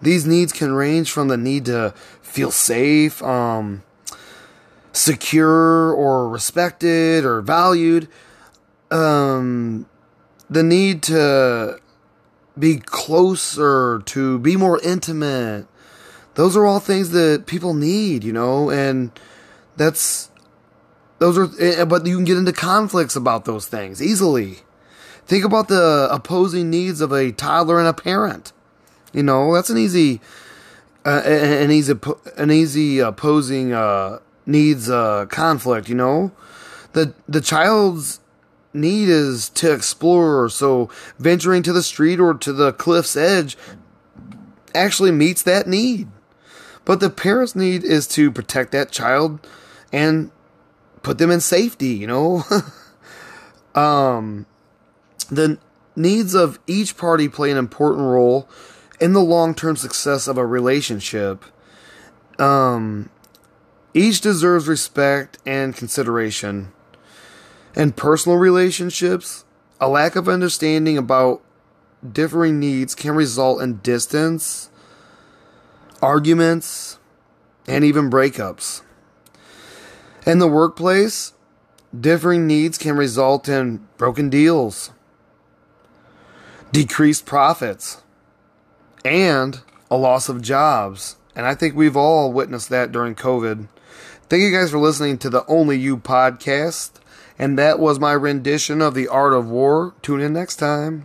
These 0.00 0.26
needs 0.26 0.52
can 0.52 0.72
range 0.72 1.10
from 1.10 1.28
the 1.28 1.36
need 1.36 1.66
to 1.66 1.92
feel 2.22 2.50
safe, 2.50 3.22
um, 3.22 3.82
secure, 4.92 5.92
or 5.92 6.28
respected 6.28 7.24
or 7.24 7.42
valued. 7.42 8.08
Um, 8.90 9.86
the 10.48 10.62
need 10.62 11.02
to 11.04 11.78
be 12.58 12.78
closer, 12.78 14.02
to 14.06 14.38
be 14.38 14.56
more 14.56 14.80
intimate. 14.82 15.66
Those 16.34 16.56
are 16.56 16.64
all 16.64 16.80
things 16.80 17.10
that 17.10 17.44
people 17.46 17.74
need, 17.74 18.24
you 18.24 18.32
know, 18.32 18.70
and 18.70 19.10
that's 19.76 20.29
those 21.20 21.38
are. 21.38 21.48
Eh, 21.60 21.84
but 21.84 22.06
you 22.06 22.16
can 22.16 22.24
get 22.24 22.38
into 22.38 22.52
conflicts 22.52 23.14
about 23.14 23.44
those 23.44 23.68
things 23.68 24.02
easily. 24.02 24.58
Think 25.26 25.44
about 25.44 25.68
the 25.68 26.08
opposing 26.10 26.70
needs 26.70 27.00
of 27.00 27.12
a 27.12 27.30
toddler 27.30 27.78
and 27.78 27.86
a 27.86 27.92
parent. 27.92 28.52
You 29.12 29.22
know, 29.22 29.54
that's 29.54 29.70
an 29.70 29.78
easy, 29.78 30.20
uh, 31.04 31.22
an 31.24 31.70
easy, 31.70 31.94
an 32.36 32.50
easy 32.50 32.98
opposing 32.98 33.72
uh, 33.72 34.18
needs 34.46 34.90
uh, 34.90 35.26
conflict. 35.26 35.88
You 35.88 35.94
know, 35.94 36.32
the 36.94 37.14
the 37.28 37.40
child's 37.40 38.20
need 38.72 39.08
is 39.08 39.50
to 39.50 39.72
explore, 39.72 40.48
so 40.48 40.88
venturing 41.18 41.62
to 41.64 41.72
the 41.72 41.82
street 41.82 42.18
or 42.18 42.34
to 42.34 42.52
the 42.52 42.72
cliff's 42.72 43.16
edge 43.16 43.58
actually 44.74 45.10
meets 45.10 45.42
that 45.42 45.66
need. 45.66 46.08
But 46.86 47.00
the 47.00 47.10
parent's 47.10 47.54
need 47.54 47.84
is 47.84 48.06
to 48.08 48.30
protect 48.30 48.72
that 48.72 48.90
child 48.90 49.46
and 49.92 50.30
put 51.02 51.18
them 51.18 51.30
in 51.30 51.40
safety. 51.40 51.88
You 51.88 52.06
know. 52.06 52.44
um 53.74 54.46
the 55.30 55.58
needs 55.94 56.34
of 56.34 56.58
each 56.66 56.96
party 56.96 57.28
play 57.28 57.50
an 57.50 57.56
important 57.56 58.06
role 58.06 58.48
in 59.00 59.12
the 59.12 59.20
long 59.20 59.54
term 59.54 59.76
success 59.76 60.26
of 60.28 60.36
a 60.36 60.46
relationship. 60.46 61.44
Um, 62.38 63.10
each 63.94 64.20
deserves 64.20 64.68
respect 64.68 65.38
and 65.46 65.74
consideration. 65.74 66.72
In 67.76 67.92
personal 67.92 68.38
relationships, 68.38 69.44
a 69.80 69.88
lack 69.88 70.16
of 70.16 70.28
understanding 70.28 70.98
about 70.98 71.42
differing 72.08 72.58
needs 72.58 72.94
can 72.94 73.14
result 73.14 73.62
in 73.62 73.78
distance, 73.78 74.70
arguments, 76.02 76.98
and 77.66 77.84
even 77.84 78.10
breakups. 78.10 78.82
In 80.26 80.38
the 80.38 80.48
workplace, 80.48 81.32
differing 81.98 82.46
needs 82.46 82.78
can 82.78 82.96
result 82.96 83.48
in 83.48 83.86
broken 83.96 84.30
deals 84.30 84.90
decreased 86.72 87.26
profits, 87.26 88.02
and 89.04 89.60
a 89.90 89.96
loss 89.96 90.28
of 90.28 90.42
jobs. 90.42 91.16
And 91.34 91.46
I 91.46 91.54
think 91.54 91.74
we've 91.74 91.96
all 91.96 92.32
witnessed 92.32 92.68
that 92.68 92.92
during 92.92 93.14
COVID. 93.14 93.68
Thank 94.28 94.42
you 94.42 94.52
guys 94.52 94.70
for 94.70 94.78
listening 94.78 95.18
to 95.18 95.30
the 95.30 95.44
Only 95.46 95.78
You 95.78 95.96
podcast. 95.96 96.92
And 97.38 97.58
that 97.58 97.78
was 97.78 97.98
my 97.98 98.12
rendition 98.12 98.82
of 98.82 98.94
The 98.94 99.08
Art 99.08 99.32
of 99.32 99.48
War. 99.48 99.94
Tune 100.02 100.20
in 100.20 100.32
next 100.32 100.56
time. 100.56 100.98